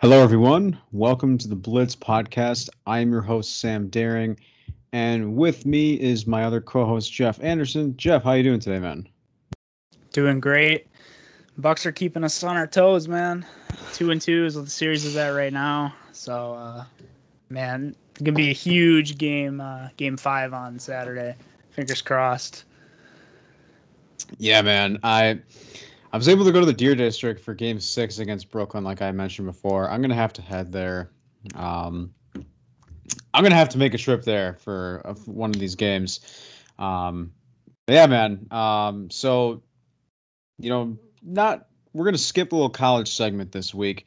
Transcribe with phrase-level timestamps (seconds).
[0.00, 0.78] Hello, everyone.
[0.92, 2.68] Welcome to the Blitz podcast.
[2.86, 4.38] I am your host, Sam Daring,
[4.92, 7.96] and with me is my other co-host, Jeff Anderson.
[7.96, 9.08] Jeff, how you doing today, man?
[10.12, 10.86] Doing great.
[11.56, 13.44] Bucks are keeping us on our toes, man.
[13.92, 15.92] Two and two is what the series is at right now.
[16.12, 16.84] So, uh,
[17.50, 19.60] man, it's gonna be a huge game.
[19.60, 21.34] Uh, game five on Saturday.
[21.70, 22.66] Fingers crossed.
[24.38, 25.00] Yeah, man.
[25.02, 25.40] I
[26.10, 29.02] I was able to go to the Deer District for Game Six against Brooklyn, like
[29.02, 29.90] I mentioned before.
[29.90, 31.10] I'm gonna have to head there.
[31.54, 32.14] Um,
[33.34, 36.20] I'm gonna have to make a trip there for uh, one of these games.
[36.78, 37.32] Um,
[37.88, 38.46] yeah, man.
[38.50, 39.62] Um, so,
[40.58, 44.06] you know, not we're gonna skip a little college segment this week.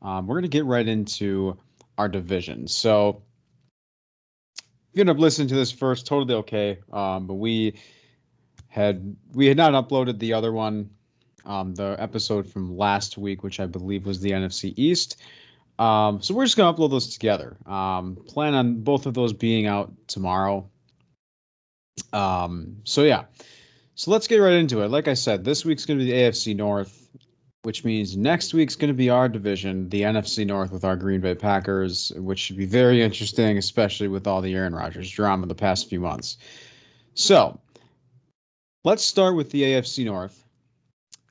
[0.00, 1.58] Um, we're gonna get right into
[1.98, 2.66] our division.
[2.66, 3.22] So,
[4.56, 6.78] if you end up listening to this first, totally okay.
[6.94, 7.78] Um, but we
[8.68, 10.88] had we had not uploaded the other one
[11.44, 15.20] um, the episode from last week, which I believe was the NFC East.
[15.78, 17.56] Um, so we're just gonna upload those together.
[17.66, 20.68] Um, plan on both of those being out tomorrow.
[22.12, 23.24] Um, so yeah,
[23.94, 24.88] so let's get right into it.
[24.88, 27.10] Like I said, this week's gonna be the AFC North,
[27.62, 31.34] which means next week's gonna be our division, the NFC North, with our Green Bay
[31.34, 35.88] Packers, which should be very interesting, especially with all the Aaron Rodgers drama the past
[35.88, 36.36] few months.
[37.14, 37.58] So
[38.84, 40.41] let's start with the AFC North.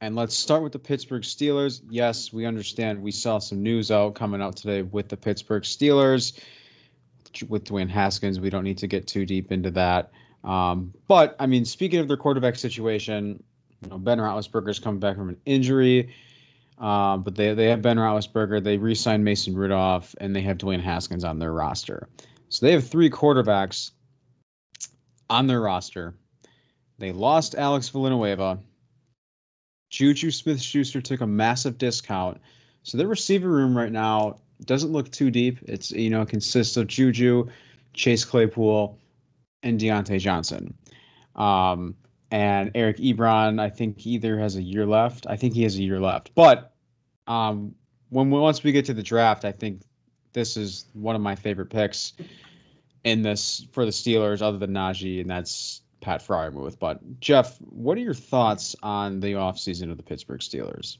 [0.02, 1.82] And let's start with the Pittsburgh Steelers.
[1.88, 6.40] Yes, we understand we saw some news out coming out today with the Pittsburgh Steelers
[7.48, 8.40] with Dwayne Haskins.
[8.40, 10.12] We don't need to get too deep into that.
[10.44, 13.44] Um, but I mean, speaking of their quarterback situation,
[13.84, 16.12] you know, Ben Roethlisberger's coming back from an injury.
[16.80, 20.82] Um, but they, they have Ben Roethlisberger, they re-signed Mason Rudolph, and they have Dwayne
[20.82, 22.10] Haskins on their roster.
[22.50, 23.92] So they have three quarterbacks
[25.30, 26.16] on their roster.
[26.98, 28.58] They lost Alex Villanueva,
[29.92, 32.42] Juju Smith Schuster took a massive discount.
[32.84, 35.60] So their receiver room right now doesn't look too deep.
[35.64, 37.48] It's, you know, it consists of Juju,
[37.94, 38.98] Chase Claypool,
[39.64, 40.74] and Diontae Johnson.
[41.36, 41.96] Um,
[42.32, 45.28] and Eric Ebron, I think either has a year left.
[45.30, 46.34] I think he has a year left.
[46.34, 46.73] But
[47.28, 47.76] um,
[48.10, 49.82] when we, once we get to the draft, I think
[50.34, 52.14] this is one of my favorite picks
[53.04, 56.78] in this for the Steelers, other than Najee, and that's Pat Freiermuth.
[56.78, 60.98] But Jeff, what are your thoughts on the offseason of the Pittsburgh Steelers?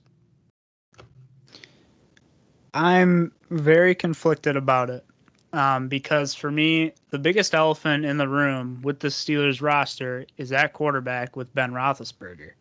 [2.74, 5.06] I'm very conflicted about it
[5.52, 10.50] um, because for me, the biggest elephant in the room with the Steelers roster is
[10.50, 12.52] that quarterback with Ben Roethlisberger.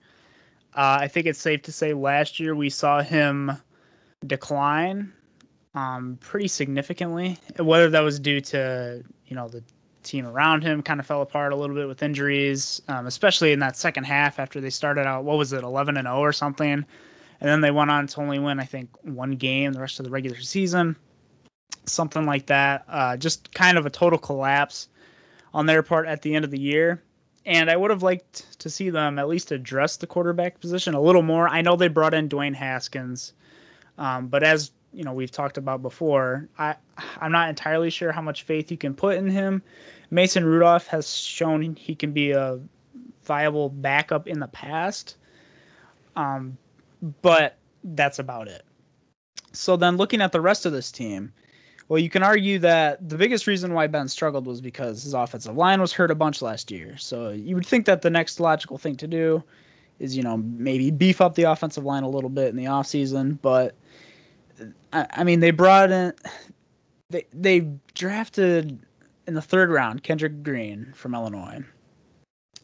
[0.75, 3.53] Uh, I think it's safe to say last year we saw him
[4.27, 5.13] decline
[5.75, 7.39] um, pretty significantly.
[7.59, 9.63] Whether that was due to you know the
[10.03, 13.59] team around him kind of fell apart a little bit with injuries, um, especially in
[13.61, 15.25] that second half after they started out.
[15.25, 16.85] What was it, 11 and 0 or something?
[17.41, 20.05] And then they went on to only win, I think, one game the rest of
[20.05, 20.97] the regular season,
[21.87, 22.85] something like that.
[22.89, 24.89] Uh, just kind of a total collapse
[25.55, 27.03] on their part at the end of the year.
[27.47, 31.01] And I would have liked to see them at least address the quarterback position a
[31.01, 31.49] little more.
[31.49, 33.33] I know they brought in Dwayne Haskins,
[33.97, 36.49] um, but as you know we've talked about before.
[36.59, 36.77] I
[37.21, 39.63] I'm not entirely sure how much faith you can put in him.
[40.11, 42.61] Mason Rudolph has shown he can be a
[43.25, 45.17] viable backup in the past,
[46.17, 46.57] um,
[47.23, 48.65] but that's about it.
[49.53, 51.33] So then, looking at the rest of this team,
[51.89, 55.57] well, you can argue that the biggest reason why Ben struggled was because his offensive
[55.57, 56.97] line was hurt a bunch last year.
[56.97, 59.43] So you would think that the next logical thing to do
[59.99, 63.39] is, you know, maybe beef up the offensive line a little bit in the offseason,
[63.43, 63.75] but
[64.93, 66.13] I, I mean, they brought in,
[67.11, 68.79] they they drafted
[69.27, 71.65] in the third round Kendrick Green from Illinois.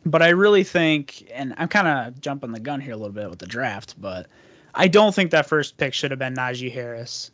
[0.04, 3.28] But I really think, and I'm kind of jumping the gun here a little bit
[3.28, 4.28] with the draft, but
[4.74, 7.32] I don't think that first pick should have been Najee Harris.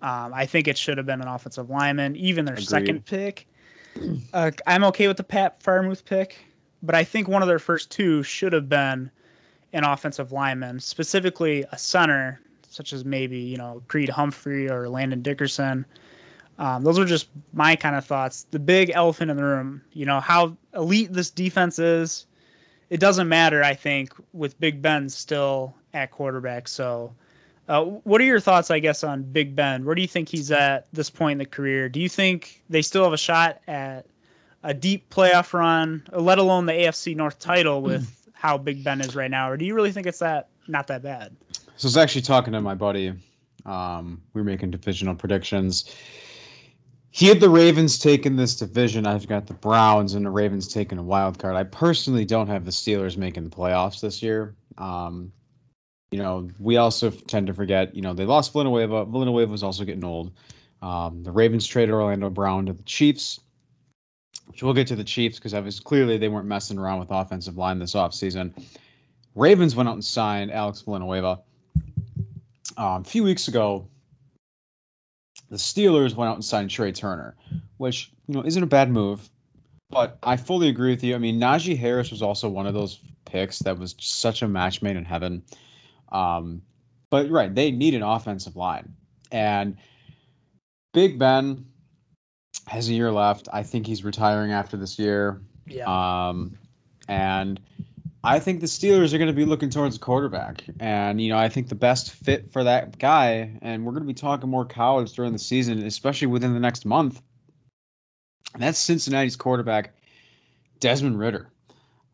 [0.00, 2.68] Um, I think it should have been an offensive lineman, even their Agreed.
[2.68, 3.46] second pick.
[4.32, 6.38] Uh, I'm okay with the Pat Freiermuth pick,
[6.82, 9.10] but I think one of their first two should have been
[9.72, 12.40] an offensive lineman, specifically a center
[12.76, 15.86] such as maybe you know Creed Humphrey or Landon Dickerson.
[16.58, 18.46] Um, those are just my kind of thoughts.
[18.50, 22.26] The big elephant in the room, you know, how elite this defense is.
[22.88, 26.68] It doesn't matter, I think, with Big Ben still at quarterback.
[26.68, 27.12] So,
[27.68, 29.84] uh, what are your thoughts, I guess, on Big Ben?
[29.84, 31.88] Where do you think he's at this point in the career?
[31.88, 34.06] Do you think they still have a shot at
[34.62, 38.32] a deep playoff run, let alone the AFC North title with mm.
[38.32, 41.02] how Big Ben is right now, or do you really think it's that not that
[41.02, 41.34] bad?
[41.76, 43.12] So I was actually talking to my buddy.
[43.66, 45.94] Um, we were making divisional predictions.
[47.10, 49.06] He had the Ravens taking this division.
[49.06, 51.54] I've got the Browns and the Ravens taking a wild card.
[51.54, 54.54] I personally don't have the Steelers making the playoffs this year.
[54.78, 55.32] Um,
[56.10, 59.04] you know, we also tend to forget, you know, they lost Villanueva.
[59.04, 60.32] Villanueva was also getting old.
[60.80, 63.40] Um, the Ravens traded Orlando Brown to the Chiefs,
[64.46, 67.58] which we'll get to the Chiefs because obviously clearly they weren't messing around with offensive
[67.58, 68.52] line this offseason.
[69.34, 71.40] Ravens went out and signed Alex Villanueva.
[72.76, 73.88] Um, a few weeks ago,
[75.50, 77.36] the Steelers went out and signed Trai Turner,
[77.78, 79.28] which you know isn't a bad move.
[79.90, 81.14] But I fully agree with you.
[81.14, 84.82] I mean, Najee Harris was also one of those picks that was such a match
[84.82, 85.42] made in heaven.
[86.10, 86.60] Um,
[87.10, 88.92] but right, they need an offensive line,
[89.30, 89.76] and
[90.92, 91.64] Big Ben
[92.66, 93.48] has a year left.
[93.52, 95.40] I think he's retiring after this year.
[95.66, 95.84] Yeah.
[95.86, 96.58] Um,
[97.08, 97.60] and
[98.26, 100.64] I think the Steelers are going to be looking towards a quarterback.
[100.80, 104.06] And, you know, I think the best fit for that guy, and we're going to
[104.06, 107.22] be talking more college during the season, especially within the next month.
[108.58, 109.94] That's Cincinnati's quarterback,
[110.80, 111.50] Desmond Ridder.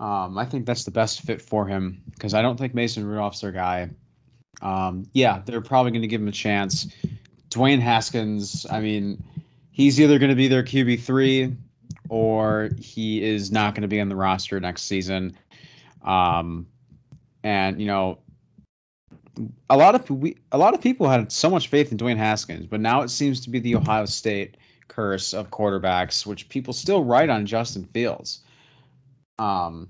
[0.01, 3.41] Um, I think that's the best fit for him because I don't think Mason Rudolph's
[3.41, 3.89] their guy.
[4.61, 6.89] Um, yeah, they're probably going to give him a chance.
[7.49, 9.23] Dwayne Haskins, I mean,
[9.71, 11.57] he's either going to be their QB3
[12.11, 15.35] or he is not going to be on the roster next season.
[16.05, 16.67] Um,
[17.45, 18.19] and you know,
[19.71, 22.67] a lot of we a lot of people had so much faith in Dwayne Haskins,
[22.67, 24.57] but now it seems to be the Ohio State
[24.89, 28.41] curse of quarterbacks, which people still write on Justin Fields.
[29.39, 29.89] Um,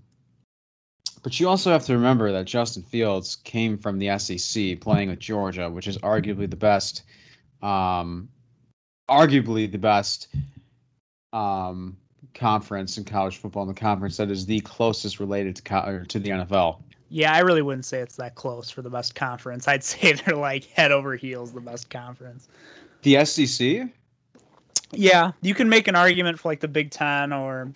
[1.22, 5.20] but you also have to remember that Justin Fields came from the SEC, playing with
[5.20, 7.02] Georgia, which is arguably the best,
[7.62, 8.28] um,
[9.08, 10.28] arguably the best
[11.32, 11.96] um,
[12.34, 16.18] conference in college football, and the conference that is the closest related to co- to
[16.18, 16.78] the NFL.
[17.08, 19.68] Yeah, I really wouldn't say it's that close for the best conference.
[19.68, 22.48] I'd say they're like head over heels the best conference.
[23.02, 23.88] The SEC?
[24.92, 27.72] Yeah, you can make an argument for like the Big Ten or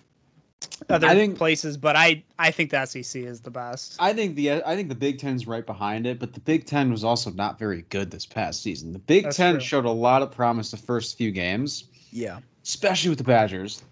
[0.89, 3.97] other think, places, but I I think the SEC is the best.
[3.99, 6.91] I think the I think the Big Ten's right behind it, but the Big Ten
[6.91, 8.91] was also not very good this past season.
[8.93, 9.61] The Big That's Ten true.
[9.61, 11.85] showed a lot of promise the first few games.
[12.11, 13.83] Yeah, especially with the Badgers.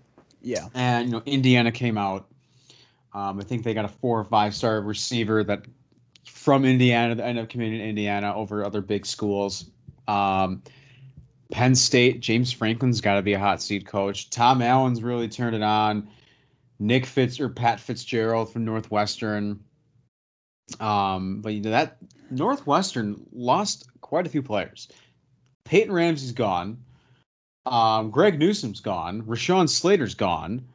[0.45, 0.67] Yeah.
[0.75, 2.27] And you know, Indiana came out.
[3.13, 5.65] Um, I think they got a four or five star receiver that
[6.25, 9.65] from Indiana that ended up coming in Indiana over other big schools.
[10.07, 10.61] Um,
[11.51, 14.29] Penn State, James Franklin's got to be a hot seat coach.
[14.29, 16.07] Tom Allen's really turned it on.
[16.77, 19.59] Nick Fitz or Pat Fitzgerald from Northwestern.
[20.79, 21.97] Um, but you know that
[22.29, 24.89] Northwestern lost quite a few players.
[25.63, 26.77] Peyton Ramsey's gone.
[27.65, 29.23] Um, Greg Newsome's gone.
[29.23, 30.65] Rashawn Slater's gone.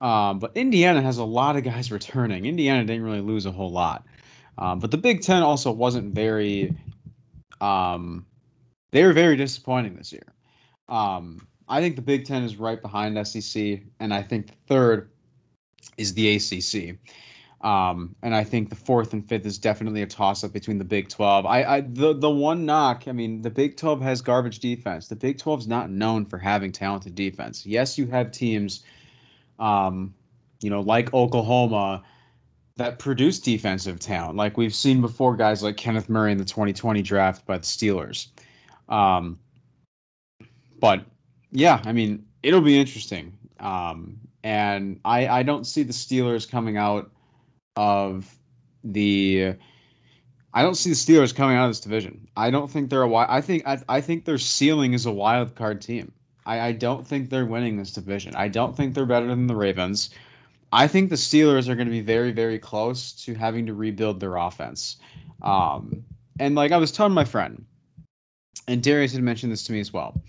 [0.00, 2.46] Um, but Indiana has a lot of guys returning.
[2.46, 4.06] Indiana didn't really lose a whole lot.
[4.58, 6.74] Um, but the Big Ten also wasn't very.
[7.60, 8.26] Um,
[8.92, 10.34] they were very disappointing this year.
[10.88, 15.10] Um, I think the Big Ten is right behind SEC, and I think third
[15.96, 16.96] is the ACC.
[17.64, 20.84] Um, and I think the fourth and fifth is definitely a toss up between the
[20.84, 21.46] Big 12.
[21.46, 25.08] I, I the the one knock, I mean, the Big 12 has garbage defense.
[25.08, 27.64] The Big 12 is not known for having talented defense.
[27.64, 28.84] Yes, you have teams,
[29.58, 30.12] um,
[30.60, 32.02] you know, like Oklahoma
[32.76, 34.36] that produce defensive talent.
[34.36, 38.26] Like we've seen before, guys like Kenneth Murray in the 2020 draft by the Steelers.
[38.90, 39.38] Um,
[40.80, 41.02] but
[41.50, 43.32] yeah, I mean, it'll be interesting.
[43.58, 47.10] Um, and I I don't see the Steelers coming out
[47.76, 48.36] of
[48.82, 49.54] the
[50.52, 52.28] I don't see the Steelers coming out of this division.
[52.36, 55.54] I don't think they're a I think I, I think their ceiling is a wild
[55.54, 56.12] card team.
[56.46, 58.34] I, I don't think they're winning this division.
[58.36, 60.10] I don't think they're better than the Ravens.
[60.72, 64.20] I think the Steelers are going to be very, very close to having to rebuild
[64.20, 64.96] their offense.
[65.42, 66.04] Um,
[66.38, 67.64] and like I was telling my friend,
[68.66, 70.20] and Darius had mentioned this to me as well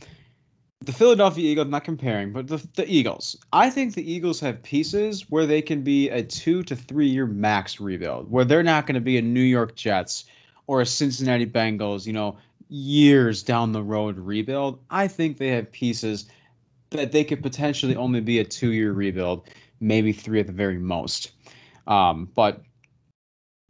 [0.82, 3.36] the Philadelphia Eagles, not comparing, but the, the Eagles.
[3.54, 7.26] I think the Eagles have pieces where they can be a two to three year
[7.26, 10.26] max rebuild, where they're not going to be a New York Jets
[10.68, 12.38] or a Cincinnati Bengals, you know,
[12.70, 14.80] years down the road rebuild.
[14.90, 16.28] I think they have pieces
[16.90, 19.48] that they could potentially only be a two year rebuild,
[19.80, 21.32] maybe three at the very most.
[21.88, 22.62] Um, but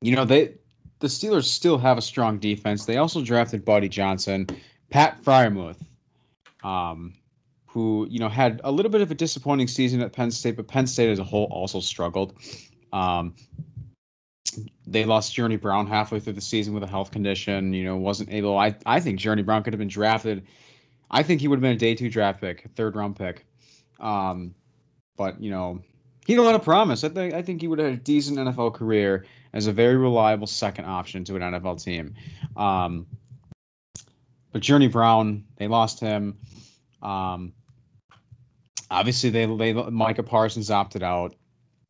[0.01, 0.55] you know, they
[0.99, 2.85] the Steelers still have a strong defense.
[2.85, 4.47] They also drafted Buddy Johnson,
[4.89, 5.81] Pat Freiermuth
[6.65, 7.13] um,
[7.67, 10.67] who you know had a little bit of a disappointing season at Penn State, but
[10.67, 12.33] Penn State as a whole also struggled.
[12.91, 13.35] Um,
[14.87, 17.71] they lost Journey Brown halfway through the season with a health condition.
[17.73, 18.57] You know, wasn't able.
[18.57, 20.45] I I think Journey Brown could have been drafted.
[21.11, 23.45] I think he would have been a day two draft pick, third round pick.
[23.99, 24.55] Um,
[25.17, 25.81] but you know,
[26.25, 27.03] he had a lot of promise.
[27.03, 29.97] I think I think he would have had a decent NFL career as a very
[29.97, 32.15] reliable second option to an NFL team.
[32.57, 33.05] Um,
[34.55, 36.37] but Journey Brown, they lost him.
[37.01, 37.51] Um,
[38.89, 41.35] obviously, they they Micah Parsons opted out.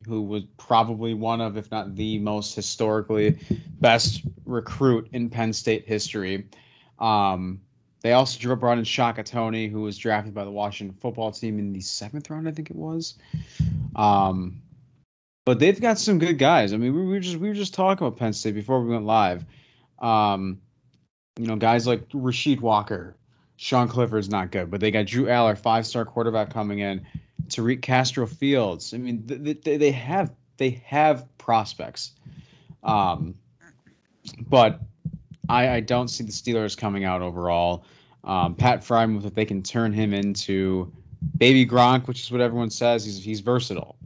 [0.04, 3.38] who was probably one of, if not the most historically
[3.80, 6.48] best recruit in Penn State history.
[6.98, 7.60] Um,
[8.00, 11.72] they also brought in Shaka Toney, who was drafted by the Washington football team in
[11.72, 13.14] the seventh round, I think it was.
[13.94, 14.60] Um,
[15.44, 16.72] but they've got some good guys.
[16.72, 19.06] I mean, we were just we were just talking about Penn State before we went
[19.06, 19.44] live.
[20.00, 20.60] Um,
[21.38, 23.16] you know, guys like Rashid Walker,
[23.56, 27.06] Sean Clifford's not good, but they got Drew Allar, five star quarterback coming in.
[27.48, 28.92] Tariq Castro Fields.
[28.92, 32.12] I mean, they, they have they have prospects,
[32.82, 33.34] um,
[34.48, 34.80] but
[35.48, 37.84] I, I don't see the Steelers coming out overall.
[38.24, 40.92] Um, Pat Freiermuth, if they can turn him into
[41.38, 43.96] baby Gronk, which is what everyone says, he's he's versatile.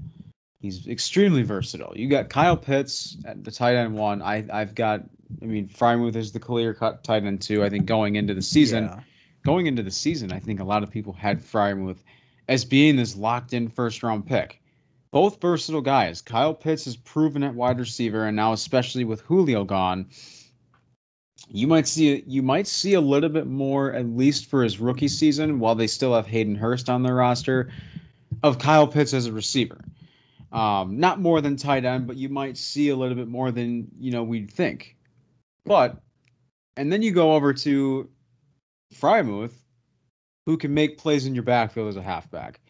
[0.60, 1.92] He's extremely versatile.
[1.96, 4.20] You got Kyle Pitts at the tight end one.
[4.20, 5.02] I I've got
[5.40, 7.64] I mean Freiermuth is the clear cut tight end two.
[7.64, 9.00] I think going into the season, yeah.
[9.42, 12.02] going into the season, I think a lot of people had Freiermuth
[12.48, 14.60] as being this locked in first round pick.
[15.12, 16.20] Both versatile guys.
[16.20, 20.06] Kyle Pitts has proven at wide receiver, and now especially with Julio gone,
[21.48, 25.08] you might see you might see a little bit more, at least for his rookie
[25.08, 27.72] season, while they still have Hayden Hurst on their roster,
[28.42, 29.80] of Kyle Pitts as a receiver.
[30.52, 33.88] Um, not more than tight end, but you might see a little bit more than
[33.98, 34.96] you know we'd think.
[35.64, 35.96] But
[36.76, 38.08] and then you go over to
[38.94, 39.54] Freiermuth,
[40.46, 42.60] who can make plays in your backfield as a halfback.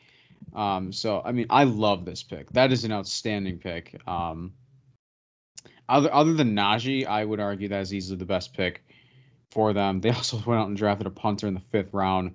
[0.54, 2.50] Um, so I mean, I love this pick.
[2.50, 4.00] That is an outstanding pick.
[4.06, 4.52] Um,
[5.88, 8.84] other other than Najee, I would argue that is easily the best pick
[9.50, 10.00] for them.
[10.00, 12.34] They also went out and drafted a punter in the fifth round,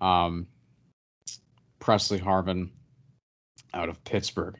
[0.00, 0.46] um,
[1.78, 2.70] Pressley Harvin,
[3.74, 4.58] out of Pittsburgh.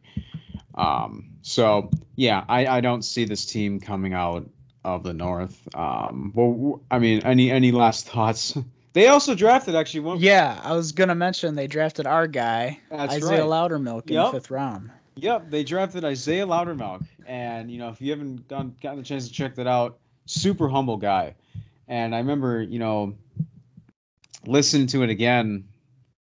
[0.74, 4.48] Um, so yeah, I, I don't see this team coming out
[4.84, 5.68] of the North.
[5.74, 8.56] Um, well, I mean, any any last thoughts?
[8.94, 10.20] They also drafted actually one.
[10.20, 13.70] Yeah, I was gonna mention they drafted our guy That's Isaiah right.
[13.70, 14.26] Loudermilk in yep.
[14.26, 14.90] the fifth round.
[15.14, 19.26] Yep, they drafted Isaiah Loudermilk, and you know if you haven't gone, gotten the chance
[19.26, 21.34] to check that out, super humble guy.
[21.88, 23.14] And I remember, you know,
[24.46, 25.64] listening to it again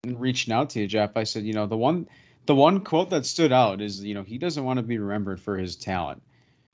[0.04, 1.16] and reaching out to you, Jeff.
[1.16, 2.08] I said, you know, the one
[2.46, 5.40] the one quote that stood out is, you know, he doesn't want to be remembered
[5.40, 6.22] for his talent,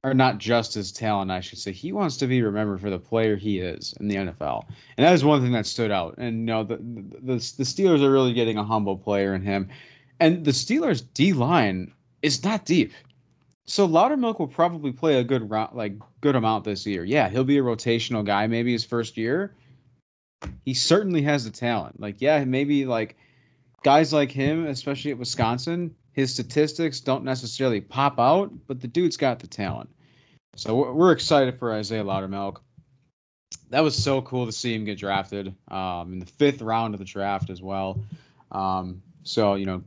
[0.03, 1.71] or not just his talent, I should say.
[1.71, 4.65] He wants to be remembered for the player he is in the NFL,
[4.97, 6.15] and that is one thing that stood out.
[6.17, 9.69] And you know, the the, the Steelers are really getting a humble player in him,
[10.19, 12.93] and the Steelers D line is not deep.
[13.65, 17.03] So Loudermilk will probably play a good round, like good amount this year.
[17.03, 19.53] Yeah, he'll be a rotational guy, maybe his first year.
[20.63, 21.99] He certainly has the talent.
[21.99, 23.17] Like, yeah, maybe like
[23.87, 29.15] guys like him, especially at Wisconsin, his statistics don't necessarily pop out, but the dude's
[29.15, 29.89] got the talent.
[30.57, 32.57] So we're excited for Isaiah Loudermilk.
[33.69, 36.99] That was so cool to see him get drafted um, in the fifth round of
[36.99, 38.03] the draft as well.
[38.51, 39.81] Um, so you know,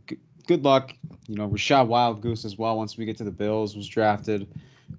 [0.47, 0.95] good luck.
[1.27, 2.79] You know, Rachad Wildgoose as well.
[2.79, 4.49] Once we get to the Bills, was drafted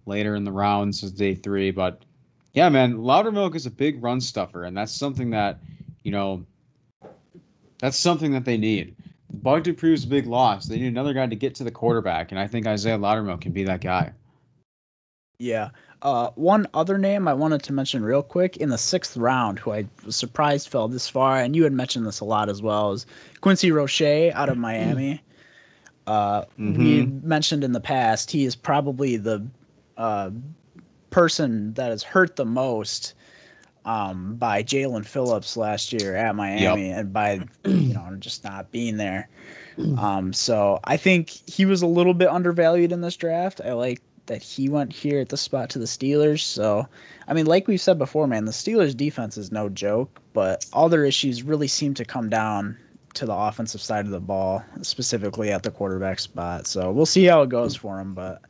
[0.05, 1.71] later in the rounds as day three.
[1.71, 2.03] But
[2.53, 5.59] yeah, man, Loudermilk is a big run stuffer, and that's something that
[6.03, 6.45] you know,
[7.81, 8.95] that's something that they need.
[9.33, 10.65] Bud Dupree's a big loss.
[10.65, 13.51] They need another guy to get to the quarterback, and I think Isaiah Loudermilk can
[13.51, 14.13] be that guy.
[15.39, 15.69] Yeah.
[16.03, 19.71] Uh, one other name I wanted to mention real quick in the sixth round, who
[19.71, 22.91] I was surprised fell this far, and you had mentioned this a lot as well,
[22.91, 23.05] is
[23.41, 25.21] Quincy Roche out of Miami.
[26.07, 26.77] Uh, mm-hmm.
[26.77, 29.45] We mentioned in the past he is probably the
[29.97, 30.31] uh,
[31.11, 33.13] person that has hurt the most
[33.85, 36.99] um, by Jaelan Phillips last year at Miami, yep.
[36.99, 39.29] and by you know just not being there.
[39.97, 43.61] Um, so I think he was a little bit undervalued in this draft.
[43.63, 46.41] I like that he went here at the spot to the Steelers.
[46.41, 46.87] So,
[47.27, 50.89] I mean, like we've said before, man, the Steelers' defense is no joke, but all
[50.89, 52.77] their issues really seem to come down
[53.15, 56.65] to the offensive side of the ball, specifically at the quarterback spot.
[56.67, 58.41] So we'll see how it goes for him, but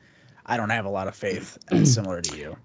[0.45, 2.57] I don't have a lot of faith, similar to you.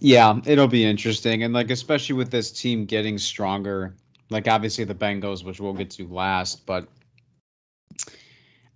[0.00, 3.94] Yeah, it'll be interesting, and like especially with this team getting stronger.
[4.30, 6.88] Like obviously the Bengals, which we'll get to last, but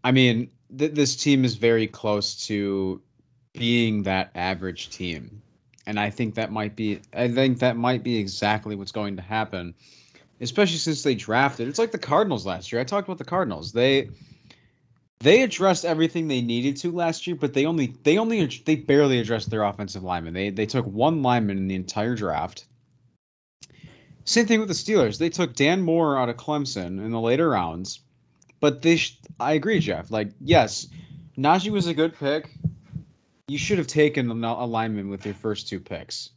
[0.03, 3.01] I mean th- this team is very close to
[3.55, 5.41] being that average team,
[5.87, 7.01] and I think that might be.
[7.15, 9.75] I think that might be exactly what's going to happen
[10.41, 11.69] especially since they drafted.
[11.69, 12.81] It's like the Cardinals last year.
[12.81, 13.73] I talked about the Cardinals.
[13.73, 14.11] They
[15.21, 19.21] they addressed everything they needed to last year, but they only they only they barely
[19.21, 20.35] addressed their offensive lineman.
[20.35, 22.67] They they took one lineman in the entire draft.
[24.25, 25.19] Same thing with the Steelers.
[25.19, 28.01] They took Dan Moore out of Clemson in the later rounds,
[28.61, 30.11] but they sh- I agree, Jeff.
[30.11, 30.89] Like yes,
[31.37, 32.51] Najee was a good pick.
[33.49, 36.31] You should have taken a lineman with your first two picks.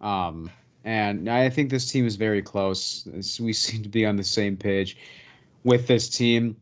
[0.00, 0.50] Um,
[0.84, 3.06] and I think this team is very close.
[3.40, 4.96] We seem to be on the same page
[5.64, 6.56] with this team.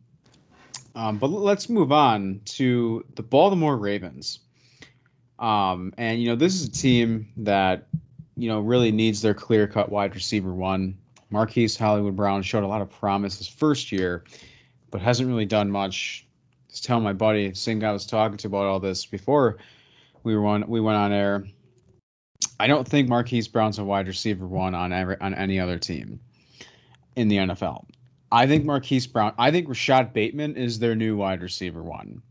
[0.96, 4.40] Um, but let's move on to the Baltimore Ravens.
[5.38, 7.86] Um, and you know, this is a team that
[8.36, 10.96] you know really needs their clear-cut wide receiver one.
[11.28, 14.24] Marquise Hollywood Brown showed a lot of promise his first year,
[14.90, 16.26] but hasn't really done much.
[16.70, 19.58] Just telling my buddy, same guy I was talking to about all this before
[20.22, 21.46] we were on, we went on air.
[22.58, 26.20] I don't think Marquise Brown's a wide receiver one on every on any other team
[27.16, 27.84] in the NFL.
[28.32, 29.34] I think Marquise Brown.
[29.38, 32.22] I think Rashod Bateman is their new wide receiver one.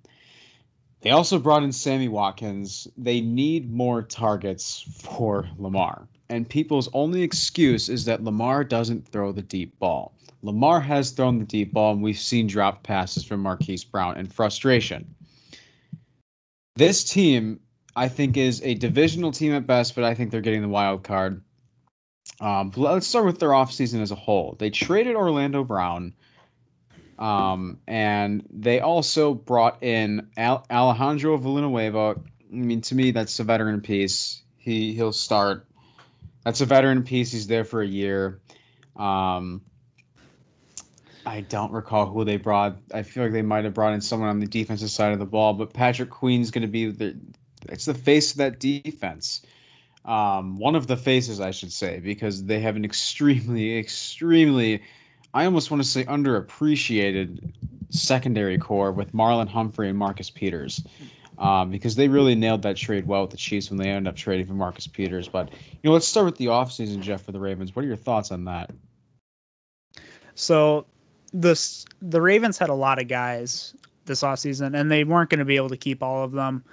[1.02, 2.88] They also brought in Sammy Watkins.
[2.98, 6.08] They need more targets for Lamar.
[6.30, 10.16] And people's only excuse is that Lamar doesn't throw the deep ball.
[10.42, 14.34] Lamar has thrown the deep ball, and we've seen dropped passes from Marquise Brown and
[14.34, 15.14] frustration.
[16.76, 17.60] This team,
[17.96, 21.04] I think, is a divisional team at best, but I think they're getting the wild
[21.04, 21.42] card.
[22.42, 24.56] Um, let's start with their offseason as a whole.
[24.60, 26.14] They traded Orlando Brown,
[27.18, 32.16] um, and they also brought in Al- Alejandro Villanueva.
[32.52, 34.44] I mean, to me, that's a veteran piece.
[34.58, 35.66] He he'll start.
[36.44, 37.32] That's a veteran piece.
[37.32, 38.42] He's there for a year.
[38.98, 39.62] Um,
[41.26, 42.78] I don't recall who they brought.
[42.94, 45.26] I feel like they might have brought in someone on the defensive side of the
[45.26, 47.18] ball, but Patrick Queen's going to be the.
[47.70, 49.42] It's the face of that defense
[50.06, 54.82] um, one of the faces, I should say, because they have an extremely, extremely,
[55.34, 57.52] I almost want to say underappreciated
[57.90, 60.84] secondary core with Marlon Humphrey and Marcus Peters.
[61.38, 64.16] Um, because they really nailed that trade well with the Chiefs when they ended up
[64.16, 65.28] trading for Marcus Peters.
[65.28, 67.76] But you know, let's start with the offseason, Jeff, for the Ravens.
[67.76, 68.72] What are your thoughts on that?
[70.36, 70.86] So
[71.34, 75.46] this the Ravens had a lot of guys this offseason, and they weren't going to
[75.46, 76.64] be able to keep all of them.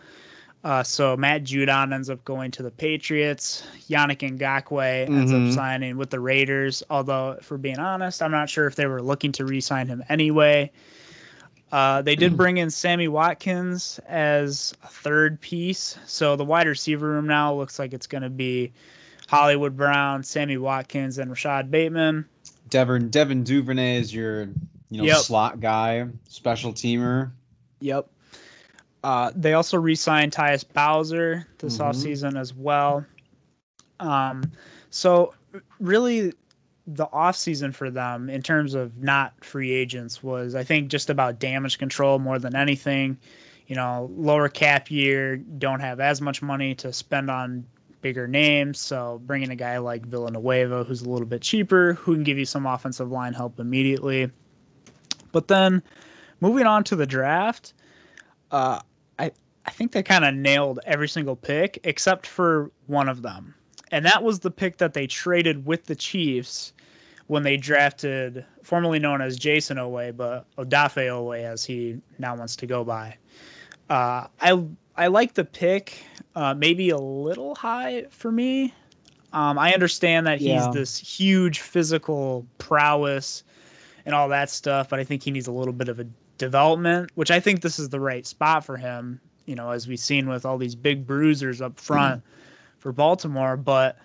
[0.64, 3.64] Uh, so Matt Judon ends up going to the Patriots.
[3.88, 5.48] Yannick Ngakoue ends mm-hmm.
[5.48, 6.82] up signing with the Raiders.
[6.88, 10.70] Although, for being honest, I'm not sure if they were looking to re-sign him anyway.
[11.72, 15.98] Uh, they did bring in Sammy Watkins as a third piece.
[16.06, 18.72] So the wide receiver room now looks like it's going to be
[19.26, 22.26] Hollywood Brown, Sammy Watkins, and Rashod Bateman.
[22.68, 24.42] Devin Devin Duvernay is your
[24.90, 25.18] you know yep.
[25.18, 27.32] slot guy, special teamer.
[27.80, 28.08] Yep.
[29.02, 31.90] Uh, they also re-signed Tyus Bowser this mm-hmm.
[31.90, 33.04] offseason as well.
[34.00, 34.52] Um,
[34.90, 35.34] so
[35.80, 36.32] really
[36.86, 41.38] the offseason for them in terms of not free agents was I think just about
[41.38, 43.18] damage control more than anything.
[43.66, 47.64] You know, lower cap year, don't have as much money to spend on
[48.02, 48.78] bigger names.
[48.80, 52.44] So bringing a guy like Villanueva, who's a little bit cheaper, who can give you
[52.44, 54.30] some offensive line help immediately.
[55.30, 55.82] But then
[56.40, 57.72] moving on to the draft,
[58.50, 58.80] uh,
[59.66, 63.54] I think they kind of nailed every single pick except for one of them.
[63.90, 66.72] And that was the pick that they traded with the Chiefs
[67.26, 72.56] when they drafted formerly known as Jayson Oweh, but Odafe Oweh as he now wants
[72.56, 73.16] to go by.
[73.90, 74.64] Uh, I
[74.96, 78.74] I like the pick, uh, maybe a little high for me.
[79.32, 80.70] Um, I understand that he's yeah.
[80.72, 83.44] this huge physical prowess
[84.04, 87.10] and all that stuff, but I think he needs a little bit of a development,
[87.14, 90.28] which I think this is the right spot for him you know, as we've seen
[90.28, 92.78] with all these big bruisers up front mm-hmm.
[92.78, 93.56] for Baltimore.
[93.56, 93.98] But,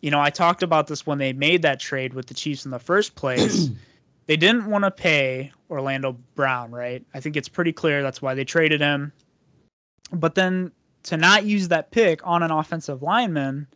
[0.00, 2.70] you know, I talked about this when they made that trade with the Chiefs in
[2.70, 3.68] the first place.
[4.26, 7.04] they didn't want to pay Orlando Brown, right?
[7.14, 9.12] I think it's pretty clear that's why they traded him.
[10.12, 10.72] But then
[11.04, 13.66] to not use that pick on an offensive lineman,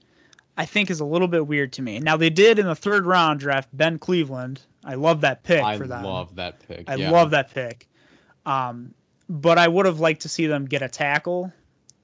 [0.56, 2.00] I think is a little bit weird to me.
[2.00, 4.60] Now they did in the third round draft Ben Cleveland.
[4.84, 6.04] I love that pick I for them.
[6.04, 6.88] I love that pick.
[6.88, 7.10] I yeah.
[7.10, 7.88] love that pick.
[8.46, 8.94] Um,
[9.28, 11.52] but I would have liked to see them get a tackle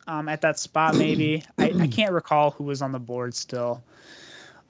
[0.07, 0.95] um, at that spot.
[0.97, 3.83] Maybe I, I, can't recall who was on the board still,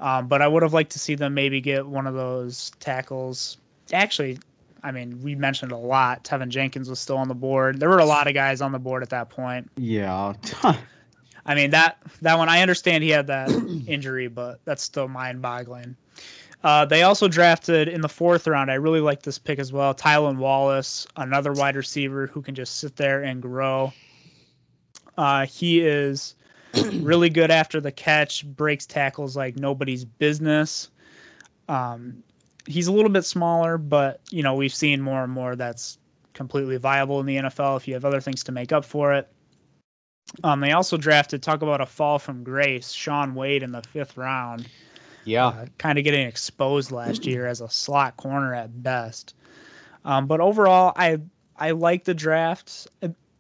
[0.00, 3.58] um, but I would have liked to see them maybe get one of those tackles.
[3.92, 4.38] Actually,
[4.82, 6.24] I mean, we mentioned a lot.
[6.24, 7.80] Teven Jenkins was still on the board.
[7.80, 9.70] There were a lot of guys on the board at that point.
[9.76, 10.34] Yeah.
[11.46, 12.48] I mean that that one.
[12.48, 13.50] I understand he had that
[13.86, 15.96] injury, but that's still mind-boggling.
[16.64, 18.70] Uh, they also drafted in the fourth round.
[18.70, 19.94] I really like this pick as well.
[19.94, 23.92] Tylan Wallace, another wide receiver who can just sit there and grow.
[25.18, 26.35] Uh, he is
[26.94, 30.88] really good after the catch, breaks tackles like nobody's business.
[31.68, 32.22] Um,
[32.66, 35.98] he's a little bit smaller, but you know we've seen more and more that's
[36.33, 39.29] completely viable in the NFL if you have other things to make up for it.
[40.42, 44.16] Um, they also drafted talk about a fall from grace, Shaun Wade in the fifth
[44.16, 44.66] round.
[45.24, 45.46] Yeah.
[45.46, 49.34] Uh, kind of getting exposed last year as a slot corner at best.
[50.04, 51.20] Um, but overall, I
[51.56, 52.88] I like the draft.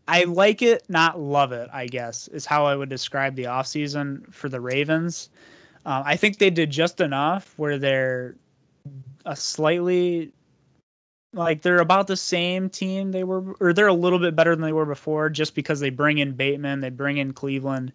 [0.06, 4.32] I like it, not love it, I guess, is how I would describe the offseason
[4.32, 5.30] for the Ravens.
[5.86, 8.36] Um, I think they did just enough where they're
[9.26, 10.32] a slightly
[11.32, 14.62] like they're about the same team they were, or they're a little bit better than
[14.62, 17.92] they were before, just because they bring in Bateman, they bring in Cleveland,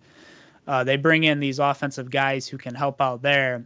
[0.67, 3.63] uh, they bring in these offensive guys who can help out there.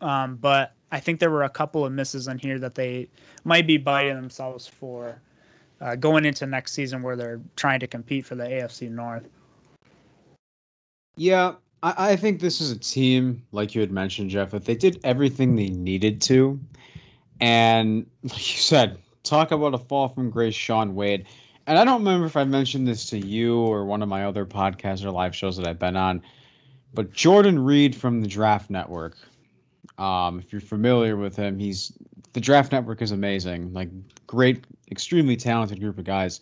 [0.00, 3.08] Um, but I think there were a couple of misses in here that they
[3.44, 5.20] might be biting themselves for
[5.80, 9.28] uh, going into next season where they're trying to compete for the AFC North.
[11.16, 14.74] Yeah, I, I think this is a team, like you had mentioned, Jeff, that they
[14.74, 16.58] did everything they needed to.
[17.40, 21.26] And like you said, talk about a fall from grace, Shaun Wade.
[21.66, 24.46] And I don't remember if I mentioned this to you or one of my other
[24.46, 26.22] podcasts or live shows that I've been on,
[26.94, 29.16] but Jordan Reid from the Draft Network.
[29.98, 31.92] Um, if you're familiar with him, he's
[32.32, 33.72] the Draft Network is amazing.
[33.72, 33.88] Like
[34.26, 36.40] great, extremely talented group of guys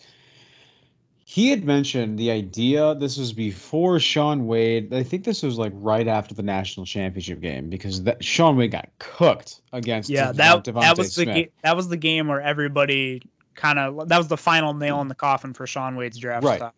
[1.27, 4.93] he had mentioned the idea this was before Shaun Wade.
[4.93, 8.73] I think this was like right after the national championship game because that Shaun Wade
[8.73, 13.23] got cooked against yeah that that was the ga- that was the game where everybody
[13.55, 16.59] kind of that was the final nail in the coffin for Shaun Wade's draft right.
[16.59, 16.75] stock.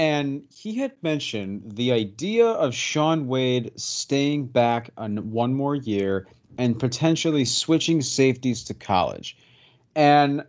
[0.00, 6.26] And he had mentioned the idea of Shaun Wade staying back on one more year
[6.56, 9.36] and potentially switching safeties to college.
[9.94, 10.42] And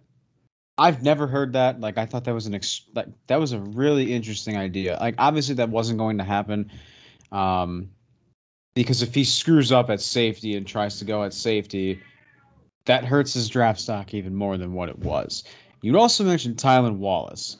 [0.77, 1.81] I've never heard that.
[1.81, 4.97] Like I thought that was an ex- like that was a really interesting idea.
[5.01, 6.71] Like obviously that wasn't going to happen.
[7.33, 7.89] Um
[8.73, 11.99] because if he screws up at safety and tries to go at safety,
[12.85, 15.43] that hurts his draft stock even more than what it was.
[15.81, 17.57] You'd also mentioned Tylan Wallace.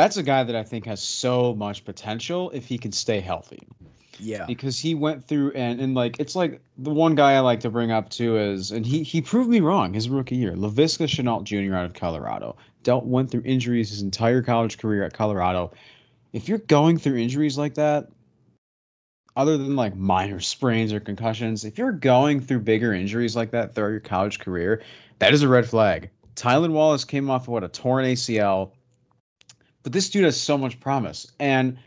[0.00, 3.68] That's a guy that I think has so much potential if he can stay healthy.
[4.18, 4.46] Yeah.
[4.46, 7.70] Because he went through and and like it's like the one guy I like to
[7.70, 10.52] bring up too is and he he proved me wrong his rookie year.
[10.52, 11.74] Laviska Shenault Jr.
[11.74, 12.56] out of Colorado.
[12.82, 15.70] Dealt went through injuries his entire college career at Colorado.
[16.32, 18.08] If you're going through injuries like that,
[19.36, 23.74] other than like minor sprains or concussions, if you're going through bigger injuries like that
[23.74, 24.82] throughout your college career,
[25.18, 26.08] that is a red flag.
[26.36, 28.72] Tylan Wallace came off of what a torn ACL,
[29.82, 31.30] but this dude has so much promise.
[31.38, 31.78] And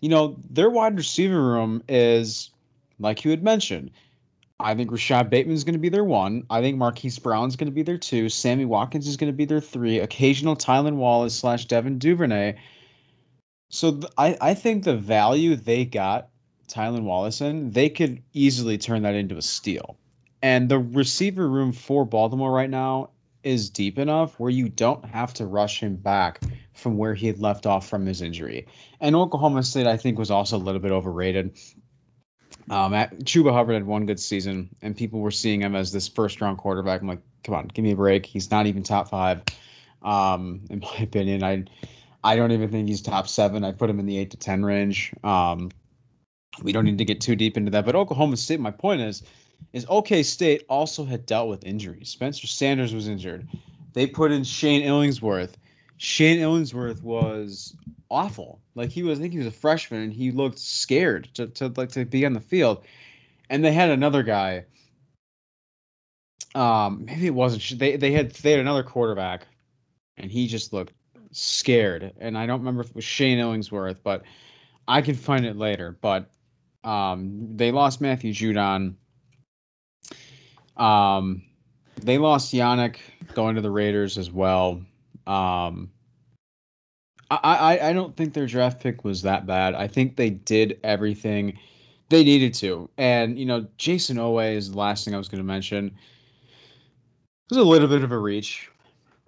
[0.00, 2.50] you know, their wide receiver room is,
[2.98, 3.90] like you had mentioned,
[4.60, 6.44] I think Rashod Bateman is going to be their one.
[6.48, 8.28] I think Marquise Brown is going to be their two.
[8.28, 9.98] Sammy Watkins is going to be their three.
[9.98, 12.54] Occasional Tylan Wallace slash Devin Duvernay.
[13.68, 16.28] So th- I, I think the value they got
[16.68, 19.98] Tylan Wallace in, they could easily turn that into a steal.
[20.42, 23.10] And the receiver room for Baltimore right now
[23.46, 26.40] is deep enough where you don't have to rush him back
[26.74, 28.66] from where he had left off from his injury.
[29.00, 31.56] And Oklahoma State, I think, was also a little bit overrated.
[32.68, 36.08] Um, at, Chuba Hubbard had one good season, and people were seeing him as this
[36.08, 37.00] first round quarterback.
[37.00, 38.26] I'm like, come on, give me a break.
[38.26, 39.42] He's not even top five,
[40.02, 41.44] um, in my opinion.
[41.44, 41.64] I
[42.24, 43.62] I don't even think he's top seven.
[43.62, 45.12] I put him in the eight to ten range.
[45.22, 45.70] Um,
[46.64, 47.84] we don't need to get too deep into that.
[47.84, 49.22] But Oklahoma State, my point is,
[49.72, 52.08] is OK State also had dealt with injuries.
[52.08, 53.48] Spencer Sanders was injured.
[53.92, 55.56] They put in Shane Illingworth.
[55.98, 57.74] Shane Illingworth was
[58.10, 58.60] awful.
[58.74, 61.72] Like he was, I think he was a freshman, and he looked scared to, to
[61.76, 62.84] like to be on the field.
[63.48, 64.64] And they had another guy.
[66.54, 67.78] Um, maybe it wasn't.
[67.78, 69.46] They they had they had another quarterback,
[70.16, 70.92] and he just looked
[71.32, 72.12] scared.
[72.18, 74.22] And I don't remember if it was Shane Illingworth, but
[74.88, 75.98] I can find it later.
[76.00, 76.30] But
[76.84, 78.94] um, they lost Matthew Judon.
[80.76, 81.42] Um,
[82.02, 82.96] they lost Yannick
[83.34, 84.82] going to the Raiders as well.
[85.26, 85.90] Um,
[87.30, 89.74] I, I I don't think their draft pick was that bad.
[89.74, 91.58] I think they did everything
[92.08, 92.88] they needed to.
[92.98, 95.86] And you know, Jayson Oweh is the last thing I was going to mention.
[95.86, 98.70] It was a little bit of a reach.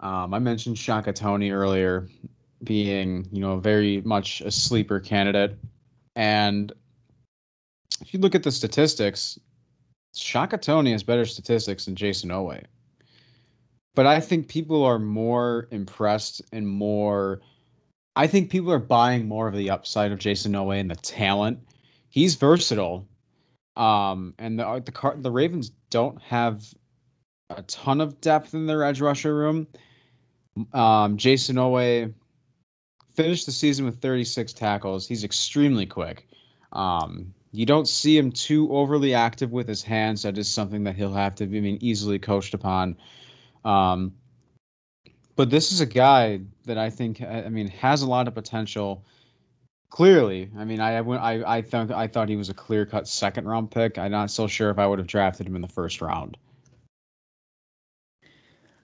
[0.01, 2.07] Um, I mentioned Shaka Toney earlier
[2.63, 5.57] being, you know, very much a sleeper candidate.
[6.15, 6.71] And
[8.01, 9.39] if you look at the statistics,
[10.15, 12.63] Shaka Toney has better statistics than Jayson Oweh.
[13.95, 17.41] But I think people are more impressed and more.
[18.15, 21.59] I think people are buying more of the upside of Jayson Oweh and the talent.
[22.09, 23.07] He's versatile,
[23.75, 26.73] um, and the the Car- the Ravens don't have
[27.49, 29.67] a ton of depth in their edge rusher room.
[30.73, 32.13] Um, Jayson Oweh
[33.13, 35.07] finished the season with 36 tackles.
[35.07, 36.27] He's extremely quick.
[36.71, 40.21] Um, you don't see him too overly active with his hands.
[40.23, 42.95] That is something that he'll have to be I mean, easily coached upon.
[43.65, 44.13] Um,
[45.35, 49.05] but this is a guy that I think I mean has a lot of potential.
[49.89, 53.47] Clearly, I mean, I I I thought I thought he was a clear cut second
[53.47, 53.97] round pick.
[53.97, 56.37] I'm not so sure if I would have drafted him in the first round.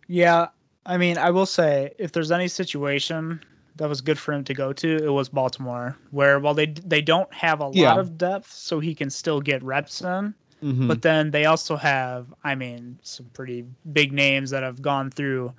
[0.07, 0.47] Yeah,
[0.85, 3.43] I mean, I will say if there's any situation
[3.77, 7.01] that was good for him to go to, it was Baltimore, where while they they
[7.01, 7.89] don't have a yeah.
[7.89, 10.33] lot of depth, so he can still get reps in.
[10.63, 10.87] Mhm.
[10.87, 15.53] But then they also have, I mean, some pretty big names that have gone through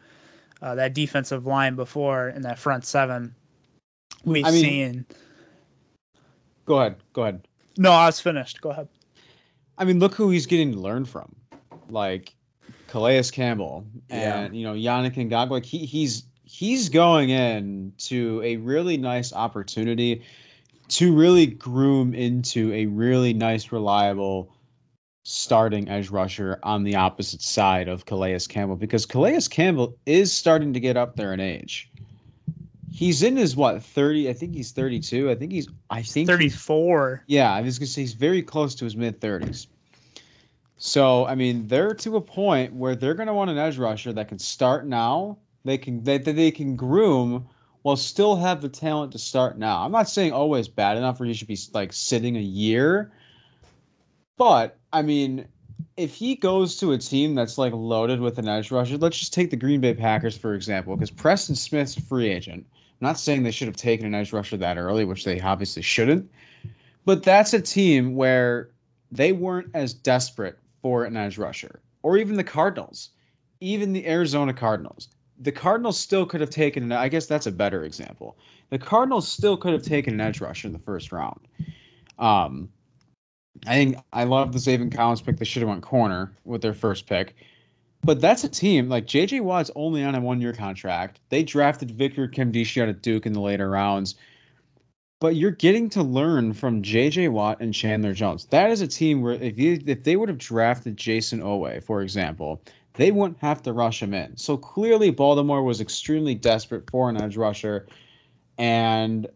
[0.63, 3.35] uh, that defensive line before in that front seven.
[4.25, 5.07] We've I mean- seen.
[6.65, 6.97] go ahead.
[7.13, 7.47] Go ahead.
[7.79, 8.61] No, I was finished.
[8.63, 8.89] Go ahead.
[9.79, 11.37] I mean, look who he's getting to learn from,
[11.91, 12.35] like
[12.89, 14.39] Calais Campbell Yeah.
[14.41, 15.51] and you know Yannick Ngakoue.
[15.51, 20.23] Like he he's he's going in to a really nice opportunity
[20.89, 24.55] to really groom into a really nice, reliable
[25.25, 30.73] starting edge rusher on the opposite side of Calais Campbell because Calais Campbell is starting
[30.73, 31.91] to get up there in age.
[32.93, 34.31] He's in his what 30?
[34.31, 35.29] I think he's 32.
[35.29, 37.25] I think he's I think 34.
[37.27, 39.67] yeah, I was gonna say he's very close to his mid thirties.
[40.79, 44.29] So I mean, they're to a point where they're gonna want an edge rusher that
[44.29, 45.39] can start now.
[45.67, 47.49] They can that that they can groom
[47.83, 49.85] while still have the talent to start now.
[49.85, 53.13] I'm not saying always bad enough where he should be like sitting a year,
[54.37, 55.47] but I mean,
[55.97, 59.35] if he goes to a team that's like loaded with an edge rusher, let's just
[59.35, 62.67] take the Green Bay Packers for example, because Preston Smith's a free agent.
[63.01, 65.83] I'm not saying they should have taken an edge rusher that early, which they obviously
[65.83, 66.31] shouldn't.
[67.05, 68.71] But that's a team where
[69.13, 73.11] they weren't as desperate for an edge rusher, or even the Cardinals,
[73.61, 75.09] even the Arizona Cardinals.
[75.41, 76.93] The Cardinals still could have taken an.
[76.93, 78.37] I guess that's a better example.
[78.71, 81.41] The Cardinals still could have taken an edge rusher in the first round.
[82.19, 82.71] Um,
[83.67, 85.39] I think I love the Zaven Collins pick.
[85.39, 87.35] They should have went corner with their first pick.
[88.03, 91.21] But that's a team like JJ Watt's only on a one year contract.
[91.29, 94.15] They drafted Victor Kemdishi out of Duke in the later rounds.
[95.19, 98.45] But you're getting to learn from JJ Watt and Chandler Jones.
[98.47, 102.03] That is a team where if you if they would have drafted Jayson Oweh, for
[102.03, 102.63] example,
[102.97, 104.37] they wouldn't have to rush him in.
[104.37, 107.87] So clearly Baltimore was extremely desperate for an edge rusher.
[108.59, 109.29] And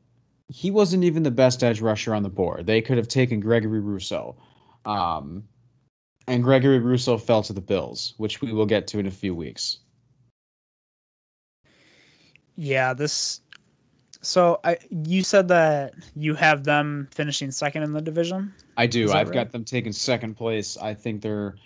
[0.49, 2.66] he wasn't even the best edge rusher on the board.
[2.66, 4.35] They could have taken Gregory Rousseau,
[4.85, 5.44] Um,
[6.27, 9.35] and Gregory Rousseau fell to the Bills, which we will get to in a few
[9.35, 9.79] weeks.
[12.57, 13.40] Yeah, this.
[14.23, 18.53] So I, you said that you have them finishing second in the division.
[18.77, 19.12] I do.
[19.12, 19.35] I've right?
[19.35, 20.77] got them taking second place.
[20.77, 21.57] I think they're.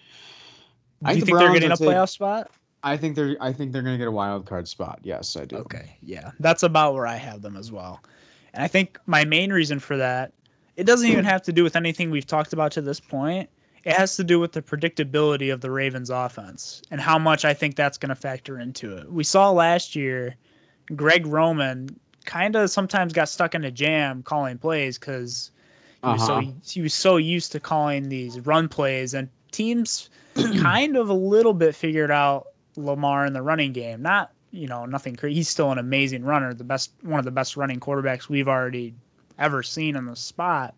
[1.04, 2.50] Do I you the think they're getting a playoff spot?
[2.82, 3.36] I think they're.
[3.40, 5.00] I think they're going to get a wild card spot.
[5.02, 5.56] Yes, I do.
[5.56, 8.02] Okay, yeah, that's about where I have them as well.
[8.52, 10.32] And I think my main reason for that,
[10.76, 13.48] it doesn't even have to do with anything we've talked about to this point.
[13.84, 17.52] It has to do with the predictability of the Ravens offense and how much I
[17.52, 19.12] think that's going to factor into it.
[19.12, 20.36] We saw last year
[20.94, 21.88] Greg Roman
[22.24, 25.50] kind of sometimes got stuck in a jam calling plays because
[26.02, 26.26] he, Uh-huh.
[26.26, 30.08] so, he was so used to calling these run plays, and teams
[30.60, 34.02] kind of a little bit figured out Lamar in the running game.
[34.02, 35.34] Not you know nothing crazy.
[35.36, 38.94] He's still an amazing runner, the best one of the best running quarterbacks we've already
[39.38, 40.74] ever seen in the spot.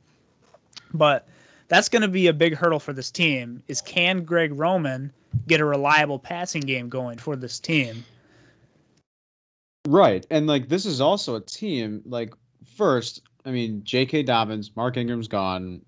[0.95, 1.29] But
[1.69, 3.62] that's going to be a big hurdle for this team.
[3.69, 5.12] Is can Greg Roman
[5.47, 8.05] get a reliable passing game going for this team?
[9.87, 10.27] Right.
[10.31, 14.25] And like this is also a team like first, I mean, J.K.
[14.25, 15.83] Dobbins, Mark Ingram's gone.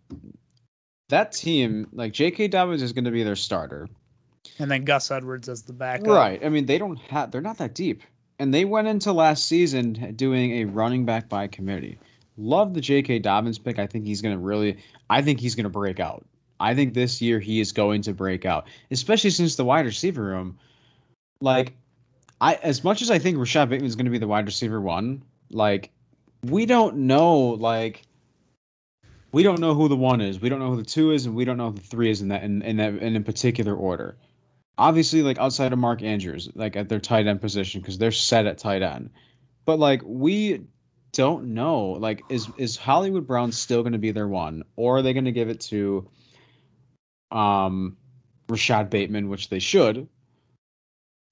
[1.09, 2.49] That team, like J.K.
[2.49, 3.88] Dobbins is going to be their starter.
[4.59, 6.09] And then Gus Edwards as the backup.
[6.09, 6.44] Right.
[6.44, 8.03] I mean, they don't have they're not that deep.
[8.38, 11.99] And they went into last season doing a running back by committee.
[12.37, 13.21] Love the J.K.
[13.21, 13.79] Dobbins pick.
[13.79, 14.77] I think he's going to really
[15.11, 16.25] I think he's going to break out.
[16.61, 20.25] I think this year he is going to break out, especially since the wide receiver
[20.25, 20.59] room
[21.40, 21.75] like
[22.40, 24.81] I as much as I think Rashod Bateman is going to be the wide receiver
[24.81, 25.90] one, like
[26.44, 28.03] we don't know like
[29.33, 30.41] we don't know who the one is.
[30.41, 32.23] We don't know who the two is, and we don't know who the three is
[32.23, 34.17] in that in, in that in a particular order.
[34.79, 38.47] Obviously, like outside of Mark Andrews, like at their tight end position, because they're set
[38.47, 39.11] at tight end.
[39.64, 40.62] But like we
[41.12, 45.03] don't know, like is is Hollywood Brown still going to be their one, or are
[45.03, 46.09] they going to give it to
[47.31, 47.97] um
[48.49, 50.09] Rashod Bateman, which they should,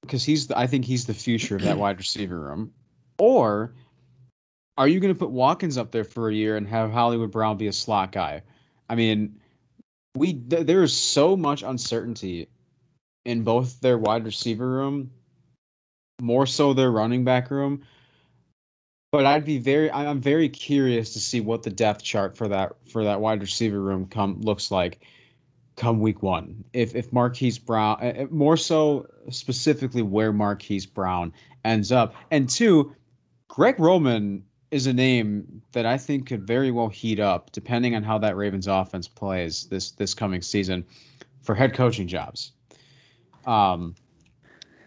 [0.02, 2.72] because he's the, I think he's the future of that wide receiver room,
[3.18, 3.74] or
[4.78, 7.56] are you going to put Watkins up there for a year and have Hollywood Brown
[7.56, 8.42] be a slot guy?
[8.88, 9.40] I mean,
[10.16, 12.48] we th- there is so much uncertainty
[13.24, 15.10] in both their wide receiver room,
[16.20, 17.82] more so their running back room.
[19.12, 22.74] But I'd be very I'm very curious to see what the depth chart for that
[22.90, 25.00] for that wide receiver room come looks like
[25.76, 26.64] come week one.
[26.72, 31.32] If if Marquise Brown uh, uh, more so specifically where Marquise Brown
[31.64, 32.14] ends up.
[32.30, 32.94] And two,
[33.48, 38.02] Greg Roman is a name that I think could very well heat up depending on
[38.02, 40.84] how that Ravens offense plays this this coming season
[41.42, 42.52] for head coaching jobs.
[43.46, 43.94] Um,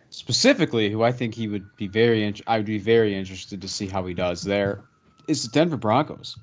[0.09, 3.67] specifically, who I think he would be very int- I would be very interested to
[3.67, 4.83] see how he does there
[5.27, 6.37] is the Denver Broncos.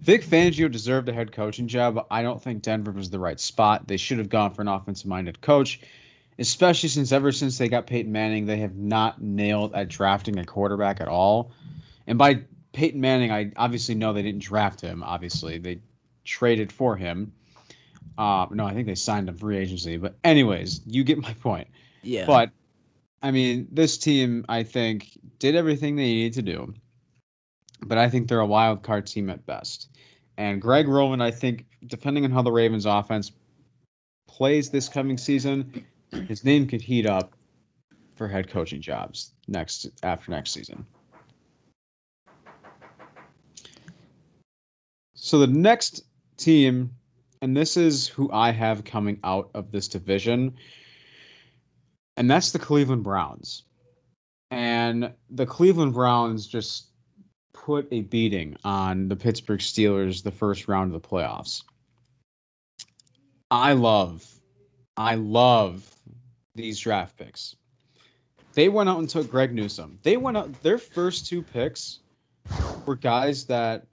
[0.00, 2.06] Vic Fangio deserved a head coaching job.
[2.10, 3.88] I don't think Denver was the right spot.
[3.88, 5.80] They should have gone for an offensive minded coach,
[6.38, 10.44] especially since ever since they got Peyton Manning, they have not nailed at drafting a
[10.44, 11.52] quarterback at all.
[12.06, 15.02] And by Peyton Manning, I obviously know they didn't draft him.
[15.02, 15.80] Obviously, they
[16.24, 17.32] traded for him.
[18.18, 19.96] Uh, no, I think they signed him free agency.
[19.96, 21.68] But anyways, you get my point.
[22.02, 22.26] Yeah.
[22.26, 22.50] But
[23.22, 26.74] I mean, this team, I think, did everything they needed to do.
[27.80, 29.88] But I think they're a wild card team at best.
[30.38, 33.32] And Greg Roman, I think, depending on how the Ravens offense
[34.28, 35.84] plays this coming season,
[36.22, 37.34] his name could heat up
[38.16, 40.84] for head coaching jobs next after next season.
[45.14, 46.04] So the next
[46.36, 46.90] team,
[47.42, 50.54] and this is who I have coming out of this division,
[52.16, 53.64] and that's the Cleveland Browns.
[54.50, 56.90] And the Cleveland Browns just
[57.52, 61.62] put a beating on the Pittsburgh Steelers the first round of the playoffs.
[63.50, 64.24] I love,
[64.96, 65.95] I love
[66.56, 67.56] these draft picks.
[68.54, 69.98] They went out and took Greg Newsome.
[70.02, 72.00] They went out, their first two picks
[72.86, 73.86] were guys that,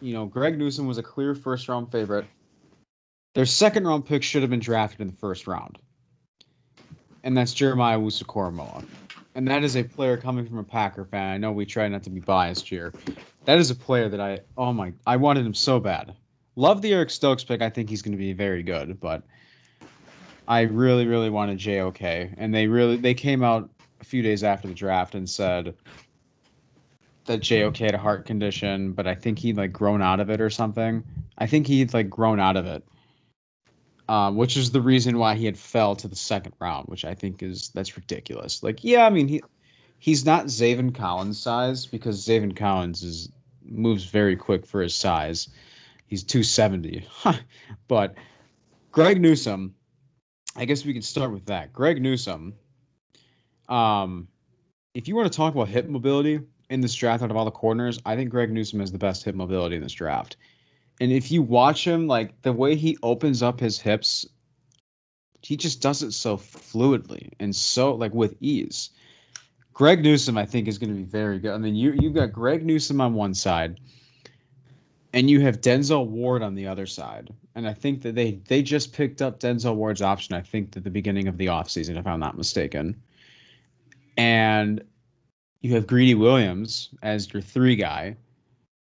[0.00, 2.26] you know, Greg Newsome was a clear first round favorite.
[3.34, 5.78] Their second round pick should have been drafted in the first round.
[7.24, 8.84] And that's Jeremiah Owusu-Koramoah
[9.34, 11.32] and that is a player coming from a Packer fan.
[11.32, 12.92] I know we try not to be biased here.
[13.44, 16.14] That is a player that I oh my I wanted him so bad.
[16.56, 17.62] Love the Eric Stokes pick.
[17.62, 19.22] I think he's going to be very good, but
[20.48, 22.02] I really really wanted JOK,
[22.36, 25.74] and they really they came out a few days after the draft and said
[27.26, 30.40] that JOK had a heart condition, but I think he'd like grown out of it
[30.40, 31.04] or something.
[31.38, 32.84] I think he'd like grown out of it
[34.08, 37.14] um, which is the reason why he had fell to the second round, which I
[37.14, 38.62] think is that's ridiculous.
[38.62, 39.42] Like, yeah, I mean he
[39.98, 43.30] he's not Zaven Collins size because Zaven Collins is
[43.64, 45.48] moves very quick for his size.
[46.08, 47.06] He's 270.
[47.88, 48.14] but
[48.90, 49.74] Greg Newsome,
[50.56, 51.72] I guess we could start with that.
[51.72, 52.54] Greg Newsome.
[53.68, 54.28] um,
[54.94, 57.50] if you want to talk about hip mobility in this draft out of all the
[57.50, 60.36] corners, I think Greg Newsome has the best hip mobility in this draft.
[61.00, 64.26] And if you watch him, like the way he opens up his hips,
[65.40, 68.90] he just does it so fluidly and so like with ease.
[69.72, 71.52] Greg Newsome, I think, is going to be very good.
[71.54, 73.80] I mean, you you've got Greg Newsome on one side,
[75.12, 77.32] and you have Denzel Ward on the other side.
[77.54, 80.34] And I think that they they just picked up Denzel Ward's option.
[80.34, 83.00] I think at the beginning of the offseason, if I'm not mistaken.
[84.16, 84.82] And
[85.60, 88.16] you have Greedy Williams as your three guy.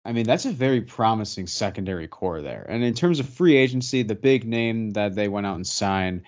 [0.04, 2.64] I mean, that's a very promising secondary core there.
[2.68, 6.22] And in terms of free agency, the big name that they went out and signed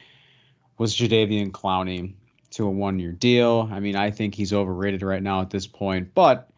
[0.79, 2.13] was Jadeveon Clowney
[2.51, 3.69] to a one year deal.
[3.73, 6.52] I mean, I think he's overrated right now at this point, but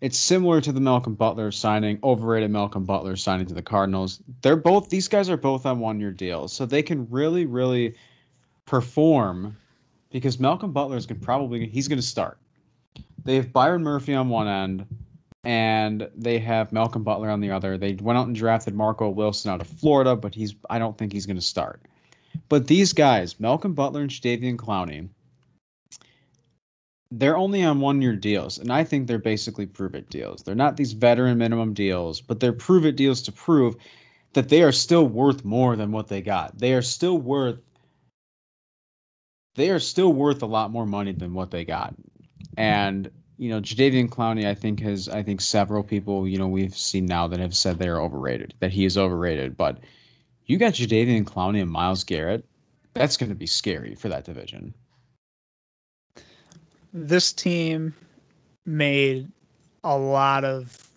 [0.00, 4.20] it's similar to the Malcolm Butler signing, overrated Malcolm Butler signing to the Cardinals.
[4.42, 6.52] They're both, these guys are both on one year deals.
[6.52, 7.94] So they can really, really
[8.64, 9.56] perform
[10.10, 12.38] because Malcolm Butler is going probably, he's going to start.
[13.24, 14.86] They have Byron Murphy on one end
[15.44, 17.76] and they have Malcolm Butler on the other.
[17.76, 21.12] They went out and drafted Marco Wilson out of Florida, but he's I don't think
[21.12, 21.82] he's going to start.
[22.48, 25.08] But these guys, Malcolm Butler and Jadeveon Clowney,
[27.10, 30.42] they're only on one year deals, and I think they're basically prove it deals.
[30.42, 33.76] They're not these veteran minimum deals, but they're prove it deals to prove
[34.34, 36.58] that they are still worth more than what they got.
[36.58, 37.58] They are still worth
[39.54, 41.94] they are still worth a lot more money than what they got.
[42.56, 46.76] And you know, Jadeveon Clowney, I think has, I think several people, you know, we've
[46.76, 49.56] seen now that have said they are overrated, that he is overrated.
[49.56, 49.78] But
[50.46, 52.44] you got Jadeveon Clowney and Myles Garrett,
[52.94, 54.74] that's going to be scary for that division.
[56.92, 57.94] This team
[58.66, 59.30] made
[59.84, 60.88] a lot of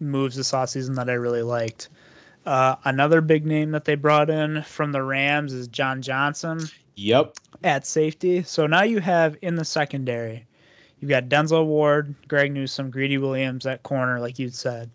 [0.00, 1.88] moves this offseason that I really liked.
[2.46, 6.60] Uh, another big name that they brought in from the Rams is John Johnson.
[6.96, 7.34] Yep.
[7.62, 8.42] At safety.
[8.42, 10.46] So now you have in the secondary
[11.00, 14.90] You've got Denzel Ward, Greg Newsome, Greedy Williams at corner, like you said.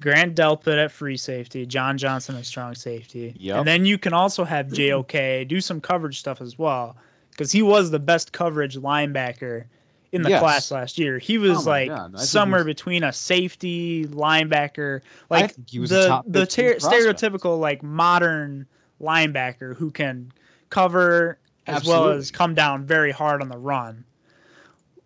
[0.00, 3.34] Grant Delpit at free safety, John Johnson at strong safety.
[3.36, 3.56] Yep.
[3.56, 6.96] And then you can also have JOK do some coverage stuff as well
[7.32, 9.64] because he was the best coverage linebacker
[10.12, 10.40] in the yes.
[10.40, 11.18] class last year.
[11.18, 12.74] He was oh like somewhere was...
[12.74, 18.66] between a safety linebacker, like the the ter- stereotypical like modern
[19.00, 20.32] linebacker who can
[20.70, 22.06] cover as Absolutely.
[22.06, 24.04] well as come down very hard on the run.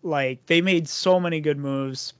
[0.01, 2.13] Like they made so many good moves.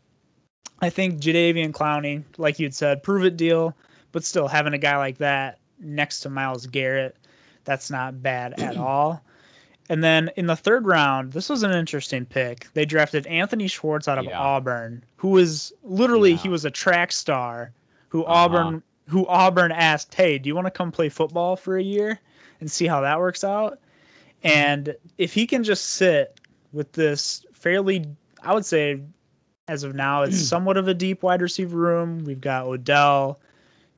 [0.81, 3.75] I think Jadeveon Clowney, like you'd said, prove it deal,
[4.11, 7.15] but still having a guy like that next to Myles Garrett,
[7.63, 9.23] that's not bad at all.
[9.89, 12.71] And then in the third round, this was an interesting pick.
[12.73, 14.39] They drafted Anthony Schwartz out of yeah.
[14.39, 16.38] Auburn, who was literally yeah.
[16.38, 17.71] he was a track star
[18.09, 18.34] who uh-huh.
[18.34, 22.19] Auburn who Auburn asked, "Hey, do you want to come play football for a year
[22.61, 23.79] and see how that works out?"
[24.43, 26.39] And if he can just sit
[26.71, 28.05] with this fairly,
[28.41, 29.01] I would say,
[29.67, 32.23] as of now, it's somewhat of a deep wide receiver room.
[32.23, 33.39] We've got Odell,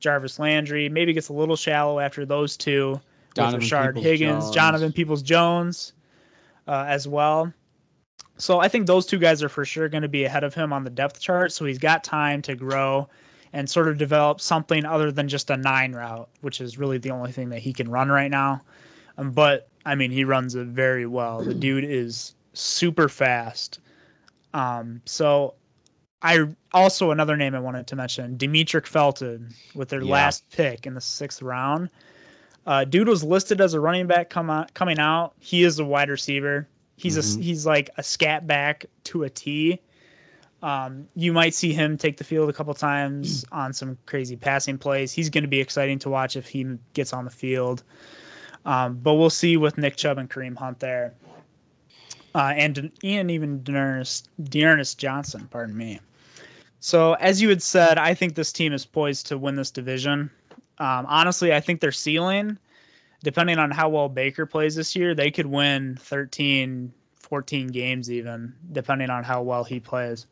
[0.00, 0.88] Jarvis Landry.
[0.88, 3.00] Maybe gets a little shallow after those two.
[3.36, 4.54] Donovan with Rashard Higgins, Jones.
[4.54, 5.92] Jonathan Peoples Jones,
[6.66, 7.52] uh, as well.
[8.38, 10.72] So I think those two guys are for sure going to be ahead of him
[10.72, 11.52] on the depth chart.
[11.52, 13.08] So he's got time to grow
[13.52, 17.10] and sort of develop something other than just a nine route, which is really the
[17.10, 18.60] only thing that he can run right now.
[19.16, 21.42] Um, but I mean, he runs it very well.
[21.42, 23.78] The dude is super fast.
[24.52, 25.54] Um, so
[26.22, 30.12] I also another name I wanted to mention, Demetric Felton, with their yeah.
[30.12, 31.88] last pick in the sixth round.
[32.66, 35.34] Uh, dude was listed as a running back come out, coming out.
[35.38, 36.68] He is a wide receiver.
[36.96, 37.40] He's mm-hmm.
[37.40, 39.80] a he's like a scat back to a T.
[40.62, 44.78] Um, you might see him take the field a couple times on some crazy passing
[44.78, 45.12] plays.
[45.12, 47.84] He's going to be exciting to watch if he gets on the field.
[48.64, 51.14] Um, but we'll see with Nick Chubb and Kareem Hunt there
[52.36, 55.98] uh, and Ian even D'Ernest Johnson, pardon me.
[56.80, 60.30] So as you had said, I think this team is poised to win this division.
[60.78, 62.58] Um, honestly, I think their ceiling,
[63.22, 68.54] depending on how well Baker plays this year, they could win 13, 14 games even,
[68.72, 70.26] depending on how well he plays.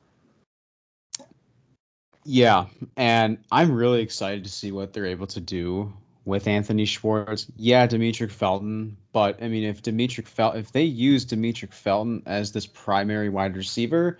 [2.24, 2.66] Yeah,
[2.96, 5.92] and I'm really excited to see what they're able to do
[6.24, 7.46] with Anthony Schwartz.
[7.56, 12.52] Yeah, Demetric Felton, but I mean, if Demetric Fel- if they use Demetric Felton as
[12.52, 14.18] this primary wide receiver,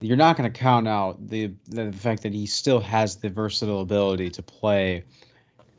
[0.00, 3.80] you're not going to count out the the fact that he still has the versatile
[3.80, 5.04] ability to play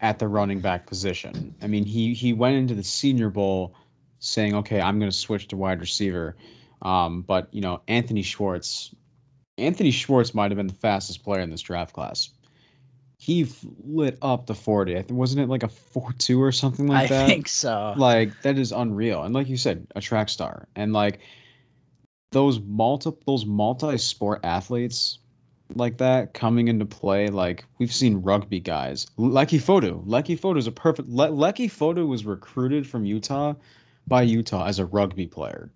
[0.02, 1.54] at the running back position.
[1.62, 3.76] I mean, he he went into the Senior Bowl
[4.20, 6.36] saying, "Okay, I'm going to switch to wide receiver."
[6.82, 8.94] Um, but you know, Anthony Schwartz,
[9.58, 12.30] Anthony Schwartz might have been the fastest player in this draft class
[13.22, 13.48] he
[13.84, 15.06] lit up the 40.
[15.12, 17.26] Wasn't it like a 4-2 or something like I that?
[17.26, 17.94] I think so.
[17.96, 19.22] Like that is unreal.
[19.22, 20.68] And like you said, a track star.
[20.76, 21.20] And like
[22.32, 25.20] those multi those multi-sport athletes
[25.76, 29.08] like that coming into play, like we've seen rugby guys.
[29.18, 30.06] Leki Fotu.
[30.06, 33.54] Leki Fotu is a perfect Le- Leki Fotu was recruited from Utah
[34.08, 35.72] by Utah as a rugby player.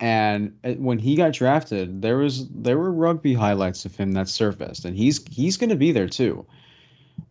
[0.00, 4.28] And uh, when he got drafted, there was there were rugby highlights of him that
[4.28, 6.44] surfaced, and he's he's going to be there too.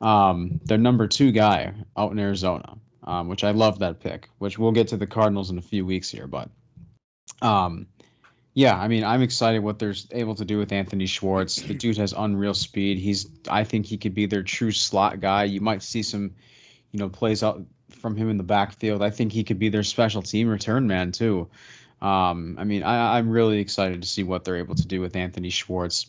[0.02, 4.30] Um, their number two guy out in Arizona, um, which I love that pick.
[4.38, 6.50] Which we'll get to the Cardinals in a few weeks here, but
[7.42, 7.86] um,
[8.56, 11.62] yeah, I mean, I'm excited what they're able to do with Anthony Schwartz.
[11.62, 13.00] The dude has unreal speed.
[13.00, 15.46] He's I think he could be their true slot guy.
[15.46, 16.32] You might see some,
[16.92, 19.02] you know, plays out from him in the backfield.
[19.02, 21.50] I think he could be their special team return man too.
[22.02, 25.16] Um, I mean, I, am really excited to see what they're able to do with
[25.16, 26.08] Anthony Schwartz.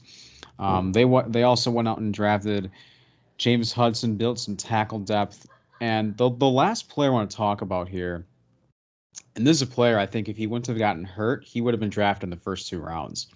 [0.59, 2.70] Um, they they also went out and drafted
[3.38, 5.47] James Hudson, built some tackle depth,
[5.80, 8.26] and the the last player I want to talk about here,
[9.37, 11.75] and this is a player I think if he wouldn't have gotten hurt, he would
[11.75, 13.29] have been drafted in the first two rounds.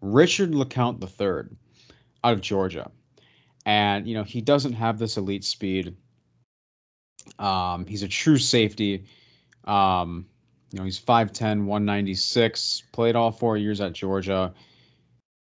[0.00, 1.56] Richard LeCounte III,
[2.24, 2.90] out of Georgia,
[3.66, 5.96] and you know he doesn't have this elite speed.
[7.38, 9.06] Um, he's a true safety.
[9.64, 10.26] Um,
[10.74, 14.52] you know, he's 5'10, 196, played all four years at Georgia.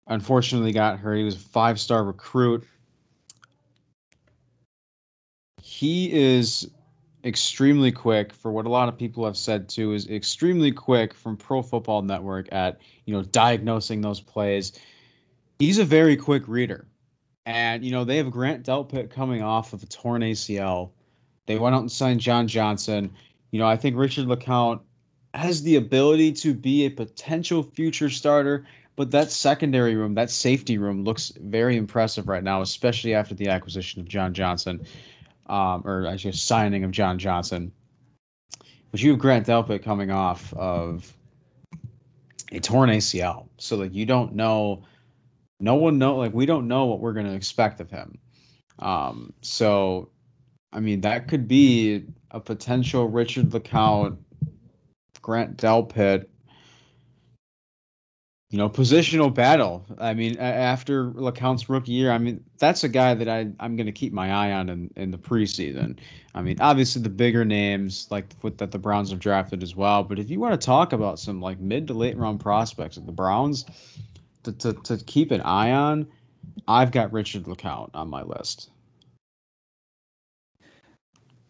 [0.07, 1.15] Unfortunately, got hurt.
[1.15, 2.65] He was a five star recruit.
[5.61, 6.69] He is
[7.23, 11.35] extremely quick for what a lot of people have said too is extremely quick from
[11.35, 14.79] pro football network at you know diagnosing those plays.
[15.59, 16.87] He's a very quick reader.
[17.45, 20.91] And you know they have grant delpit coming off of a torn acl
[21.45, 23.11] they went out and signed john johnson.
[23.51, 24.81] You know i think richard LeCounte
[25.33, 28.65] has the ability to be a potential future starter,
[28.95, 33.47] but that secondary room, that safety room, looks very impressive right now, especially after the
[33.47, 34.85] acquisition of John Johnson,
[35.47, 37.71] um, or actually signing of John Johnson.
[38.91, 41.13] But you have Grant Delpit coming off of
[42.51, 44.83] a torn ACL, so like you don't know,
[45.59, 48.17] no one know, like we don't know what we're going to expect of him.
[48.79, 50.09] Um, so,
[50.71, 54.17] I mean, that could be a potential Richard LeCounte,
[55.21, 56.27] Grant Delpit.
[58.49, 59.85] You know, positional battle.
[59.99, 63.87] I mean, after LeCounte's rookie year, I mean, that's a guy that I, I'm going
[63.87, 65.97] to keep my eye on in, in the preseason.
[66.33, 70.01] I mean, obviously the bigger names like what that the Browns have drafted as well.
[70.03, 73.05] But if you want to talk about some like mid to late round prospects of
[73.05, 73.65] the Browns
[74.43, 76.07] to, to, to keep an eye on,
[76.69, 78.69] I've got Richard LeCounte on my list.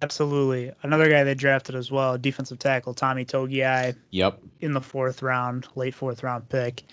[0.01, 0.71] Absolutely.
[0.83, 3.95] Another guy they drafted as well, defensive tackle Tommy Togiai.
[4.11, 4.39] Yep.
[4.61, 6.83] In the fourth round, late fourth round pick.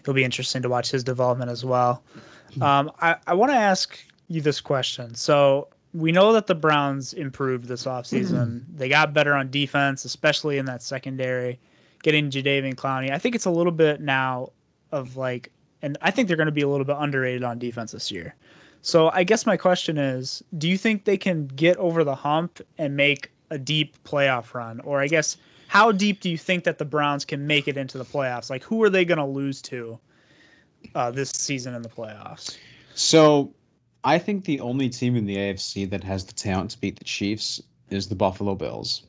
[0.00, 2.02] It'll be interesting to watch his development as well.
[2.54, 2.62] Hmm.
[2.62, 3.98] Um, I, I want to ask
[4.28, 5.14] you this question.
[5.14, 8.64] So we know that the Browns improved this offseason.
[8.74, 11.58] they got better on defense, especially in that secondary,
[12.02, 13.10] getting Jadeveon Clowney.
[13.10, 14.50] I think it's a little bit now
[14.92, 15.50] of like,
[15.82, 18.34] and I think they're going to be a little bit underrated on defense this year.
[18.82, 22.60] So I guess my question is, do you think they can get over the hump
[22.78, 24.80] and make a deep playoff run?
[24.80, 25.36] Or I guess
[25.68, 28.50] how deep do you think that the Browns can make it into the playoffs?
[28.50, 29.98] Like who are they going to lose to
[30.94, 32.56] uh, this season in the playoffs?
[32.94, 33.52] So
[34.02, 37.04] I think the only team in the AFC that has the talent to beat the
[37.04, 39.02] Chiefs is the Buffalo Bills.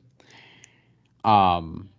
[1.23, 1.89] Um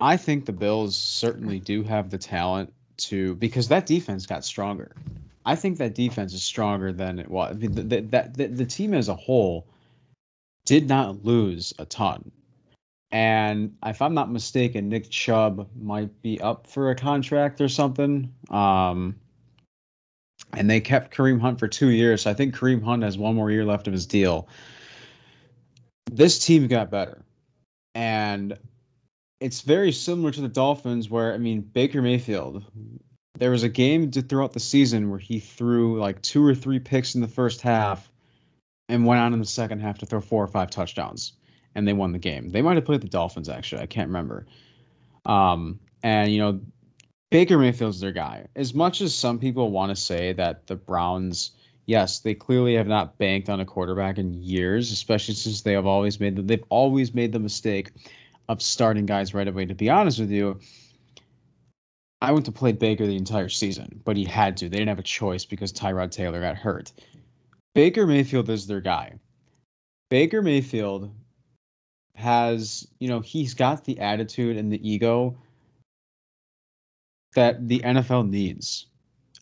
[0.00, 4.94] I think the Bills certainly do have the talent to because that defense got stronger.
[5.44, 7.54] I think that defense is stronger than it was.
[7.54, 9.66] I mean, the, the, the, the team as a whole
[10.64, 12.30] did not lose a ton.
[13.10, 18.32] And if I'm not mistaken, Nick Chubb might be up for a contract or something.
[18.50, 19.14] Um,
[20.54, 22.22] and they kept Kareem Hunt for two years.
[22.22, 24.48] So I think Kareem Hunt has one more year left of his deal.
[26.10, 27.22] This team got better.
[27.94, 28.58] And
[29.40, 32.64] it's very similar to the Dolphins, where, I mean, Baker Mayfield,
[33.38, 37.14] there was a game throughout the season where he threw like two or three picks
[37.14, 38.10] in the first half
[38.88, 41.32] and went on in the second half to throw four or five touchdowns
[41.74, 42.50] and they won the game.
[42.50, 43.82] They might have played the Dolphins actually.
[43.82, 44.46] I can't remember.
[45.26, 46.60] Um, and you know,
[47.30, 48.46] Baker Mayfield's their guy.
[48.54, 51.52] As much as some people want to say that the Browns,
[51.86, 55.86] yes, they clearly have not banked on a quarterback in years, especially since they have
[55.86, 57.90] always made the, they've always made the mistake
[58.48, 59.64] of starting guys right away.
[59.64, 60.60] To be honest with you,
[62.24, 64.68] I went to play Baker the entire season, but he had to.
[64.68, 66.90] They didn't have a choice because Tyrod Taylor got hurt.
[67.74, 69.12] Baker Mayfield is their guy.
[70.08, 71.14] Baker Mayfield
[72.14, 75.36] has, you know, he's got the attitude and the ego
[77.34, 78.86] that the NFL needs.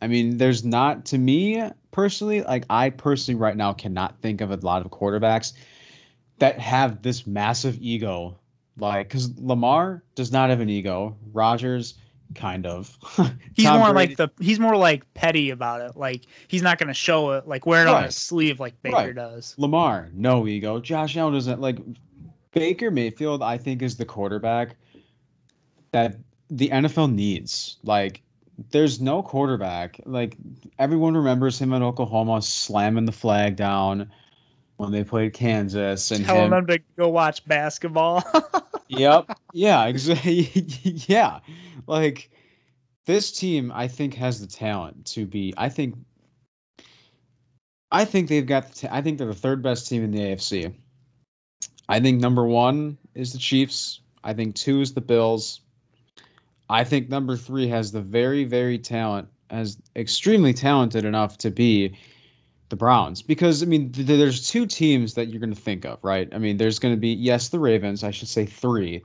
[0.01, 1.62] I mean, there's not to me
[1.93, 5.53] personally, like I personally right now cannot think of a lot of quarterbacks
[6.39, 8.41] that have this massive ego.
[8.76, 11.16] Like, because Lamar does not have an ego.
[11.33, 11.95] Rodgers,
[12.35, 12.97] kind of.
[13.55, 14.14] he's Tom more Brady.
[14.14, 15.97] like the he's more like petty about it.
[15.97, 17.97] Like he's not going to show it, like wear it right.
[17.97, 19.14] on his sleeve like Baker right.
[19.14, 19.55] does.
[19.59, 20.80] Lamar, no ego.
[20.80, 21.78] Josh Allen doesn't like
[22.53, 23.43] Baker Mayfield.
[23.43, 24.76] I think is the quarterback
[25.93, 26.16] that
[26.51, 27.78] the NFL needs.
[27.83, 28.22] Like
[28.70, 30.01] there's no quarterback.
[30.05, 30.37] Like
[30.78, 34.11] everyone remembers him in Oklahoma slamming the flag down
[34.83, 38.24] when they played Kansas and telling him, them to go watch basketball.
[38.89, 39.39] yep.
[39.53, 39.87] Yeah.
[39.87, 40.51] Exactly.
[41.07, 41.39] yeah.
[41.87, 42.30] Like
[43.07, 45.55] this team, I think has the talent to be.
[45.57, 45.95] I think.
[47.93, 48.72] I think they've got.
[48.72, 50.74] The I think they're the third best team in the AFC.
[51.89, 54.01] I think number one is the Chiefs.
[54.24, 55.61] I think two is the Bills.
[56.68, 61.97] I think number three has the very, very talent, as extremely talented enough to be
[62.73, 63.20] the Browns.
[63.20, 66.27] Because I mean, th- there's two teams that you're going to think of, right?
[66.35, 68.03] I mean, there's going to be yes, the Ravens.
[68.03, 69.05] I should say three,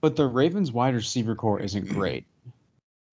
[0.00, 2.24] but the Ravens wide receiver core isn't great.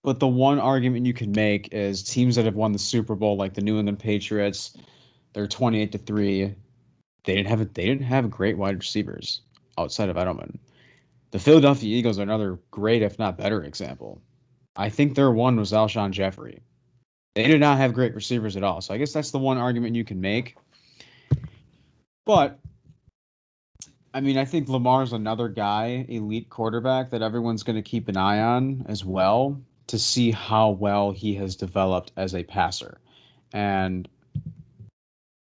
[0.04, 3.36] But the one argument you can make is teams that have won the Super Bowl,
[3.36, 4.78] like the New England Patriots,
[5.34, 6.54] they're 28 to three.
[7.24, 9.42] They didn't have a, they didn't have great wide receivers
[9.80, 10.60] outside of Edelman.
[11.32, 14.22] The Philadelphia Eagles are another great, if not better, example.
[14.76, 16.62] I think their one was Alshon Jeffery.
[17.36, 18.82] They did not have great receivers at all.
[18.82, 20.56] So I guess that's the one argument you can make.
[22.26, 22.60] But
[24.14, 28.18] I mean, I think Lamar's another guy, elite quarterback that everyone's going to keep an
[28.18, 33.00] eye on as well to see how well he has developed as a passer.
[33.52, 34.08] And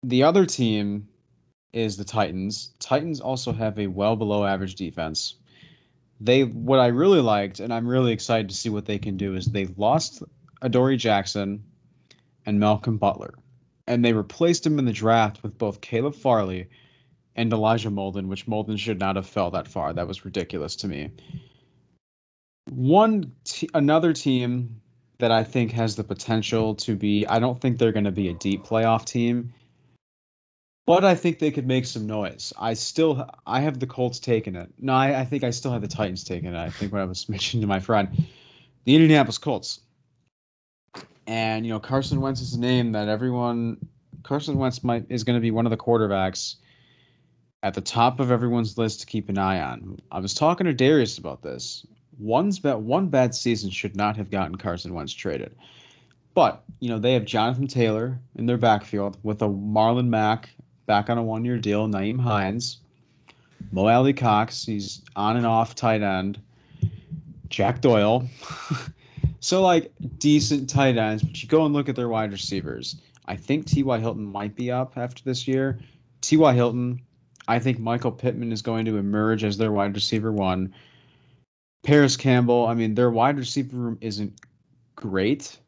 [0.04, 1.08] the other team
[1.72, 2.74] is the Titans.
[2.78, 5.34] Titans also have a well below average defense.
[6.20, 9.34] They what I really liked, and I'm really excited to see what they can do,
[9.34, 10.22] is they lost
[10.62, 11.62] Adoree Jackson
[12.50, 13.32] and Malcolm Butler.
[13.86, 16.68] And they replaced him in the draft with both Caleb Farley
[17.36, 19.92] and Elijah Molden, which Molden should not have fell that far.
[19.92, 21.10] That was ridiculous to me.
[22.68, 23.32] One
[23.72, 24.80] another team
[25.18, 28.28] that I think has the potential to be I don't think they're going to be
[28.28, 29.52] a deep playoff team
[30.86, 32.52] but I think they could make some noise.
[32.58, 34.72] I still, I have the Colts taking it.
[34.80, 36.56] No, I, I think I still have the Titans taking it.
[36.56, 38.08] I think when I was mentioning to my friend,
[38.86, 39.82] the Indianapolis Colts.
[41.26, 43.76] And you know, Carson Wentz is a name that everyone,
[44.22, 46.56] Carson Wentz might is going to be one of the quarterbacks
[47.62, 49.98] at the top of everyone's list to keep an eye on.
[50.10, 51.86] I was talking to Darius about this.
[52.18, 55.54] One's bet one bad season should not have gotten Carson Wentz traded.
[56.34, 60.50] But, you know, they have Jonathan Taylor in their backfield with a Marlon Mack
[60.86, 61.88] back on a one year deal.
[61.88, 62.78] Nyheim Hines,
[63.72, 66.40] Mo Alie-Cox, he's on and off tight end.
[67.48, 68.28] Jack Doyle.
[69.40, 73.00] so like decent tight ends, but you go and look at their wide receivers.
[73.26, 73.98] I think T.Y.
[73.98, 75.78] Hilton might be up after this year.
[76.20, 76.52] T.Y.
[76.52, 77.00] Hilton,
[77.48, 80.74] I think Michael Pittman is going to emerge as their wide receiver one.
[81.82, 84.40] Parris Campbell, I mean, their wide receiver room isn't
[84.96, 85.58] great.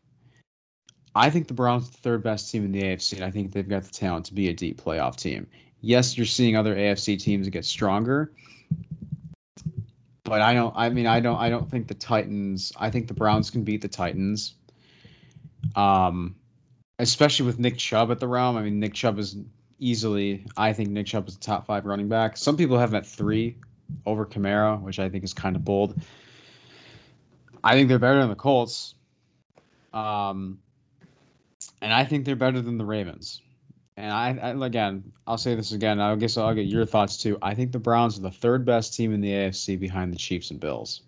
[1.14, 3.52] I think the Browns are the third best team in the AFC, and I think
[3.52, 5.46] they've got the talent to be a deep playoff team.
[5.80, 8.32] Yes, you're seeing other AFC teams get stronger,
[10.32, 10.72] but I don't.
[10.74, 11.36] I mean, I don't.
[11.36, 12.72] I don't think the Titans.
[12.78, 14.54] I think the Browns can beat the Titans.
[15.76, 16.36] Um,
[16.98, 18.56] especially with Nick Chubb at the realm.
[18.56, 19.36] I mean, Nick Chubb is
[19.78, 20.46] easily.
[20.56, 22.38] I think Nick Chubb is a top five running back.
[22.38, 23.58] Some people have him at three
[24.06, 26.00] over Kamara, which I think is kind of bold.
[27.62, 28.94] I think they're better than the Colts.
[29.92, 30.60] Um,
[31.82, 33.42] and I think they're better than the Ravens.
[33.96, 36.00] And I, I, again, I'll say this again.
[36.00, 37.36] I guess I'll get your thoughts too.
[37.42, 40.50] I think the Browns are the third best team in the AFC behind the Chiefs
[40.50, 41.02] and Bills.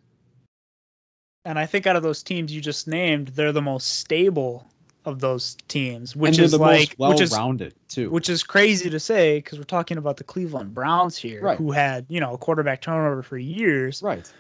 [1.47, 4.67] And I think out of those teams you just named, they're the most stable
[5.05, 8.09] of those teams, which is like well which is rounded too.
[8.11, 11.59] which is crazy to say because we're talking about the Cleveland Browns here, Right.
[11.59, 14.31] who had you know a quarterback turnover for years, right.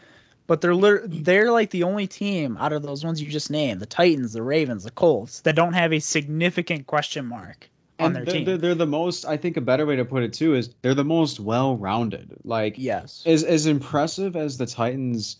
[0.46, 3.80] but they're lit- they're like the only team out of those ones you just named,
[3.80, 7.68] the Titans, the Ravens, the Colts, that don't have a significant question mark
[8.04, 8.60] on And their they're, team.
[8.60, 9.24] They're, the most.
[9.24, 12.36] I think a better way to put it too is they're the most well-rounded.
[12.44, 15.36] Like yes, as as impressive as the Titans'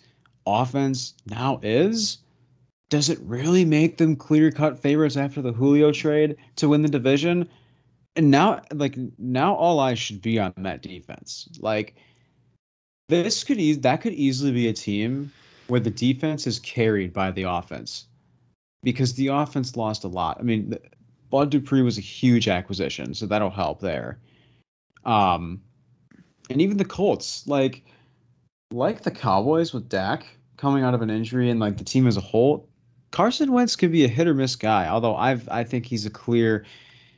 [0.47, 2.19] offense now is,
[2.91, 7.49] does it really make them clear-cut favorites after the Julio trade to win the division?
[8.17, 11.49] And now, like now, all eyes should be on that defense.
[11.59, 11.97] Like
[13.09, 15.33] this could e- that could easily be a team
[15.67, 18.07] where the defense is carried by the offense
[18.83, 20.37] because the offense lost a lot.
[20.39, 20.81] I mean, the-
[21.35, 24.21] Bud Dupree was a huge acquisition, so that'll help there.
[25.05, 25.61] Um,
[26.49, 27.83] and even the Colts, like
[28.71, 30.29] like the Cowboys with Dak
[30.59, 32.69] coming out of an injury and like the team as a whole,
[33.11, 34.87] Carson Wentz could be a hit or miss guy.
[34.87, 36.67] Although I've I think he's a clear,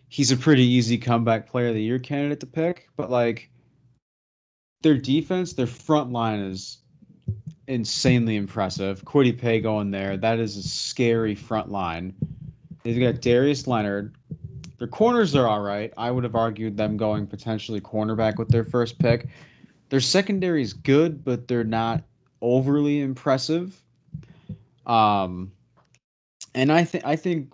[0.08, 2.88] he's a pretty easy comeback player of the year candidate to pick.
[2.96, 3.50] But like
[4.80, 6.78] their defense, their front line is
[7.66, 9.04] insanely impressive.
[9.04, 12.14] Kwity Paye going there, that is a scary front line.
[12.86, 14.14] They've got Darius Leonard.
[14.78, 15.92] Their corners are all right.
[15.96, 19.26] I would have argued them going potentially cornerback with their first pick.
[19.88, 22.04] Their secondary is good, but they're not
[22.40, 23.82] overly impressive.
[24.86, 25.50] Um,
[26.54, 27.52] and I think I think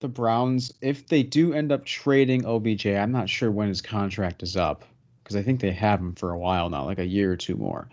[0.00, 4.42] the Browns, if they do end up trading OBJ, I'm not sure when his contract
[4.42, 4.84] is up
[5.22, 7.54] because I think they have him for a while now, like a year or two
[7.54, 7.88] more.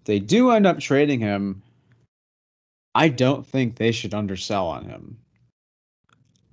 [0.00, 1.62] If they do end up trading him,
[2.96, 5.18] I don't think they should undersell on him.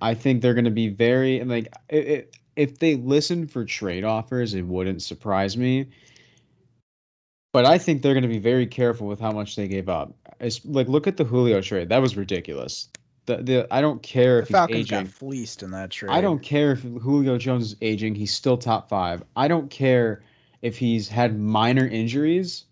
[0.02, 2.26] I think they're going to be very and like i i
[2.56, 5.88] if they listen for trade offers, it wouldn't surprise me.
[7.54, 10.14] But I think they're going to be very careful with how much they gave up.
[10.42, 12.90] It's like look at the Julio trade; that was ridiculous.
[13.28, 15.04] The the I don't care the if he's Falcons aging.
[15.06, 16.12] got fleeced in that trade.
[16.12, 19.24] I don't care if Julio Jones is aging; he's still top five.
[19.36, 20.22] I don't care
[20.62, 22.66] if he's had minor injuries;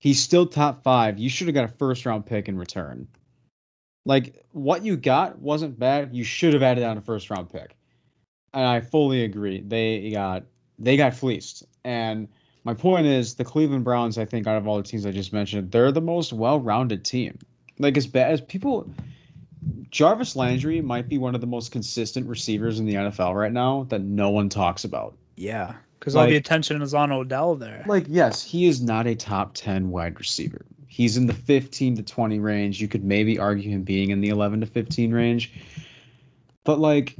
[0.00, 1.18] he's still top five.
[1.18, 3.06] You should have got a first round pick in return.
[4.04, 6.14] Like what you got wasn't bad.
[6.14, 7.76] You should have added on a first round pick,
[8.52, 9.60] and I fully agree.
[9.60, 10.44] They got
[10.78, 11.64] they got fleeced.
[11.84, 12.28] And
[12.64, 14.18] my point is, the Cleveland Browns.
[14.18, 17.04] I think out of all the teams I just mentioned, they're the most well rounded
[17.04, 17.38] team.
[17.78, 18.90] Like as bad as people.
[19.90, 23.84] Jarvis Landry might be one of the most consistent receivers in the NFL right now
[23.90, 25.16] that no one talks about.
[25.36, 27.82] Yeah, because all the attention is on Odell there.
[27.86, 30.66] Like, yes, he is not a top 10 wide receiver.
[30.94, 32.80] He's in the 15 to 20 range.
[32.80, 35.52] You could maybe argue him being in the 11 to 15 range.
[36.62, 37.16] But like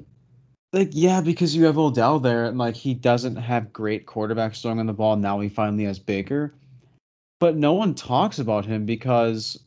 [0.72, 4.78] like yeah, because you have Odell there and like he doesn't have great quarterbacks throwing
[4.78, 5.16] on the ball.
[5.16, 6.54] Now he finally has Baker.
[7.40, 9.58] But no one talks about him because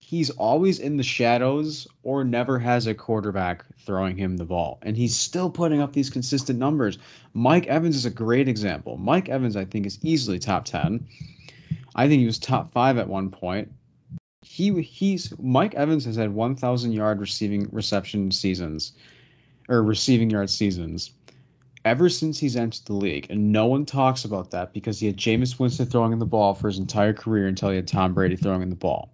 [0.00, 4.80] he's always in the shadows or never has a quarterback throwing him the ball.
[4.82, 6.98] And he's still putting up these consistent numbers.
[7.34, 8.96] Mike Evans is a great example.
[8.96, 11.06] Mike Evans, I think, is easily top 10.
[11.94, 13.70] I think he was top five at one point.
[14.42, 18.92] He he's Mike Evans has had 1,000 yard receiving reception seasons,
[19.68, 21.12] or receiving yard seasons,
[21.84, 25.16] ever since he's entered the league, and no one talks about that because he had
[25.16, 28.36] Jameis Winston throwing in the ball for his entire career until he had Tom Brady
[28.36, 29.10] throwing in the ball.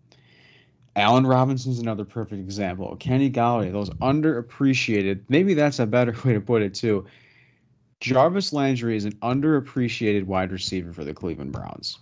[0.96, 2.96] Allen Robinson's another perfect example.
[2.98, 5.20] Kenny Golladay, those underappreciated.
[5.28, 7.06] Maybe that's a better way to put it too.
[8.00, 11.98] Jarvis Landry is an underappreciated wide receiver for the Cleveland Browns.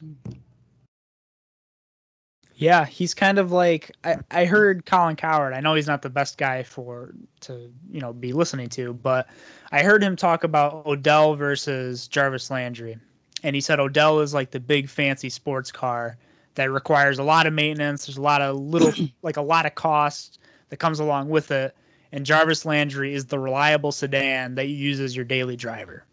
[2.59, 5.55] Yeah, he's kind of like I, I heard Colin Cowherd.
[5.55, 9.29] I know he's not the best guy for to you know be listening to, but
[9.71, 12.99] I heard him talk about Odell versus Jarvis Landry,
[13.45, 16.19] and he said Odell is like the big fancy sports car
[16.57, 18.07] that requires a lot of maintenance.
[18.07, 18.93] There's a lot of little
[19.23, 20.41] like a lot of cost
[20.71, 21.77] that comes along with it,
[22.11, 26.05] and Jarvis Landry is the reliable sedan that you use as your daily driver.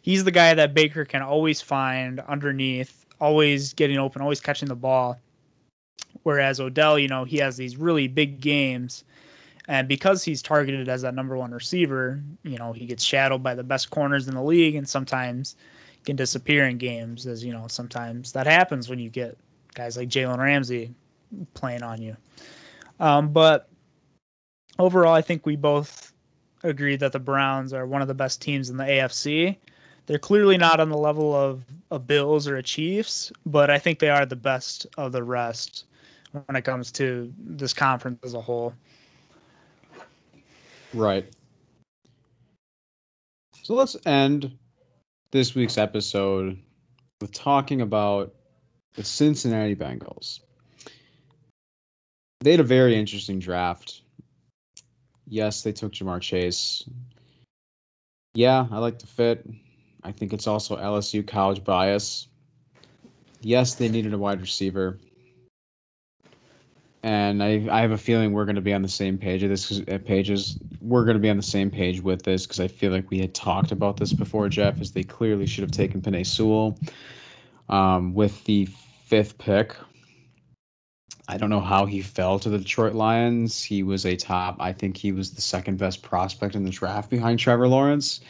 [0.00, 4.74] He's the guy that Baker can always find underneath, always getting open, always catching the
[4.74, 5.18] ball.
[6.22, 9.04] Whereas Odell, you know, he has these really big games.
[9.68, 13.54] And because he's targeted as that number one receiver, you know, he gets shadowed by
[13.54, 15.56] the best corners in the league and sometimes
[16.04, 19.36] can disappear in games, as you know, sometimes that happens when you get
[19.74, 20.92] guys like Jalen Ramsey
[21.54, 22.16] playing on you.
[22.98, 23.68] Um, but
[24.78, 26.12] overall, I think we both
[26.62, 29.56] agree that the Browns are one of the best teams in the AFC.
[30.06, 33.98] They're clearly not on the level of a Bills or a Chiefs, but I think
[33.98, 35.84] they are the best of the rest
[36.32, 38.74] when it comes to this conference as a whole.
[40.92, 41.26] Right.
[43.62, 44.56] So let's end
[45.30, 46.58] this week's episode
[47.20, 48.34] with talking about
[48.94, 50.40] the Cincinnati Bengals.
[52.40, 54.02] They had a very interesting draft.
[55.28, 56.84] Yes, they took Ja'Marr Chase.
[58.34, 59.46] Yeah, I like the fit.
[60.02, 62.28] I think it's also LSU college bias.
[63.42, 64.98] Yes, they needed a wide receiver.
[67.02, 69.48] And I, I have a feeling we're going to be on the same page of
[69.48, 70.58] this at pages.
[70.80, 73.20] We're going to be on the same page with this because I feel like we
[73.20, 76.78] had talked about this before, Jeff, as they clearly should have taken Penei Sewell
[77.70, 79.76] um, with the fifth pick.
[81.28, 83.62] I don't know how he fell to the Detroit Lions.
[83.62, 87.08] He was a top, I think he was the second best prospect in the draft
[87.08, 88.20] behind Trevor Lawrence.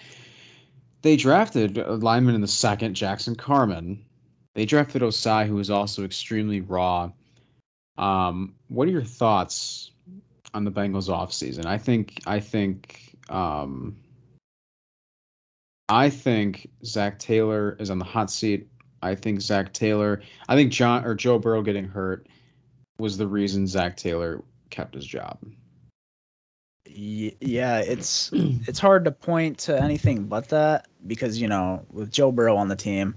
[1.03, 4.05] They drafted a lineman in the second, Jackson Carman
[4.55, 7.11] They drafted Ossai who was also extremely raw.
[7.99, 9.91] Um, what are your thoughts
[10.55, 11.67] on the Bengals offseason?
[11.67, 13.97] I think I think um,
[15.89, 18.69] I think Zac Taylor is on the hot seat.
[19.03, 20.23] I think Zac Taylor.
[20.49, 22.27] I think John or Joe Burrow getting hurt
[22.99, 25.39] was the reason Zac Taylor kept his job.
[26.87, 32.33] Yeah, it's it's hard to point to anything but that because you know with Joe
[32.33, 33.17] Burrow on the team,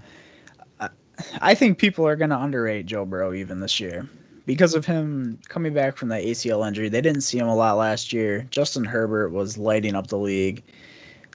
[0.80, 0.88] I,
[1.40, 4.08] I think people are going to underrate Joe Burrow even this year
[4.46, 6.88] because of him coming back from the ACL injury.
[6.88, 8.46] They didn't see him a lot last year.
[8.50, 10.62] Justin Herbert was lighting up the league.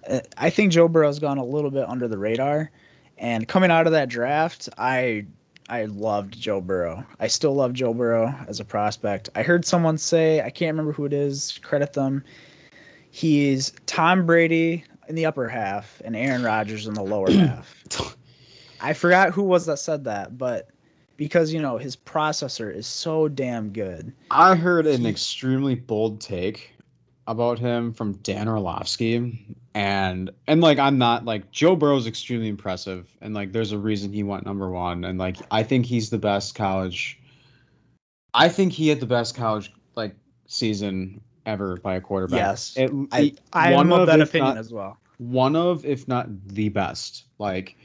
[0.10, 2.72] Uh, I think Joe Burrow's gone a little bit under the radar,
[3.18, 5.26] and coming out of that draft, I
[5.70, 7.06] I loved Joe Burrow.
[7.20, 9.30] I still love Joe Burrow as a prospect.
[9.36, 12.24] I heard someone say, I can't remember who it is, credit them.
[13.12, 17.84] He's Tom Brady in the upper half and Aaron Rodgers in the lower half.
[18.82, 20.70] I forgot who was that said that, but
[21.20, 24.14] because you know his processor is so damn good.
[24.32, 26.74] I heard an extremely bold take
[27.28, 33.14] about him from Dan Orlovsky, and and like I'm not like Joe Burrow's extremely impressive,
[33.22, 36.18] and like there's a reason he went number one, and like I think he's the
[36.18, 37.20] best college.
[38.34, 40.16] I think he had the best college like
[40.48, 42.40] season ever by a quarterback.
[42.40, 44.98] Yes, it, I I am of that opinion not, as well.
[45.18, 47.76] One of, if not the best, like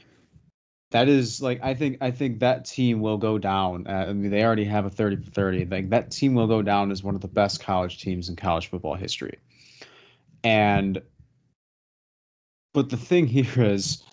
[0.95, 3.85] that is like I think I think that team will go down.
[3.85, 5.65] Uh, I mean, they already have a thirty for thirty.
[5.65, 8.67] Like that team will go down as one of the best college teams in college
[8.67, 9.37] football history.
[10.45, 11.01] And
[12.73, 14.03] but the thing here is,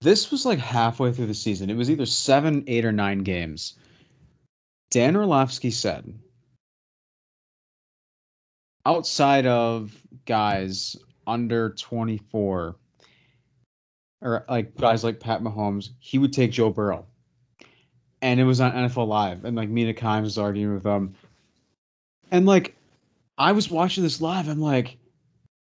[0.00, 1.68] this was like halfway through the season.
[1.68, 3.76] It was either seven, eight, or nine games.
[4.92, 6.14] Dan Orlovsky said,
[8.86, 10.94] outside of guys
[11.26, 12.76] under 24
[14.22, 17.04] or like guys like Pat Mahomes, he would take Joe Burrow.
[18.22, 21.14] And it was on NFL Live, and like Mina Kimes was arguing with them.
[22.30, 22.76] And like,
[23.36, 24.48] I was watching this live.
[24.48, 24.96] I'm like,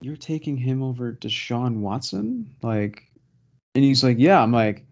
[0.02, 3.04] "You're taking him over Deshaun Watson?" Like,
[3.74, 4.84] and he's like, "Yeah." I'm like,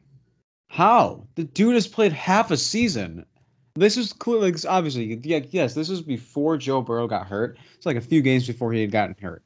[0.68, 1.26] "How?
[1.34, 3.26] The dude has played half a season.
[3.74, 7.58] This is clearly, like, obviously, yeah, yes, this was before Joe Burrow got hurt.
[7.76, 9.44] It's like a few games before he had gotten hurt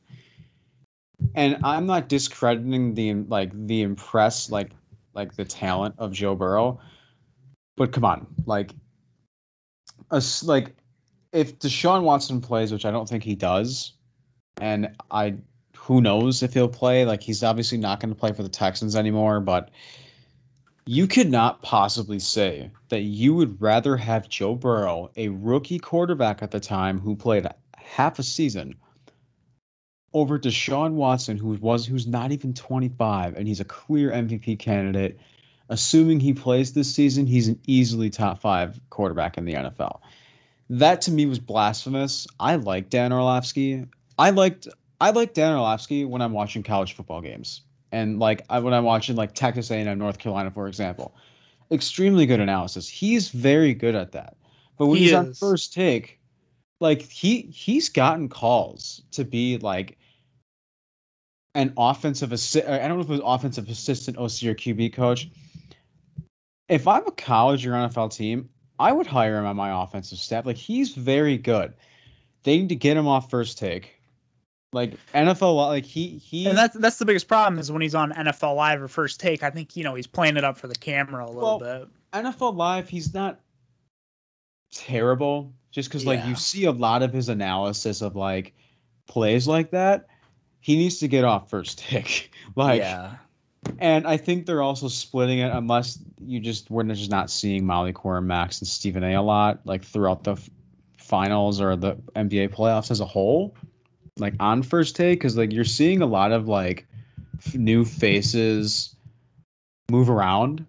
[1.35, 4.71] and I'm not discrediting the like the impress like
[5.15, 6.81] like the talent of Joe Burrow,
[7.77, 8.73] but come on, like
[10.11, 10.75] us like
[11.33, 13.95] if Deshaun Watson plays, which I don't think he does,
[14.61, 15.35] and I
[15.77, 17.05] who knows if he'll play.
[17.05, 19.71] Like he's obviously not going to play for the Texans anymore, but
[20.87, 26.43] you could not possibly say that you would rather have Joe Burrow, a rookie quarterback
[26.43, 27.47] at the time who played
[27.77, 28.75] half a season,
[30.15, 35.19] over Deshaun Watson, who was who's not even 25, and he's a clear MVP candidate.
[35.71, 40.01] Assuming he plays this season, he's an easily top five quarterback in the NFL.
[40.71, 42.27] That to me was blasphemous.
[42.39, 43.85] I like Dan Orlovsky.
[44.19, 44.69] I liked
[45.01, 47.63] I like Dan Orlovsky when I'm watching college football games,
[47.93, 51.15] and like I, when I'm watching like Texas A&M, North Carolina, for example.
[51.71, 52.89] Extremely good analysis.
[52.89, 54.37] He's very good at that.
[54.79, 56.21] But when He he's on first take,
[56.81, 59.99] like he he's gotten calls to be like
[61.55, 62.67] an offensive assist.
[62.67, 65.29] Uh, I don't know if it was offensive assistant, OC or QB coach.
[66.69, 68.49] If I'm a college or NFL team,
[68.79, 70.47] I would hire him on my offensive staff.
[70.47, 71.75] Like he's very good.
[72.43, 74.01] They need to get him off first take.
[74.73, 76.47] Like NFL, like he he.
[76.49, 79.45] And that's that's the biggest problem is when he's on NFL Live or First Take.
[79.45, 81.89] I think you know he's playing it up for the camera a little Well, bit.
[82.25, 83.41] NFL Live, he's not
[84.73, 85.53] terrible.
[85.71, 88.55] Just because like you see a lot of his analysis of like
[89.07, 90.07] plays like that,
[90.65, 92.33] he needs to get off first take.
[92.57, 93.17] like, yeah.
[93.81, 97.95] and I think they're also splitting it unless you just we're just not seeing Molly
[98.23, 99.13] Max, and Stephen A.
[99.13, 100.49] a lot like throughout the f-
[100.97, 103.55] finals or the NBA playoffs as a whole,
[104.19, 106.87] like on first take because like you're seeing a lot of like
[107.47, 108.97] f- new faces
[109.91, 110.65] move around.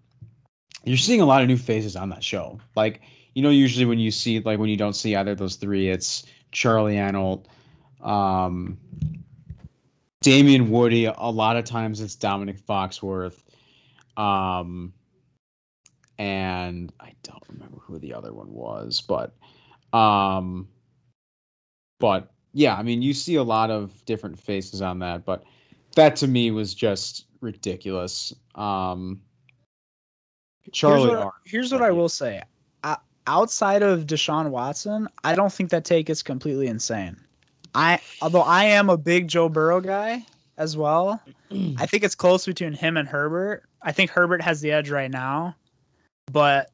[0.83, 2.59] You're seeing a lot of new faces on that show.
[2.75, 2.99] Like
[3.33, 5.87] you know, usually when you see like when you don't see either of those three,
[5.87, 7.47] it's Charlie Arnold,
[8.01, 8.77] um,
[10.25, 11.05] Damien Woody.
[11.05, 13.43] A lot of times it's Domonique Foxworth.
[14.17, 14.91] Um,
[16.17, 19.35] and I don't remember who the other one was, but
[19.95, 20.67] um,
[21.99, 25.43] but yeah, I mean, you see a lot of different faces on that, but
[25.95, 28.33] that to me was just ridiculous.
[28.55, 29.21] Um,
[30.71, 32.41] Charlie, here's what, here's what I will say.
[32.83, 32.97] I,
[33.27, 37.15] outside of Deshaun Watson, I don't think that take is completely insane.
[37.75, 40.25] I although I am a big Joe Burrow guy
[40.57, 41.21] as well.
[41.77, 43.63] I think it's close between him and Herbert.
[43.81, 45.55] I think Herbert has the edge right now,
[46.31, 46.71] but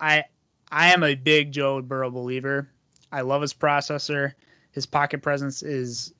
[0.00, 0.24] I
[0.70, 2.68] I am a big Joe Burrow believer.
[3.10, 4.34] I love his processor.
[4.72, 6.12] His pocket presence is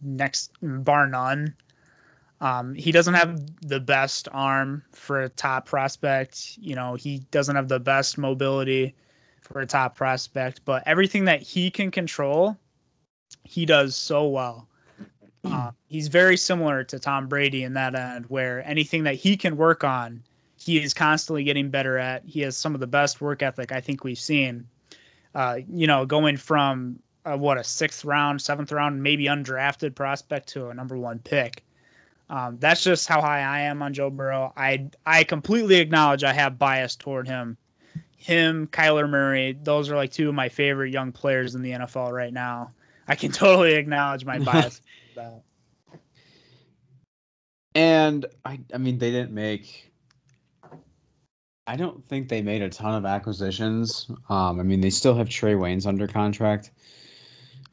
[0.00, 1.54] next bar none.
[2.40, 6.56] Um, he doesn't have the best arm for a top prospect.
[6.60, 8.94] You know, he doesn't have the best mobility
[9.40, 12.56] for a top prospect, but everything that he can control,
[13.48, 14.68] he does so well.
[15.44, 19.56] Uh, he's very similar to Tom Brady in that end, where anything that he can
[19.56, 20.20] work on,
[20.56, 22.24] he is constantly getting better at.
[22.26, 24.66] He has some of the best work ethic I think we've seen.
[25.36, 30.68] Uh, you know, going from what a sixth round, seventh round, maybe undrafted prospect to
[30.68, 31.64] a number one pick.
[32.30, 34.52] Um, that's just how high I am on Joe Burrow.
[34.56, 37.56] I I completely acknowledge I have bias toward him.
[38.16, 42.12] Him, Kyler Murray, those are like two of my favorite young players in the NFL
[42.12, 42.72] right now.
[43.08, 44.80] I can totally acknowledge my bias.
[45.16, 45.42] that.
[47.74, 49.92] And I, I mean, they didn't make.
[51.66, 54.10] I don't think they made a ton of acquisitions.
[54.28, 56.70] Um, I mean, they still have Trae Waynes under contract.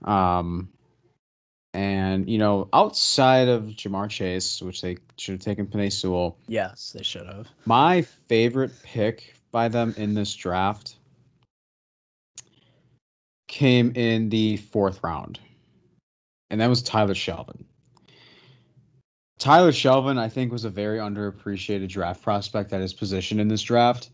[0.04, 0.70] Um,
[1.74, 6.92] and you know, outside of Ja'Marr Chase, which they should have taken Penei Sewell, Yes,
[6.96, 7.48] they should have.
[7.66, 10.98] my favorite pick by them in this draft
[13.56, 15.40] came in the fourth round,
[16.50, 17.64] and that was Tyler Shelvin.
[19.40, 23.62] Tyler Shelvin, I think, was a very underappreciated draft prospect at his position in this
[23.62, 24.10] draft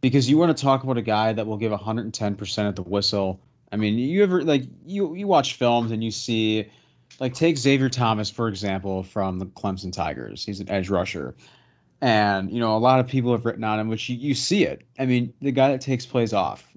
[0.00, 3.38] because you want to talk about a guy that will give 110% at the whistle.
[3.70, 6.66] I mean, you ever like you you watch films and you see
[7.20, 10.42] like take Xavier Thomas for example from the Clemson Tigers.
[10.42, 11.34] He's an edge rusher.
[12.00, 14.64] And you know, a lot of people have written on him, which you, you see
[14.64, 14.86] it.
[14.98, 16.75] I mean, the guy that takes plays off.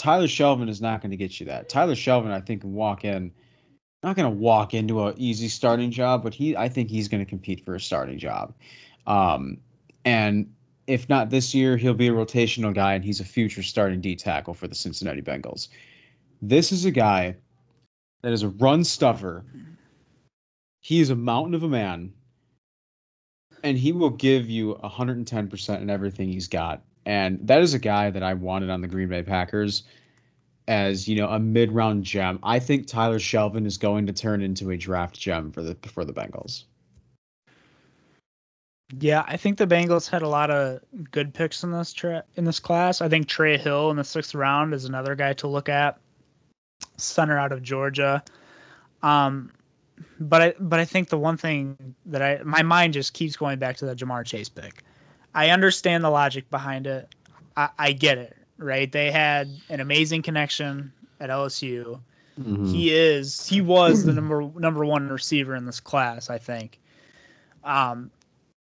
[0.00, 1.68] Tyler Shelvin is not going to get you that.
[1.68, 3.30] Tyler Shelvin, I think, can walk in
[4.02, 7.22] not going to walk into an easy starting job, but he I think he's going
[7.22, 8.54] to compete for a starting job.
[9.06, 9.58] Um,
[10.06, 10.50] and
[10.86, 14.16] if not this year, he'll be a rotational guy, and he's a future starting D
[14.16, 15.68] tackle for the Cincinnati Bengals.
[16.40, 17.36] This is a guy
[18.22, 19.44] that is a run stuffer.
[20.80, 22.14] He is a mountain of a man,
[23.62, 26.82] and he will give you 110% in everything he's got.
[27.10, 29.82] And that is a guy that I wanted on the Green Bay Packers
[30.68, 32.38] as you know a mid-round gem.
[32.44, 36.04] I think Tyler Shelvin is going to turn into a draft gem for the for
[36.04, 36.66] the Bengals.
[39.00, 42.44] Yeah, I think the Bengals had a lot of good picks in this tra- in
[42.44, 43.00] this class.
[43.00, 45.98] I think Trey Hill in the sixth round is another guy to look at.
[46.96, 48.22] Center out of Georgia.
[49.02, 49.50] Um,
[50.20, 53.58] but I but I think the one thing that I my mind just keeps going
[53.58, 54.84] back to the Ja'Marr Chase pick.
[55.34, 57.14] I understand the logic behind it.
[57.56, 58.90] I, I get it, right?
[58.90, 62.00] They had an amazing connection at LSU.
[62.40, 62.66] Mm-hmm.
[62.66, 66.80] He is he was the number number one receiver in this class, I think.
[67.64, 68.10] Um,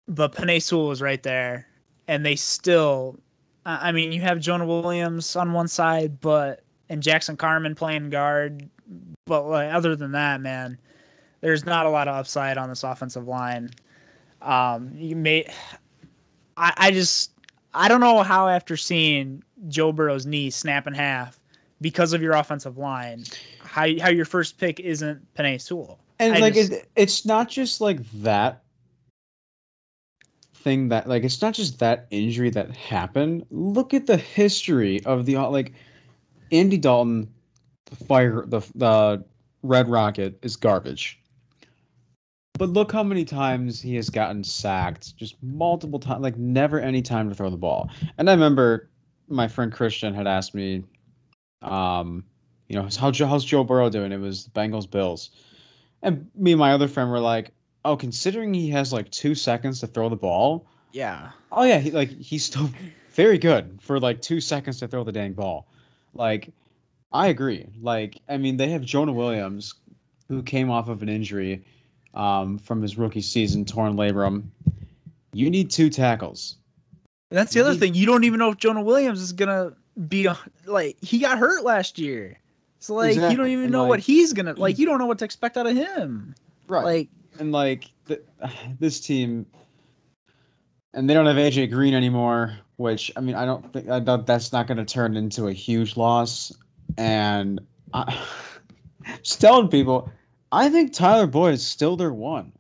[0.09, 1.67] but Penei Sewell was right there,
[2.09, 3.19] and they still.
[3.65, 8.69] I mean, you have Jonah Williams on one side, but and Jackson Carman playing guard,
[9.25, 10.77] but like, other than that, man,
[11.41, 13.71] there's not a lot of upside on this offensive line.
[14.43, 15.47] Um, you may,
[16.57, 17.33] I, I just,
[17.75, 21.39] I don't know how after seeing Joe Burrow's knee snap in half,
[21.81, 23.25] because of your offensive line,
[23.65, 25.99] how how your first pick isn't Penei Sewell.
[26.19, 28.63] And I like just- it, it's not just like that
[30.55, 33.45] thing that like it's not just that injury that happened.
[33.51, 35.73] Look at the history of the like
[36.53, 37.29] Andy Dalton,
[37.87, 39.25] the fire the the
[39.65, 41.19] Red Rocket is garbage.
[42.59, 47.01] But look how many times he has gotten sacked, just multiple times, like never any
[47.01, 47.91] time to throw the ball.
[48.19, 48.91] And I remember
[49.29, 50.85] my friend Christian had asked me,
[51.63, 52.25] um,
[52.69, 54.13] you know, how's Joe, how's Joe Burrow doing?
[54.13, 55.31] It was Bengals Bills.
[56.03, 57.53] And me and my other friend were like,
[57.85, 61.31] "Oh, considering he has like two seconds to throw the ball, Yeah.
[61.53, 62.69] oh yeah, he like he's still
[63.11, 65.69] very good for like two seconds to throw the dang ball."
[66.15, 66.51] Like,
[67.13, 67.67] I agree.
[67.81, 69.75] Like, I mean, they have Jonah Williams,
[70.29, 71.65] who came off of an injury
[72.15, 74.45] um, from his rookie season, torn labrum.
[75.33, 76.57] You need two tackles.
[77.31, 77.95] And that's the other He- thing.
[77.95, 79.73] You don't even know if Jonah Williams is gonna
[80.09, 80.29] be
[80.67, 82.39] like he got hurt last year.
[82.79, 84.79] So like you don't even and, know what he's gonna like.
[84.79, 86.35] You don't know what to expect out of him.
[86.69, 86.85] Right.
[86.85, 87.09] Like
[87.39, 88.21] and like the,
[88.79, 89.47] this team
[90.95, 94.27] and they don't have AJ Green anymore, which I mean I don't think I don't,
[94.27, 96.53] that's not going to turn into a huge loss.
[96.99, 97.61] And
[97.95, 98.23] I,
[99.23, 100.11] just telling people,
[100.53, 102.53] I think Tyler Boyd is still their one.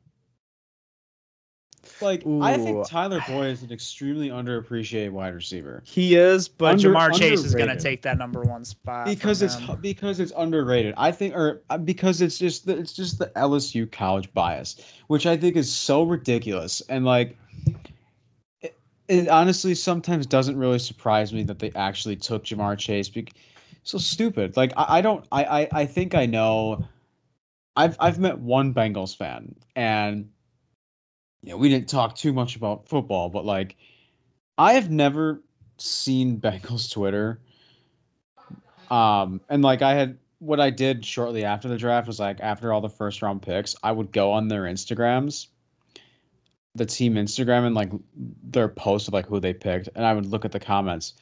[2.00, 6.92] Like I think Tyler Boyd is an extremely underappreciated wide receiver he is, but Under-
[6.92, 9.78] Ja'Marr Chase is gonna take that number one spot because it's him.
[9.80, 10.94] because it's underrated.
[10.96, 15.26] I think, or uh, because it's just the, it's just the LSU college bias, which
[15.26, 16.80] I think is so ridiculous.
[16.88, 17.36] And like,
[18.60, 18.76] it,
[19.06, 23.08] it honestly sometimes doesn't really surprise me that they actually took Ja'Marr Chase.
[23.08, 23.32] Bec-
[23.84, 24.56] so stupid.
[24.56, 25.24] Like I, I don't.
[25.30, 26.84] I, I I think I know.
[27.76, 30.28] I've I've met one Bengals fan, and
[31.42, 33.76] you know, we didn't talk too much about football, but like,
[34.58, 35.42] I have never
[35.78, 37.40] seen Bengals Twitter
[38.92, 42.72] um, and like I had what I did shortly after the draft was like after
[42.72, 45.46] all the first round picks, I would go on their Instagrams,
[46.74, 47.90] the team Instagram, and like
[48.42, 51.14] their post of like who they picked, and I would look at the comments.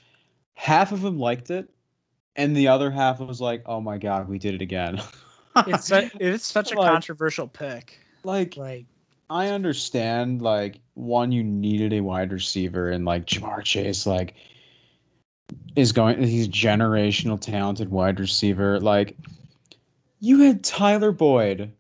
[0.55, 1.71] Half of them liked it,
[2.35, 5.01] and the other half was like, "Oh my god, we did it again."
[5.57, 7.99] it's su- it's such a Like- controversial pick.
[8.25, 8.87] like Like
[9.29, 14.35] I understand like one you needed a wide receiver and like Ja'Marr Chase like
[15.77, 19.17] is going he's generational talented wide receiver like
[20.21, 21.73] you had Tyler Boyd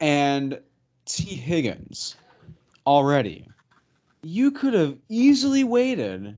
[0.00, 0.58] and
[1.06, 2.16] Tee Higgins
[2.86, 3.46] already.
[4.22, 6.36] You could have easily waited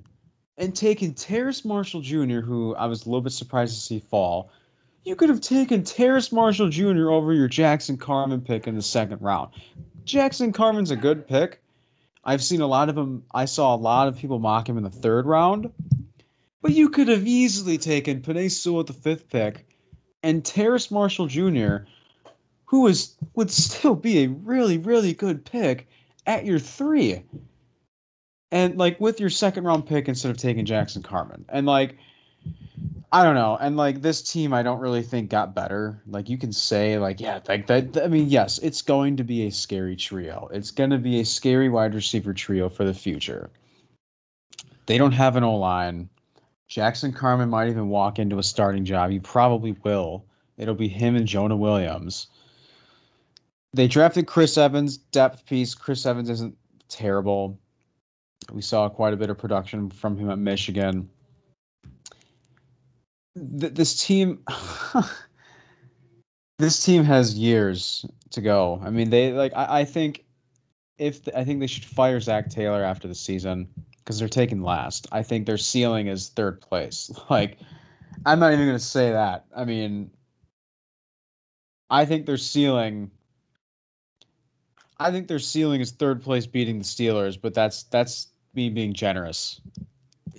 [0.59, 4.51] and taken Terrace Marshall Jr., who I was a little bit surprised to see fall.
[5.07, 7.13] You could have taken Terrace Marshall Jr.
[7.13, 9.53] over your Jackson Carman pick in the second round.
[10.05, 11.63] Jackson Carman's a good pick.
[12.25, 13.23] I've seen a lot of him.
[13.33, 15.71] I saw a lot of people mock him in the third round.
[16.61, 19.69] But you could have easily taken Penei Sewell at the fifth pick
[20.25, 21.87] and Terrace Marshall Jr.,
[22.65, 25.87] who is would still be a really, really good pick
[26.27, 27.23] at your three.
[28.51, 31.45] And like with your second round pick instead of taking Jackson Carman.
[31.49, 31.97] And like
[33.17, 33.57] I don't know.
[33.63, 36.03] And like this team, I don't really think got better.
[36.07, 37.97] Like you can say, like, yeah, like that.
[38.05, 40.51] I mean, yes, it's going to be a scary trio.
[40.53, 43.49] It's going to be a scary wide receiver trio for the future.
[44.85, 46.11] They don't have an O line.
[46.69, 49.11] Jackson Carman might even walk into a starting job.
[49.11, 50.27] He probably will.
[50.59, 52.27] It'll be him and Jonah Williams.
[53.73, 55.75] They drafted Chris Evans, depth piece.
[55.75, 56.55] Chris Evans isn't
[56.91, 57.59] terrible.
[58.53, 61.09] We saw quite a bit of production from him at Michigan
[63.61, 64.43] th- this team
[66.59, 68.81] this team has years to go.
[68.83, 70.25] I mean, they like I, I think
[70.99, 73.69] if I think they should fire Zac Taylor after the season
[73.99, 75.07] because they're taking last.
[75.13, 77.11] I think their ceiling is third place.
[77.31, 77.59] Like
[78.25, 79.45] I'm not even going to say that.
[79.55, 80.11] I mean,
[81.91, 83.11] I think their ceiling
[84.99, 88.95] I think their ceiling is third place beating the Steelers, but that's that's me being
[88.95, 89.61] generous.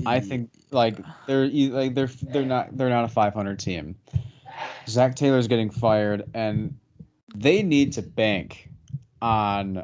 [0.06, 3.96] I think like they're e- like they're they're not they're not a 500 team.
[4.88, 6.78] Zac Taylor's getting fired, and
[7.36, 8.70] they need to bank
[9.22, 9.84] on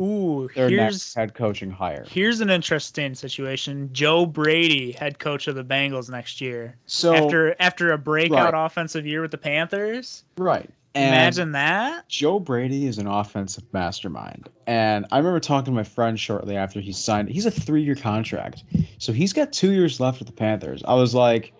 [0.00, 2.04] ooh, their here's next head coaching hire.
[2.08, 3.90] here's an interesting situation.
[3.92, 6.76] Joe Brady, head coach of the Bengals next year.
[6.86, 8.66] So after after a breakout Right.
[8.66, 10.24] offensive year with the Panthers.
[10.36, 12.08] right, and Imagine that.
[12.08, 16.80] Joe Brady is an offensive mastermind, and I remember talking to my friend shortly after
[16.80, 17.28] he signed.
[17.28, 18.64] He's a three-year contract,
[18.98, 20.82] so he's got two years left with the Panthers.
[20.86, 21.52] I was like.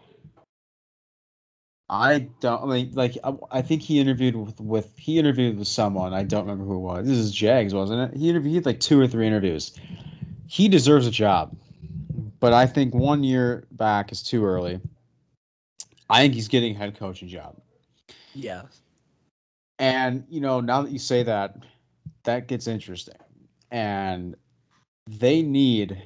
[1.91, 3.17] I don't I mean, like.
[3.25, 6.13] I, I think he interviewed with with he interviewed with someone.
[6.13, 7.07] I don't remember who it was.
[7.07, 8.19] This is Jags, wasn't it?
[8.19, 9.73] He interviewed he had like two or three interviews.
[10.49, 11.57] He deserves a job,
[12.41, 14.81] but I think one year back is too early.
[16.11, 17.57] I think he's getting a head coaching job.
[18.35, 18.63] Yeah.
[19.79, 21.57] And you know, now that you say that,
[22.25, 23.15] that gets interesting.
[23.71, 24.37] And
[25.07, 26.03] they need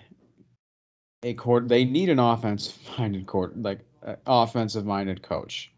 [1.22, 1.68] a court.
[1.68, 5.72] They need an offensive-minded court, like uh, offensive-minded coach.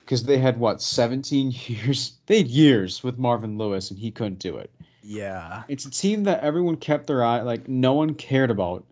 [0.00, 2.18] Because they had what 17 years?
[2.26, 4.70] They had years with Marvin Lewis, and he couldn't do it.
[5.02, 5.62] Yeah.
[5.68, 8.84] It's a team that everyone kept their eye, like no one cared about,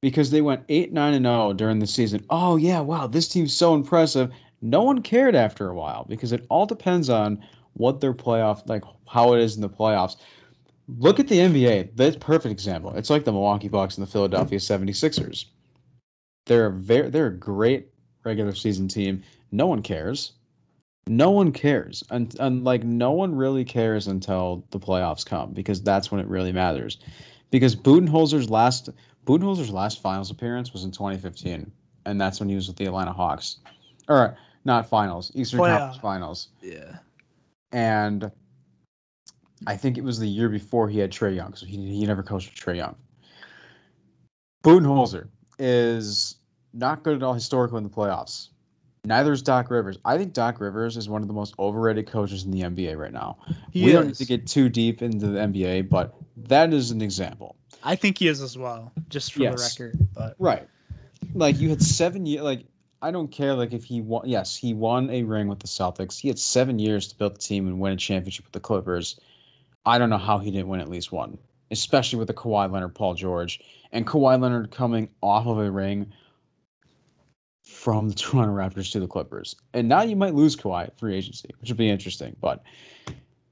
[0.00, 2.24] because they went eight, nine, and zero during the season.
[2.30, 4.30] Oh yeah, wow, this team's so impressive.
[4.62, 7.44] No one cared after a while because it all depends on
[7.74, 10.16] what their playoff, like how it is in the playoffs.
[10.98, 11.96] Look at the NBA.
[11.96, 12.94] That's perfect example.
[12.96, 15.46] It's like the Milwaukee Bucks and the Philadelphia 76ers.
[16.46, 17.88] They're a very they're a great
[18.24, 19.22] regular season team.
[19.50, 20.32] No one cares.
[21.06, 22.04] No one cares.
[22.10, 26.28] And, and like no one really cares until the playoffs come because that's when it
[26.28, 26.98] really matters.
[27.50, 28.88] Because Budenholzer's last
[29.26, 31.70] Budenholzer's last finals appearance was in 2015
[32.06, 33.58] and that's when he was with the Atlanta Hawks.
[34.08, 35.78] Or not finals, Eastern Playoff.
[35.78, 36.48] Conference Finals.
[36.60, 36.98] Yeah.
[37.72, 38.30] And
[39.66, 42.22] I think it was the year before he had Trae Young, so he he never
[42.22, 42.94] coached Trae Young.
[44.64, 46.36] Budenholzer is
[46.72, 48.48] not good at all historically in the playoffs.
[49.04, 49.98] Neither is Doc Rivers.
[50.04, 53.12] I think Doc Rivers is one of the most overrated coaches in the NBA right
[53.12, 53.38] now.
[53.72, 57.02] He we don't need to get too deep into the NBA, but that is an
[57.02, 57.56] example.
[57.82, 59.76] I think he is as well, just for Yes.
[59.76, 60.08] the record.
[60.14, 60.68] But Right.
[61.34, 62.42] Like you had seven years.
[62.44, 62.64] Like
[63.02, 63.52] I don't care.
[63.54, 66.18] Like if he won, yes, he won a ring with the Celtics.
[66.18, 69.18] He had seven years to build the team and win a championship with the Clippers.
[69.84, 71.36] I don't know how he didn't win at least one,
[71.72, 76.12] especially with the Kawhi Leonard, Paul George, and Kawhi Leonard coming off of a ring
[77.64, 79.56] from the Toronto Raptors to the Clippers.
[79.74, 82.36] And now you might lose Kawhi free agency, which would be interesting.
[82.40, 82.62] But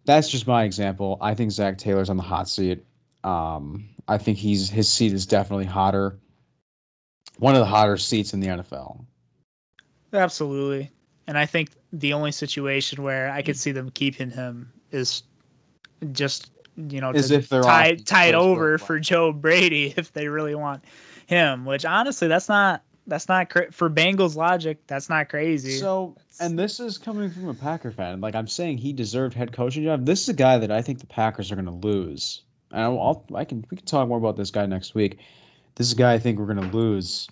[0.05, 1.19] that's just my example.
[1.21, 2.85] I think Zac Taylor's on the hot seat.
[3.25, 6.19] Um, I think he's his seat is definitely hotter.
[7.39, 9.05] One of the hotter seats in the NFL.
[10.13, 10.91] Absolutely.
[11.27, 13.61] And I think the only situation where I could hmm.
[13.61, 15.23] see them keeping him is
[16.13, 19.95] just you know As to if they're tie off- tie it over for Joe Brady
[19.97, 20.85] if they really want
[21.27, 21.65] him.
[21.65, 24.79] Which honestly, that's not that's not cra- for Bengals logic.
[24.87, 25.79] That's not crazy.
[25.79, 28.21] So, and this is coming from a Packer fan.
[28.21, 30.07] Like I'm saying, he deserved head coaching job.
[30.07, 32.43] This is a guy that I think the Packers are going to lose.
[32.71, 35.19] And I'll, I'll, I can we can talk more about this guy next week.
[35.75, 37.29] This is a guy I think we're going to lose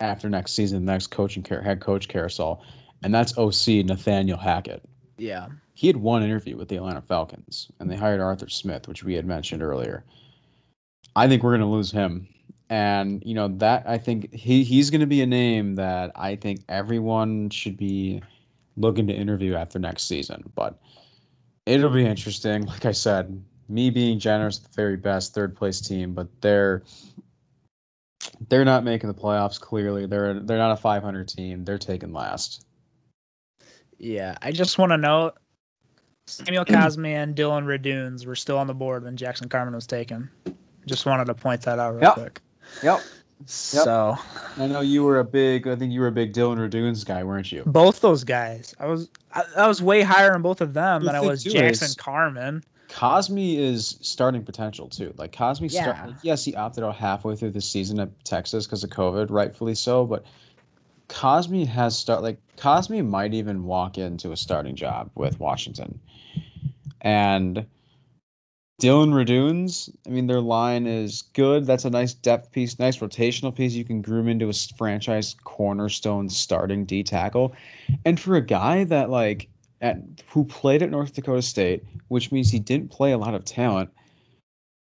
[0.00, 2.64] after next season, the next coaching care, head coach carousel,
[3.02, 4.82] and that's OC Nathaniel Hackett.
[5.18, 5.48] Yeah.
[5.74, 9.14] He had one interview with the Atlanta Falcons, and they hired Arthur Smith, which we
[9.14, 10.04] had mentioned earlier.
[11.16, 12.28] I think we're going to lose him,
[12.68, 16.36] and you know that I think he he's going to be a name that I
[16.36, 18.22] think everyone should be
[18.76, 20.44] looking to interview after next season.
[20.54, 20.78] But
[21.66, 22.66] it'll be interesting.
[22.66, 26.82] Like I said, me being generous, the very best third place team, but they're
[28.48, 29.60] they're not making the playoffs.
[29.60, 31.64] Clearly, they're they're not a 500 team.
[31.64, 32.64] They're taking last.
[33.98, 34.36] Yeah.
[34.42, 35.34] I just want to note
[36.26, 40.30] Samuel Cosmi and Dillon Radunz were still on the board when Jackson Carman was taken.
[40.86, 42.14] Just wanted to point that out real Yep.
[42.14, 42.40] quick.
[42.82, 43.00] Yep.
[43.46, 44.16] So
[44.58, 45.66] I know you were a big.
[45.66, 47.62] I think you were a big Dillon Radunz guy, weren't you?
[47.66, 51.06] Both those guys, I was I, I was way higher on both of them The
[51.06, 52.62] than I was Jackson is- Carman.
[52.90, 55.14] Cosmi is starting potential too.
[55.16, 56.06] Like Cosmi, start, Yeah.
[56.06, 59.74] like, yes, he opted out halfway through the season at Texas because of COVID, rightfully
[59.74, 60.04] so.
[60.04, 60.24] But
[61.08, 65.98] Cosmi has start like Cosmi might even walk into a starting job with Washington,
[67.00, 67.64] and
[68.80, 69.90] Dillon Radunz.
[70.06, 71.66] I mean, their line is good.
[71.66, 73.74] That's a nice depth piece, nice rotational piece.
[73.74, 77.54] You can groom into a franchise cornerstone starting D tackle,
[78.04, 79.48] and for a guy that like
[79.80, 79.98] at
[80.28, 83.90] who played at North Dakota State, which means he didn't play a lot of talent.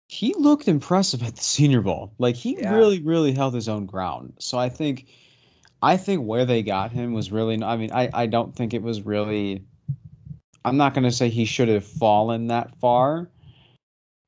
[0.07, 2.13] He looked impressive at the Senior Bowl.
[2.19, 2.75] Like he Yeah.
[2.75, 4.33] really, really held his own ground.
[4.39, 5.07] So I think,
[5.81, 7.61] I think where they got him was really.
[7.63, 9.63] I mean, I I don't think it was really.
[10.65, 13.27] I'm not going to say he should have fallen that far,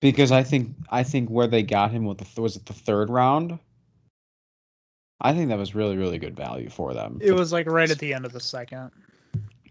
[0.02, 3.10] because I think I think where they got him with the was it the third
[3.10, 3.58] round.
[5.22, 7.20] I think that was really really good value for them.
[7.22, 8.92] It was like right at the end of the second.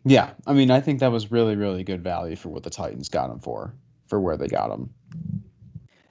[0.05, 3.09] Yeah, I mean, I think that was really, really good value for what the Titans
[3.09, 3.74] got him for,
[4.06, 4.93] for where they got him.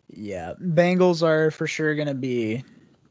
[0.10, 2.64] yeah, Bengals are for sure going to be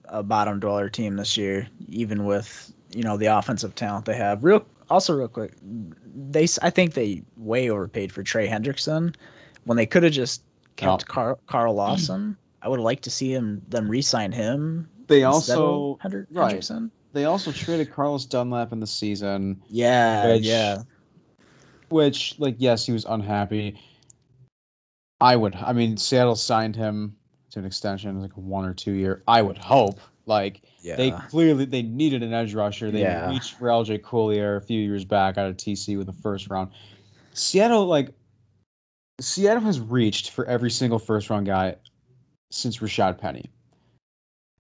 [0.07, 4.43] a bottom dweller team this year, even with you know the offensive talent they have.
[4.45, 9.15] Real also real quick, they I think they way overpaid for Trey Hendrickson
[9.65, 10.43] when they could have just
[10.77, 11.13] kept Oh.
[11.13, 12.37] Carl, Carl Lawson.
[12.63, 14.89] I would like to see him them re-sign him.
[15.09, 16.27] They also, Hendrickson.
[16.31, 16.91] right.
[17.13, 20.83] They also traded Carlos Dunlap in the season, Yeah, Which- yeah,
[21.91, 23.79] which, like, yes, he was unhappy.
[25.21, 27.17] I would, I mean, Seattle signed him
[27.51, 29.23] to an extension, like one or two year.
[29.29, 30.95] I would hope Like Yeah.
[30.95, 32.93] they clearly they needed an edge rusher.
[32.93, 33.29] They Yeah.
[33.29, 36.71] reached for LJ Collier a few years back out of TC with the first round.
[37.35, 38.11] Seattle like
[39.21, 41.75] Seattle has reached for every single first round guy
[42.53, 43.51] since Rashaad Penny.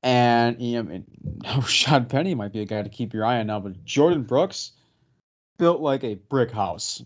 [0.03, 1.03] And you know,
[1.45, 4.27] Rashaad oh, Penny might be a guy to keep your eye on now, but Jordyn
[4.27, 4.73] Brooks
[5.59, 7.05] built like a brick house.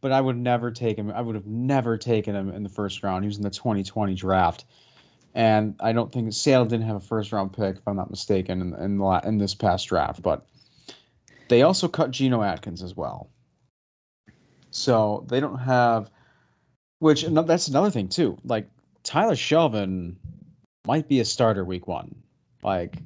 [0.00, 1.10] But I would never take him.
[1.10, 3.24] I would have never taken him in the first round.
[3.24, 4.64] He was in the 2020 draft,
[5.34, 8.60] and I don't think Seattle didn't have a first round pick, if I'm not mistaken,
[8.60, 10.22] in in, the, in this past draft.
[10.22, 10.46] But
[11.48, 13.28] they also cut Geno Atkins as well,
[14.70, 16.10] so they don't have.
[17.00, 18.38] Which that's another thing too.
[18.44, 18.68] Like
[19.02, 20.14] Tyler Shelvin
[20.86, 22.14] might be a starter week one.
[22.62, 22.96] Like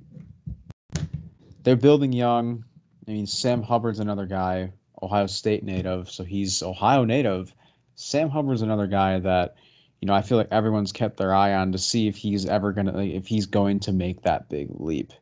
[1.62, 2.64] they're building young.
[3.06, 4.72] I mean, Sam Hubbard's another guy,
[5.02, 7.54] Ohio State native, so he's Ohio native.
[7.94, 9.56] Sam Hubbard's another guy that,
[10.00, 12.72] you know, I feel like everyone's kept their eye on to see if he's ever
[12.72, 15.12] gonna, like, if he's going to make that big leap.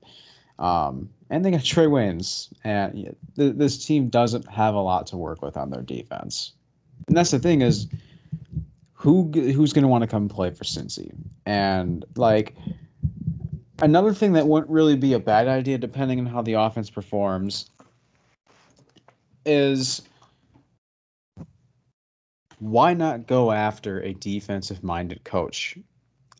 [0.58, 5.16] Um, and they got Trae Waynes, and th- this team doesn't have a lot to
[5.16, 6.52] work with on their defense.
[7.06, 7.86] And that's the thing is,
[8.92, 11.12] who who's going to want to come play for Cincy?
[11.46, 12.54] And like
[13.82, 17.70] another thing that wouldn't really be a bad idea, depending on how the offense performs,
[19.46, 20.02] is
[22.58, 25.78] why not go after a defensive minded coach?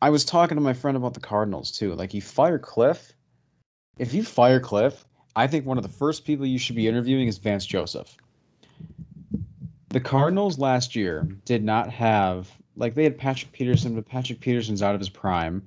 [0.03, 1.95] I was talking to my friend about the Cardinals too.
[1.95, 3.13] Like you fire Cliff,
[3.99, 5.05] if you fire Cliff,
[5.37, 8.17] I think one of the first people you should be interviewing is Vance Joseph.
[9.91, 14.83] The Cardinals last year did not have like they had Patrick Peterson, but Patrick Peterson's
[14.83, 15.63] out of his prime.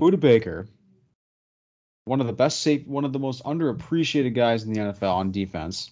[0.00, 0.66] Budda Baker,
[2.06, 5.30] one of the best safe, one of the most underappreciated guys in the NFL on
[5.30, 5.90] defense.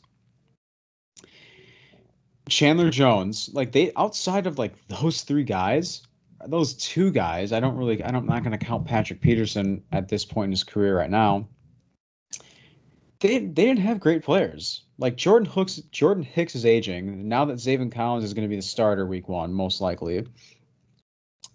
[2.49, 6.03] Chandler Jones, like they outside of like those three guys,
[6.47, 9.83] those two guys, I don't really, I don't, I'm not going to count Patrick Peterson
[9.93, 11.47] at this point in his career right now.
[13.21, 14.85] They they didn't have great players.
[14.97, 17.29] Like Jordan Hooks, Jordan Hicks is aging.
[17.29, 20.27] Now that Zaven Collins is going to be the starter week one, most likely,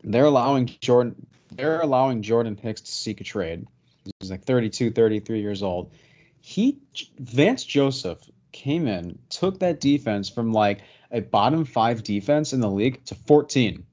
[0.04, 1.16] they're allowing Jordan,
[1.56, 3.68] they're allowing Jordan Hicks to seek a trade.
[4.20, 5.92] He's like 32, 33 years old.
[6.42, 6.78] He
[7.20, 8.20] Vance Joseph
[8.52, 10.82] came in, took that defense from like
[11.12, 13.86] a bottom five defense in the league to 14.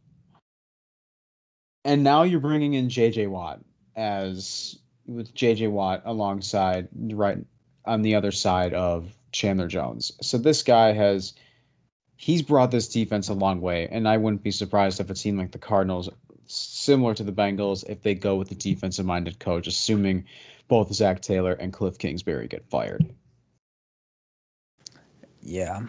[1.85, 3.61] And now you're bringing in JJ Watt
[3.97, 7.39] as with JJ Watt alongside right
[7.87, 10.13] on the other side of Chandler Jones.
[10.21, 11.35] So this guy has
[12.17, 15.39] he's brought this defense a long way, and I wouldn't be surprised if a team
[15.39, 16.11] like the Cardinals,
[16.51, 20.25] similar to the Bengals, if they go with a defensive minded coach, assuming
[20.69, 23.05] both Zac Taylor and Cliff Kingsbury get fired.
[25.43, 25.83] Yeah.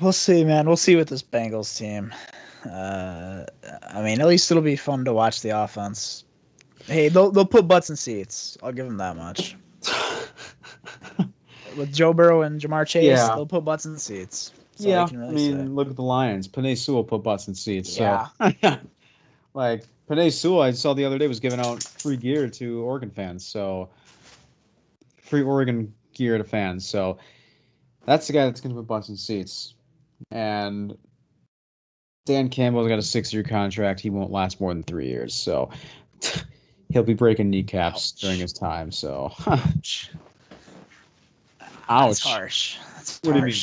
[0.00, 0.66] We'll see, man.
[0.66, 2.12] We'll see with this Bengals team.
[2.64, 3.44] Uh,
[3.88, 6.24] I mean, at least it'll be fun to watch the offense.
[6.86, 8.56] Hey, they'll they'll put butts in seats.
[8.62, 9.56] I'll give them that much.
[11.76, 13.28] With Joe Burrow and Ja'Marr Chase, Yeah.
[13.34, 14.52] they'll put butts in seats.
[14.80, 15.64] That's all yeah, can I mean, say.
[15.64, 16.48] look at the Lions.
[16.48, 17.98] Penei Sewell put butts in seats.
[17.98, 18.28] Yeah.
[18.40, 18.78] So,
[19.54, 23.10] like Penei Sewell, I saw the other day was giving out free gear to Oregon
[23.10, 23.44] fans.
[23.44, 23.90] So,
[25.20, 26.88] free Oregon gear to fans.
[26.88, 27.18] So,
[28.06, 29.74] that's the guy that's going to put butts in seats.
[30.30, 30.96] And
[32.24, 34.00] Dan Campbell's got a six-year contract.
[34.00, 35.34] He won't last more than three years.
[35.34, 35.68] So,
[36.88, 38.20] he'll be breaking kneecaps Ouch.
[38.22, 38.90] during his time.
[38.90, 40.10] So, Ouch.
[41.90, 42.08] ouch.
[42.08, 42.78] That's harsh.
[42.96, 43.54] That's What do you mean?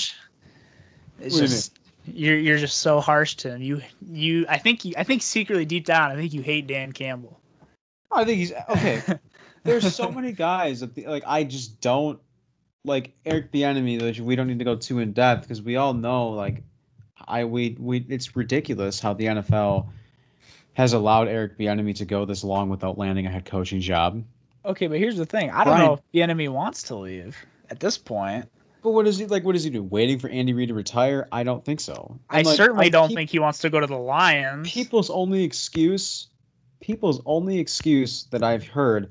[1.20, 3.62] It's What do you just You're you're just so harsh to him.
[3.62, 6.92] You you I think you I think secretly deep down I think you hate Dan
[6.92, 7.40] Campbell.
[8.12, 9.02] I think he's okay.
[9.64, 12.20] there's so many guys that the, like I just don't
[12.86, 15.94] like Eric Bieniemy that we don't need to go too in depth because we all
[15.94, 16.64] know like
[17.28, 19.88] I we we it's ridiculous how the NFL
[20.74, 24.24] has allowed Eric Bieniemy to go this long without landing a head coaching job.
[24.64, 25.50] Okay, but here's the thing.
[25.50, 27.38] I don't Brian- know if Bieniemy wants to leave
[27.70, 28.50] at this point.
[28.84, 29.44] But what is he like?
[29.44, 29.84] What does he do?
[29.84, 31.28] Waiting for Andy Reid to retire?
[31.32, 32.20] I don't think so.
[32.30, 34.72] I And, like, certainly I- don't peop- think he wants to go to the Lions.
[34.72, 36.28] people's only excuse
[36.80, 39.10] people's only excuse that I've heard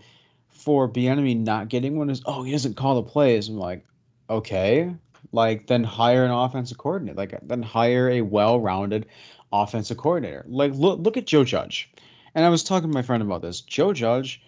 [0.49, 3.49] for Bieniemy not getting one is oh he doesn't call the plays.
[3.49, 3.85] I'm like,
[4.31, 4.95] okay.
[5.33, 7.17] Like then hire an offensive coordinator.
[7.17, 9.07] Like then hire a well-rounded
[9.53, 10.45] offensive coordinator.
[10.49, 11.91] Like look look at Joe Judge.
[12.37, 13.61] And I was talking to my friend about this.
[13.63, 14.41] Joe Judge,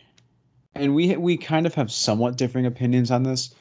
[0.76, 3.52] and we we kind of have somewhat differing opinions on this.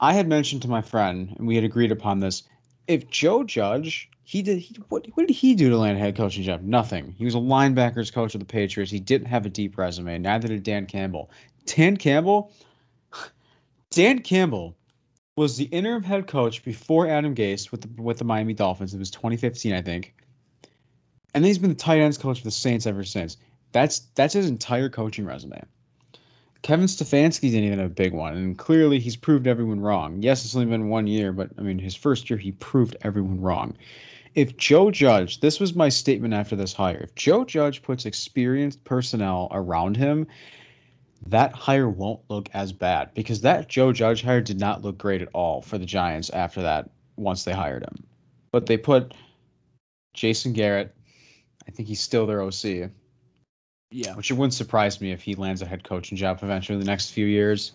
[0.00, 2.42] I had mentioned to my friend, and we had agreed upon this.
[2.88, 6.16] If Joe Judge, he did, he, what, what did he do to land a head
[6.16, 6.62] coaching job?
[6.62, 7.14] Nothing.
[7.18, 8.90] He was a linebackers coach of the Patriots.
[8.90, 10.18] He didn't have a deep resume.
[10.18, 11.30] Neither did Dan Campbell.
[11.66, 12.50] Dan Campbell,
[13.90, 14.74] Dan Campbell
[15.36, 18.94] was the interim head coach before Adam Gase with the with the Miami Dolphins.
[18.94, 20.14] It was 2015, I think.
[21.34, 23.36] And then he's been the tight ends coach for the Saints ever since.
[23.72, 25.62] That's that's his entire coaching resume.
[26.62, 30.22] Kevin Stefanski didn't even have a big one, and clearly he's proved everyone wrong.
[30.22, 33.40] Yes, it's only been one year, but I mean, his first year he proved everyone
[33.40, 33.76] wrong.
[34.34, 38.84] If Joe Judge, this was my statement after this hire, if Joe Judge puts experienced
[38.84, 40.26] personnel around him,
[41.26, 45.22] that hire won't look as bad because that Joe Judge hire did not look great
[45.22, 48.04] at all for the Giants after that once they hired him.
[48.52, 49.14] But they put
[50.14, 50.94] Jason Garrett,
[51.66, 52.90] I think he's still their OC.
[53.90, 54.14] Yeah.
[54.14, 56.86] Which it wouldn't surprise me if he lands a head coaching job eventually in the
[56.86, 57.72] next few years.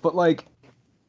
[0.00, 0.46] But like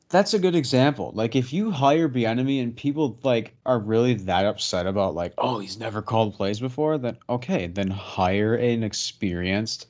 [0.09, 1.11] that's a good example.
[1.13, 5.59] Like if you hire Bieniemy and people like are really that upset about like, oh,
[5.59, 9.87] he's never called plays before, then okay, then hire an experienced,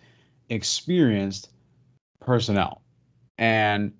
[0.49, 1.51] experienced
[2.19, 2.81] personnel.
[3.37, 3.93] And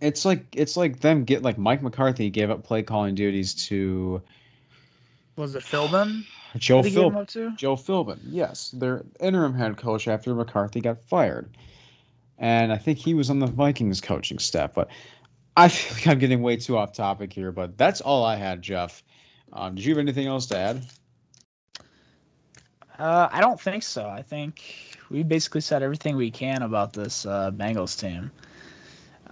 [0.00, 4.22] it's like it's like them get like Mike McCarthy gave up play calling duties to
[5.36, 6.24] Was it Philbin?
[6.56, 7.56] Joe Who they gave him Philbin.
[7.56, 11.48] Joe Philbin, yes, their interim head coach after McCarthy got fired,
[12.38, 14.74] and I think he was on the Vikings coaching staff.
[14.74, 14.88] But
[15.56, 17.52] I feel like I'm getting way too off topic here.
[17.52, 19.02] But that's all I had, Jeff.
[19.52, 20.82] Um, did you have anything else to add?
[22.98, 24.08] Uh, I don't think so.
[24.08, 28.30] I think we basically said everything we can about this uh, Bengals team.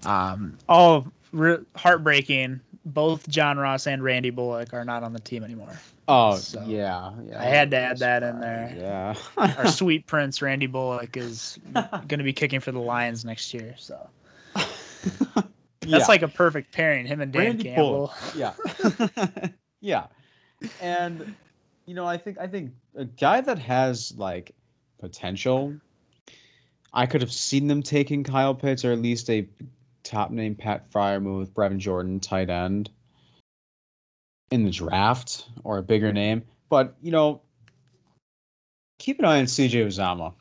[0.06, 2.60] Um, Oh, re- heartbreaking.
[2.86, 5.78] Both John Ross and Randy Bullock are not on the team anymore.
[6.10, 7.38] Oh So, yeah, yeah.
[7.38, 8.74] I had to add that in there.
[8.76, 9.14] Yeah.
[9.36, 13.74] Our sweet prince Randy Bullock is going to be kicking for the Lions next year.
[13.76, 14.08] So
[14.54, 15.46] that's
[15.84, 16.06] Yeah.
[16.08, 17.06] like a perfect pairing.
[17.06, 18.12] Him and Dan Randy Campbell.
[18.34, 18.54] Bullock.
[19.04, 19.48] Yeah.
[19.80, 20.06] yeah.
[20.80, 21.34] And
[21.86, 24.54] you know, I think I think a guy that has like
[24.98, 25.74] potential,
[26.92, 29.46] I could have seen them taking Kyle Pitts or at least a
[30.04, 32.90] top name Pat Freiermuth with Brevin Jordan tight end
[34.50, 36.42] in the draft or a bigger name.
[36.68, 37.42] But you know,
[38.98, 40.34] keep an eye on CJ Uzomah.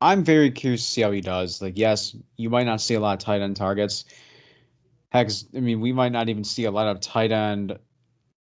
[0.00, 1.60] I'm very curious to see how he does.
[1.60, 4.06] Like, yes, you might not see a lot of tight end targets.
[5.10, 7.78] Heck, I mean, we might not even see a lot of tight end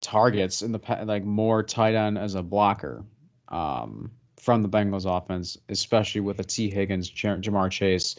[0.02, 3.04] targets in the like more tight end as a blocker
[3.50, 8.16] um, from the Bengals offense, especially with a Tee Higgins, Ja'Marr Chase,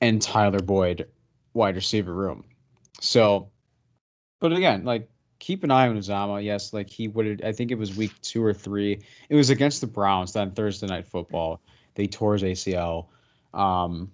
[0.00, 1.06] and Tyler Boyd
[1.54, 2.44] wide receiver room.
[3.00, 3.50] So,
[4.42, 5.08] but again, like
[5.38, 6.44] keep an eye on Uzomah.
[6.44, 7.42] Yes, like he would.
[7.42, 9.00] I think it was week two or three.
[9.30, 11.62] It was against the Browns on Thursday Night Football.
[11.94, 13.06] They tore his ACL.
[13.54, 14.10] Um,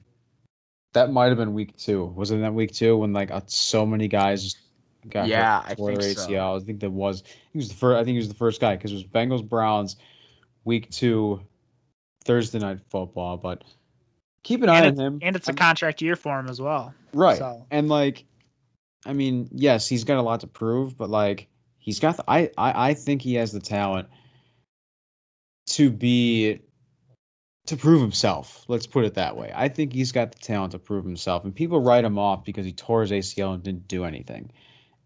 [0.92, 2.06] that might have been week two.
[2.16, 4.56] Was it that week two when like uh, so many guys
[5.10, 6.28] got hurt, Yeah, I tore their think so.
[6.28, 6.60] ACL?
[6.60, 7.96] I think that was he was the first.
[8.00, 9.96] I think he was the first guy because it was Bengals Browns,
[10.64, 11.40] week two,
[12.24, 13.36] Thursday Night Football.
[13.36, 13.64] But
[14.42, 15.18] keep an eye on him.
[15.22, 16.94] And it's a contract year for him as well.
[17.12, 17.38] Right.
[17.38, 18.24] So- And like
[19.06, 21.48] I mean, yes, he's got a lot to prove, but like
[21.78, 24.08] he's got the, I, I I think he has the talent
[25.68, 26.60] to be
[27.66, 28.64] to prove himself.
[28.68, 29.52] Let's put it that way.
[29.54, 32.64] I think he's got the talent to prove himself and people write him off because
[32.64, 34.50] he tore his ACL and didn't do anything.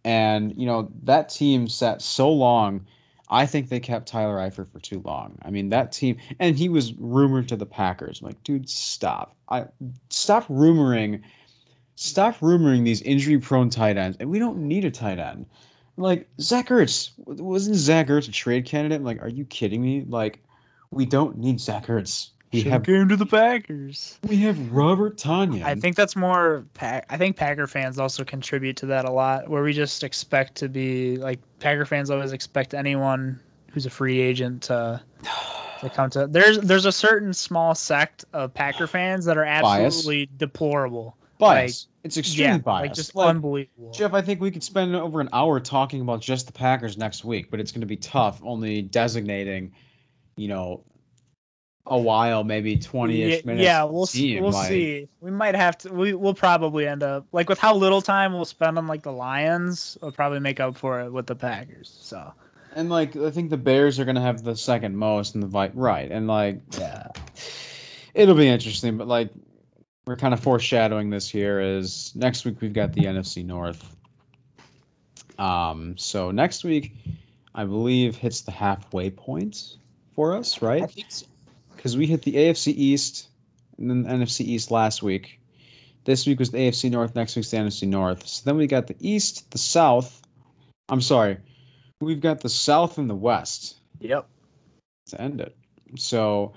[0.05, 2.87] And you know, that team sat so long
[3.33, 5.39] I think they kept Tyler Eifert for too long.
[5.43, 8.21] I mean, that team, and he was rumored to the Packers.
[8.21, 9.35] I'm like, dude, stop!
[9.49, 9.65] I
[10.11, 11.23] stop rumoring
[11.95, 15.47] stop rumoring these injury prone tight ends, and we don't need a tight end.
[15.97, 18.97] Like Zach Ertz, wasn't Zach Ertz a trade candidate?
[18.97, 20.05] I'm like, are you kidding me?
[20.09, 20.43] Like,
[20.91, 22.31] we don't need Zach Ertz.
[22.53, 24.19] We Should've have came to the Packers.
[24.29, 25.63] we have Robert Tonyan.
[25.63, 26.67] I think that's more.
[26.75, 30.55] Pack, I think Packer fans also contribute to that a lot, where we just expect
[30.57, 33.41] to be like Packer fans always expect anyone
[33.71, 35.01] who's a free agent to
[35.81, 36.27] to come to.
[36.27, 39.87] There's there's a certain small sect of Packer fans that are Bias.
[39.87, 41.17] absolutely deplorable.
[41.43, 41.89] Bias.
[42.05, 42.89] it's extremely yeah, biased.
[42.89, 43.93] like just Like, unbelievable.
[43.93, 47.25] Jeff, I think we could spend over an hour talking about just the Packers next
[47.25, 48.41] week, but it's going to be tough.
[48.45, 49.73] Only designating,
[50.37, 50.85] you know,
[51.87, 53.65] a while, maybe twenty-ish yeah, minutes.
[53.65, 54.41] yeah, we'll see.
[54.41, 55.09] we'll like- see.
[55.21, 55.93] We might have to.
[55.93, 59.11] We we'll probably end up like with how little time we'll spend on like the
[59.13, 59.99] Lions.
[60.01, 61.89] We'll probably make up for it with the Packers.
[62.01, 62.33] So
[62.77, 65.49] And like, I think the Bears are going to have the second most, and the
[65.49, 67.09] Vi- right, and like, yeah,
[68.15, 68.97] it'll be interesting.
[68.97, 69.31] But like,
[70.07, 71.61] we're kind of foreshadowing this here.
[71.61, 73.97] Is next week we've got the NFC North.
[75.39, 76.95] Um, so next week,
[77.55, 79.77] I believe hits the halfway point
[80.15, 80.91] for us, right?
[80.91, 81.27] think so.
[81.77, 83.29] because we hit the AFC East
[83.79, 85.39] and then the NFC East last week.
[86.05, 87.15] This week was the AFC North.
[87.15, 88.27] Next week's the NFC North.
[88.27, 90.23] So then we got the East, the South.
[90.89, 91.39] I'm sorry,
[92.01, 94.27] we've got the South and the West Yep.
[95.07, 95.57] to end it.
[95.97, 96.53] So,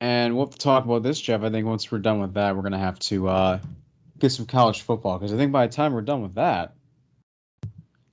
[0.00, 1.42] and we'll have to talk about this, Jeff.
[1.42, 3.58] I think once we're done with that, we're gonna have to uh,
[4.18, 6.74] get some college football because I think by the time we're done with that,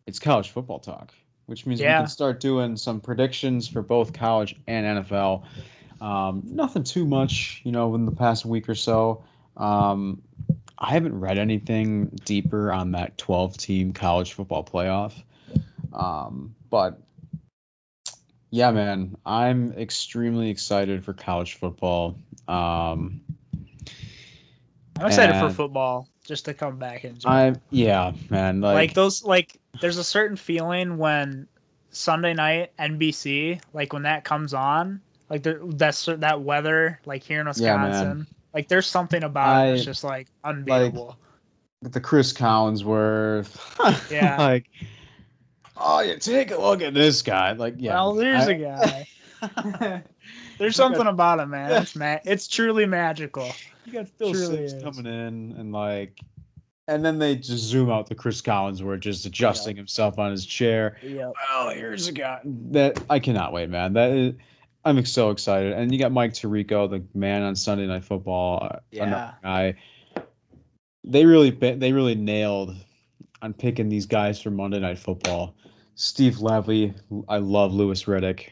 [0.07, 1.13] it's college football talk.
[1.45, 1.99] which means Yeah.
[1.99, 5.43] we can start doing some predictions for both college and NFL.
[5.99, 9.21] Um, nothing too much, you know, in the past week or so.
[9.57, 10.21] Um,
[10.77, 15.21] I haven't read anything deeper on that 12 team college football playoff.
[15.91, 17.01] Um, but
[18.53, 22.15] yeah, man, I'm extremely excited for college football.
[22.47, 23.19] Um,
[24.99, 29.23] I'm excited for football just to come back and I yeah, man, like, like, those
[29.23, 31.47] like there's a certain feeling when
[31.89, 35.01] Sunday night NBC like when that comes on
[35.31, 37.49] like there, that's that weather like here in Yeah.
[37.49, 41.17] Wisconsin like there's something about it that's just like unbeatable.
[41.81, 43.57] the Chris Collinsworth.
[44.11, 44.37] Yeah.
[44.37, 44.69] like,
[45.77, 47.51] oh, you take a look at this guy.
[47.53, 47.93] Like, yeah.
[47.93, 49.07] well, there's I- a guy.
[50.57, 51.81] There's something about him, man.
[51.81, 53.49] It's ma- It's truly magical.
[53.85, 54.83] you got Phil truly Simms is.
[54.83, 56.19] coming in and like,
[56.87, 60.97] and then they just zoom out to Chris Collinsworth just adjusting himself on his chair.
[61.01, 61.33] Yep.
[61.51, 62.39] Oh, here's a guy
[62.71, 63.91] that I cannot wait, man.
[63.93, 64.33] That is,
[64.85, 65.73] I'm so excited.
[65.73, 68.69] And you got Mike Tirico, the man on Sunday Night Football.
[68.71, 69.75] uh, another guy.
[71.03, 72.75] They really they really nailed
[73.41, 75.55] on picking these guys for Monday Night Football.
[75.95, 76.93] Steve Levy,
[77.27, 78.47] I love Louis Riddick.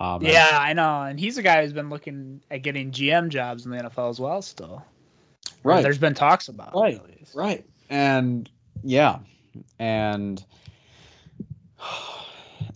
[0.00, 3.64] Um, Yeah, I know, and he's a guy who's been looking at getting GM jobs
[3.64, 4.42] in the NFL as well.
[4.42, 4.84] Still,
[5.62, 8.50] right, There's been talks about Right, it, right, and
[8.82, 9.18] yeah,
[9.78, 10.44] and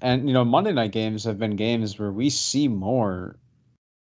[0.03, 3.37] and you know Monday night games have been games where we see more.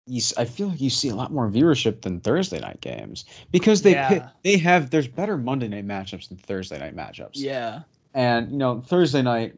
[0.07, 3.83] You, I feel like you see a lot more viewership than Thursday night games because
[3.83, 4.31] they Yeah.
[4.43, 7.33] they have there's better Monday night matchups than Thursday night matchups.
[7.35, 7.81] Yeah.
[8.15, 9.55] And you know, Thursday night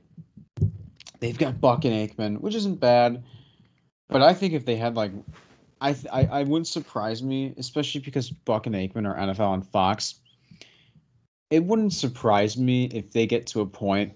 [1.21, 3.23] they've got Buck and Aikman, which isn't bad.
[4.09, 5.13] But I think if they had like
[5.81, 9.63] I th- I, I wouldn't surprise me, especially because Buck and Aikman are NFL on
[9.63, 10.17] Fox.
[11.51, 14.13] It wouldn't surprise me if they get to a point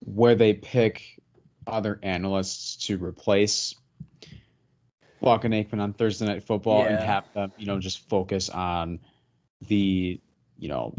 [0.00, 1.20] where they pick
[1.66, 3.74] other analysts to replace
[5.20, 8.98] Buck and Aikman on Thursday night football and have them, you know, just focus on
[9.66, 10.20] the,
[10.58, 10.94] you know,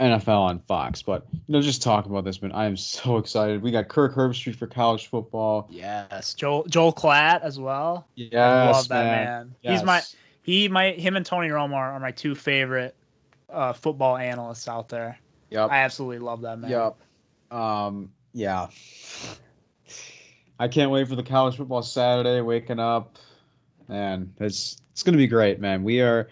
[0.00, 1.02] NFL on Fox.
[1.02, 3.62] But you know, just talking about this, man, I am so excited.
[3.62, 5.68] We got Kirk Herbstreit for college football.
[5.70, 6.34] Yes.
[6.34, 8.06] Joel Joel Klatt as well.
[8.14, 9.54] Yes, I love that man.
[9.64, 9.72] man.
[9.72, 10.02] He's my
[10.42, 12.94] he my him and Tony Romo are my two favorite
[13.50, 15.18] uh, football analysts out there.
[15.50, 15.70] Yep.
[15.70, 16.70] I absolutely love that man.
[16.70, 16.96] Yep.
[17.58, 18.10] Um.
[18.32, 18.68] Yeah.
[20.58, 22.40] I can't wait for the college football Saturday.
[22.40, 23.18] Waking up,
[23.88, 25.82] man, it's it's gonna be great, man.
[25.82, 26.28] We are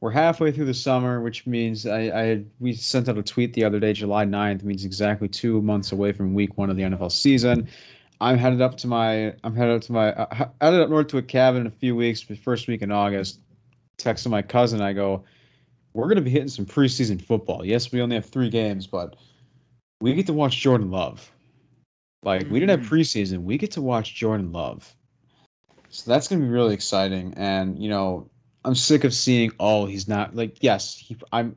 [0.00, 3.64] we're halfway through the summer, which means I, I we sent out a tweet the
[3.64, 7.10] other day, July 9th, means exactly two months away from week one of the NFL
[7.12, 7.68] season.
[8.20, 11.18] I'm headed up to my I'm headed up to my uh, headed up north to
[11.18, 13.40] a cabin in a few weeks, the first week in August.
[13.98, 15.24] Texting my cousin, I go,
[15.92, 17.64] we're gonna be hitting some preseason football.
[17.64, 19.16] Yes, we only have three games, but
[20.00, 21.30] we get to watch Jordan Love.
[22.22, 24.94] Like we didn't have preseason, we get to watch Jordan Love.
[25.88, 27.34] So that's gonna be really exciting.
[27.36, 28.28] And you know,
[28.64, 31.56] I'm sick of seeing oh he's not like yes he I'm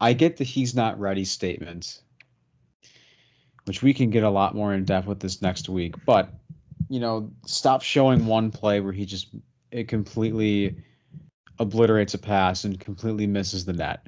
[0.00, 2.00] I get the he's not ready statement,
[3.64, 5.94] which we can get a lot more in depth with this next week.
[6.06, 6.32] But
[6.88, 9.28] you know, stop showing one play where he just
[9.72, 10.76] it completely
[11.58, 14.06] obliterates a pass and completely misses the net.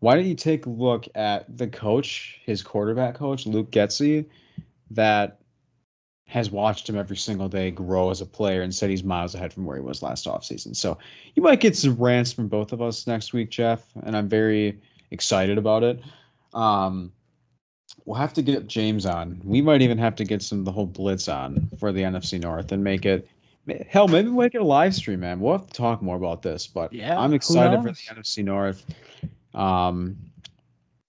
[0.00, 4.24] Why don't you take a look at the coach, his quarterback coach, Luke Getsy,
[4.90, 5.39] that
[6.30, 9.52] has watched him every single day grow as a player and said he's miles ahead
[9.52, 10.76] from where he was last offseason.
[10.76, 10.96] So
[11.34, 14.78] you might get some rants from both of us next week, Jeff, and I'm very
[15.10, 16.00] excited about it.
[16.54, 17.12] Um,
[18.04, 19.40] we'll have to get James on.
[19.44, 22.70] We might even have to get some the whole blitz on for the NFC North
[22.70, 23.26] and make it
[23.88, 25.40] hell, maybe we'll make it a live stream, man.
[25.40, 27.92] We'll have to talk more about this, but Yeah, I'm excited for the?
[27.92, 28.84] NFC North.
[29.52, 30.16] Um,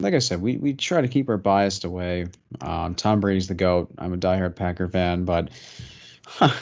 [0.01, 2.27] like I said, we, we try to keep our bias away.
[2.61, 3.89] Um, Tom Brady's the goat.
[3.97, 5.49] I'm a diehard Packer fan, but
[6.39, 6.53] but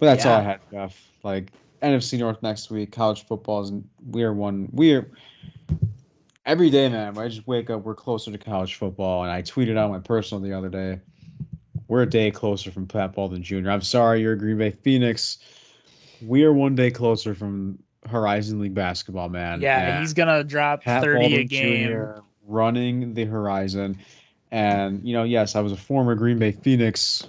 [0.00, 0.42] that's all I Yeah.
[0.42, 1.02] had, Jeff.
[1.22, 1.52] Like
[1.82, 3.72] NFC North next week, college football is
[4.10, 5.10] we are one we are
[6.44, 7.14] every day, man.
[7.14, 9.98] When I just wake up, we're closer to college football, and I tweeted out my
[10.00, 11.00] personal the other day.
[11.88, 13.70] We're a day closer from Pat Baldwin Jr.
[13.70, 15.38] I'm sorry, you're a Green Bay Phoenix.
[16.20, 17.78] We are one day closer from
[18.08, 19.60] Horizon League basketball, man.
[19.60, 21.90] Yeah, And he's gonna drop Pat thirty a game.
[21.90, 22.20] Jr.
[22.46, 23.98] running the horizon.
[24.50, 27.28] And, you know, yes, I was a former Green Bay Phoenix,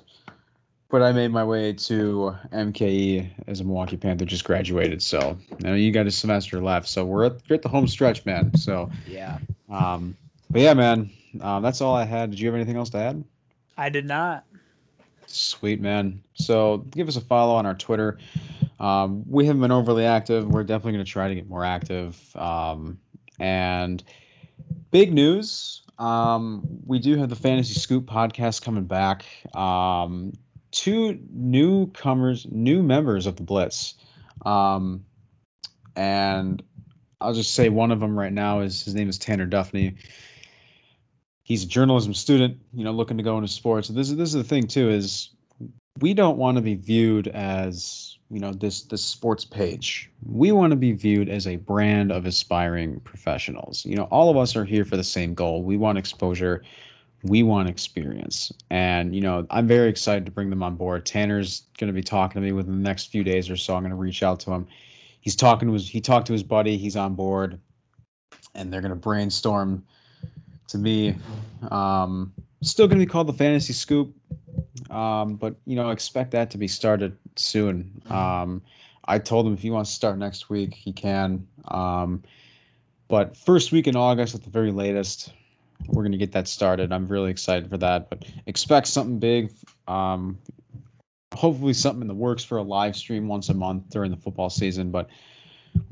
[0.90, 5.02] but I made my way to MKE as a Milwaukee Panther, just graduated.
[5.02, 6.88] So, you know, you got a semester left.
[6.88, 8.56] So we're at, we're at the home stretch, man.
[8.56, 9.40] So, Yeah.
[9.70, 10.16] um,
[10.50, 11.10] but yeah, man,
[11.42, 12.30] um, that's all I had.
[12.32, 13.24] Did you have anything else to add?
[13.78, 14.46] I did not.
[15.26, 16.22] Sweet man.
[16.36, 18.18] So give us a follow on our Twitter.
[18.80, 20.48] Um, we haven't been overly active.
[20.48, 22.18] We're definitely going to try to get more active.
[22.36, 22.98] Um,
[23.40, 24.04] and
[24.92, 29.26] big news Um, we do have the Fantasy Scoop podcast coming back.
[29.56, 30.34] Um,
[30.72, 33.96] two newcomers, new members of the Blitz.
[34.46, 35.04] Um,
[35.96, 36.62] and
[37.20, 39.96] I'll just say one of them right now is his name is Tanner Duffney.
[41.44, 43.88] He's a journalism student, you know, looking to go into sports.
[43.88, 45.30] This is this is the thing too is
[46.00, 50.10] we don't want to be viewed as you know this this sports page.
[50.26, 53.86] We want to be viewed as a brand of aspiring professionals.
[53.86, 55.64] You know, all of us are here for the same goal.
[55.64, 56.64] We want exposure.
[57.24, 58.52] We want experience.
[58.70, 61.06] And you know, I'm very excited to bring them on board.
[61.06, 63.76] Tanner's going to be talking to me within the next few days or so.
[63.76, 64.68] I'm going to reach out to him.
[65.22, 66.78] He's talking to his he talked to his buddy.
[66.78, 67.60] He's on board,
[68.56, 69.86] and they're going to brainstorm.
[70.70, 71.16] To me,
[71.72, 74.14] um, still going to be called the Fantasy Scoop
[74.90, 78.02] um, but you know, expect that to be started soon.
[78.10, 78.62] Um,
[79.06, 81.48] I told him if he wants to start next week, he can.
[81.70, 82.24] Um,
[83.08, 85.34] but first week in August at the very latest,
[85.88, 86.92] we're gonna get that started.
[86.92, 88.10] I'm really excited for that.
[88.10, 89.52] But expect something big.
[89.88, 90.38] Um,
[91.34, 94.50] hopefully, something in the works for a live stream once a month during the football
[94.50, 94.92] season.
[94.92, 95.10] But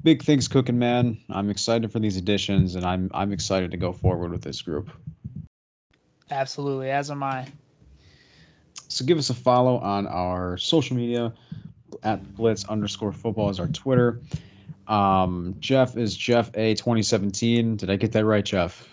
[0.03, 1.17] big things cooking, man.
[1.29, 4.89] I'm excited for these additions, and I'm I'm excited to go forward with this group.
[6.31, 7.47] Absolutely, as am I.
[8.87, 11.33] So give us a follow on our social media
[12.03, 14.21] at blitz underscore football is our Twitter.
[14.87, 17.77] Um, Jeff is Jeff A 2017.
[17.77, 18.87] Did I get that right, Jeff?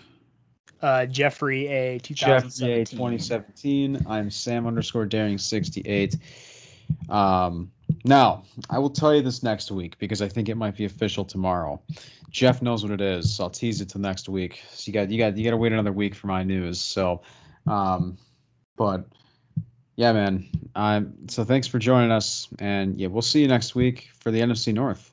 [0.81, 2.71] Uh, Jeffrey A Jeff 2017.
[2.71, 4.07] A 2017.
[4.09, 6.17] I'm Sam underscore daring 68.
[7.09, 7.71] Um,
[8.05, 11.25] now I will tell you this next week because I think it might be official
[11.25, 11.81] tomorrow.
[12.31, 14.63] Jeff knows what it is, so I'll tease it till next week.
[14.71, 16.81] So you got you got you got to wait another week for my news.
[16.81, 17.23] So,
[17.67, 18.17] um,
[18.77, 19.07] but
[19.97, 20.49] yeah, man.
[21.29, 24.73] So thanks for joining us, and yeah, we'll see you next week for the NFC
[24.73, 25.12] North.